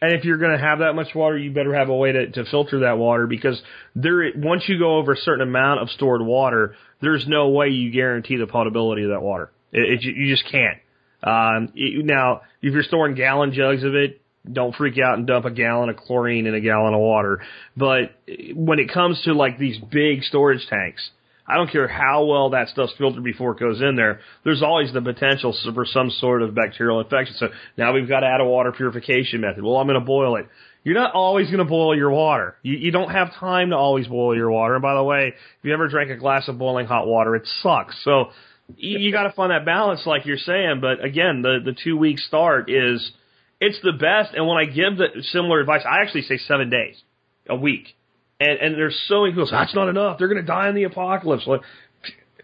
[0.01, 2.31] And if you're going to have that much water, you better have a way to,
[2.31, 3.61] to filter that water because
[3.95, 7.91] there, once you go over a certain amount of stored water, there's no way you
[7.91, 9.51] guarantee the potability of that water.
[9.71, 10.77] It, it you just can't.
[11.21, 14.21] Um, it, now, if you're storing gallon jugs of it,
[14.51, 17.41] don't freak out and dump a gallon of chlorine in a gallon of water.
[17.75, 18.15] But
[18.55, 21.09] when it comes to like these big storage tanks,
[21.49, 24.19] I don't care how well that stuff's filtered before it goes in there.
[24.43, 27.35] There's always the potential for some sort of bacterial infection.
[27.37, 27.47] So
[27.77, 29.63] now we've got to add a water purification method.
[29.63, 30.47] Well, I'm going to boil it.
[30.83, 32.55] You're not always going to boil your water.
[32.61, 34.75] You, you don't have time to always boil your water.
[34.75, 37.47] And by the way, if you ever drank a glass of boiling hot water, it
[37.61, 37.95] sucks.
[38.03, 38.29] So
[38.75, 40.79] you, you got to find that balance, like you're saying.
[40.81, 43.11] But again, the the two week start is
[43.59, 44.33] it's the best.
[44.33, 47.01] And when I give the similar advice, I actually say seven days,
[47.49, 47.95] a week.
[48.39, 50.17] And, and there's so many people say, that's not enough.
[50.17, 51.45] They're going to die in the apocalypse.
[51.45, 51.61] Like,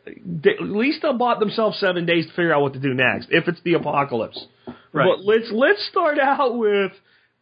[0.07, 3.47] at least they'll bought themselves seven days to figure out what to do next, if
[3.47, 4.43] it's the apocalypse.
[4.91, 5.07] Right.
[5.07, 6.91] But let's, let's start out with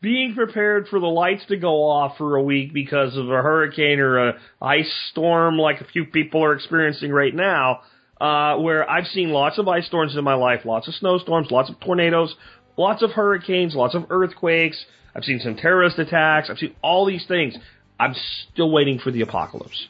[0.02, 4.00] being prepared for the lights to go off for a week because of a hurricane
[4.00, 7.82] or a ice storm like a few people are experiencing right now.
[8.22, 11.70] Uh, where I've seen lots of ice storms in my life, lots of snowstorms, lots
[11.70, 12.34] of tornadoes,
[12.78, 14.86] lots of hurricanes, lots of earthquakes.
[15.16, 16.50] I've seen some terrorist attacks.
[16.50, 17.56] I've seen all these things.
[18.00, 18.16] I'm
[18.52, 19.88] still waiting for the apocalypse.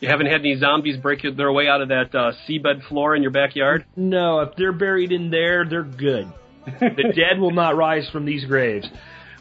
[0.00, 3.22] You haven't had any zombies break their way out of that uh, seabed floor in
[3.22, 3.86] your backyard?
[3.96, 6.30] No, if they're buried in there, they're good.
[6.66, 8.86] the dead will not rise from these graves.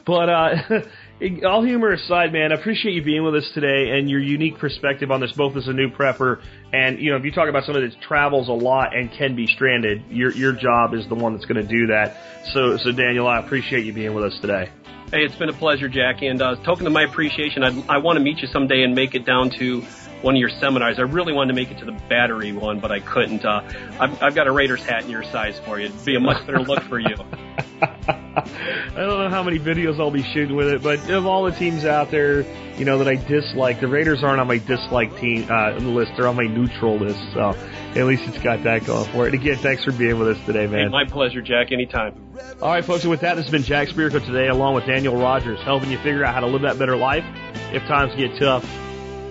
[0.05, 0.55] But uh,
[1.45, 5.11] all humor aside, man, I appreciate you being with us today and your unique perspective
[5.11, 6.41] on this, both as a new prepper
[6.75, 9.47] and you know, if you talk about somebody that travels a lot and can be
[9.47, 12.17] stranded, your your job is the one that's going to do that.
[12.53, 14.69] So, so Daniel, I appreciate you being with us today.
[15.11, 16.27] Hey, it's been a pleasure, Jackie.
[16.27, 19.13] And uh, token of my appreciation, I'd, I want to meet you someday and make
[19.13, 19.81] it down to
[20.21, 20.97] one of your seminars.
[20.97, 23.45] I really wanted to make it to the battery one, but I couldn't.
[23.45, 23.61] Uh,
[23.99, 25.85] I've, I've got a Raiders hat in your size for you.
[25.85, 27.15] It'd be a much better look for you.
[27.81, 31.51] I don't know how many videos I'll be shooting with it, but of all the
[31.51, 32.43] teams out there,
[32.77, 36.27] you know that I dislike, the Raiders aren't on my dislike team uh, list; they're
[36.27, 37.19] on my neutral list.
[37.33, 37.55] So
[37.95, 39.33] at least it's got that going for it.
[39.33, 40.85] And again, thanks for being with us today, man.
[40.85, 41.71] Hey, my pleasure, Jack.
[41.71, 42.13] Anytime.
[42.61, 43.03] All right, folks.
[43.03, 45.97] And with that, this has been Jack Spirko today, along with Daniel Rogers, helping you
[45.97, 47.23] figure out how to live that better life
[47.71, 48.65] if times get tough,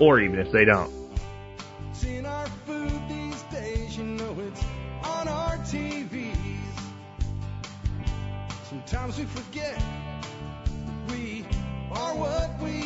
[0.01, 0.93] or even if they don't.
[1.91, 4.65] It's in our food these days, you know it's
[5.05, 6.37] on our TVs.
[8.69, 9.83] Sometimes we forget
[11.11, 11.47] we
[11.93, 12.84] are what we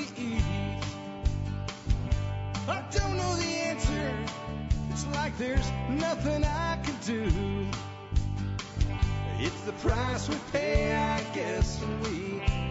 [5.29, 7.67] like there's nothing I can do.
[9.39, 12.68] It's the price we pay, I guess, when we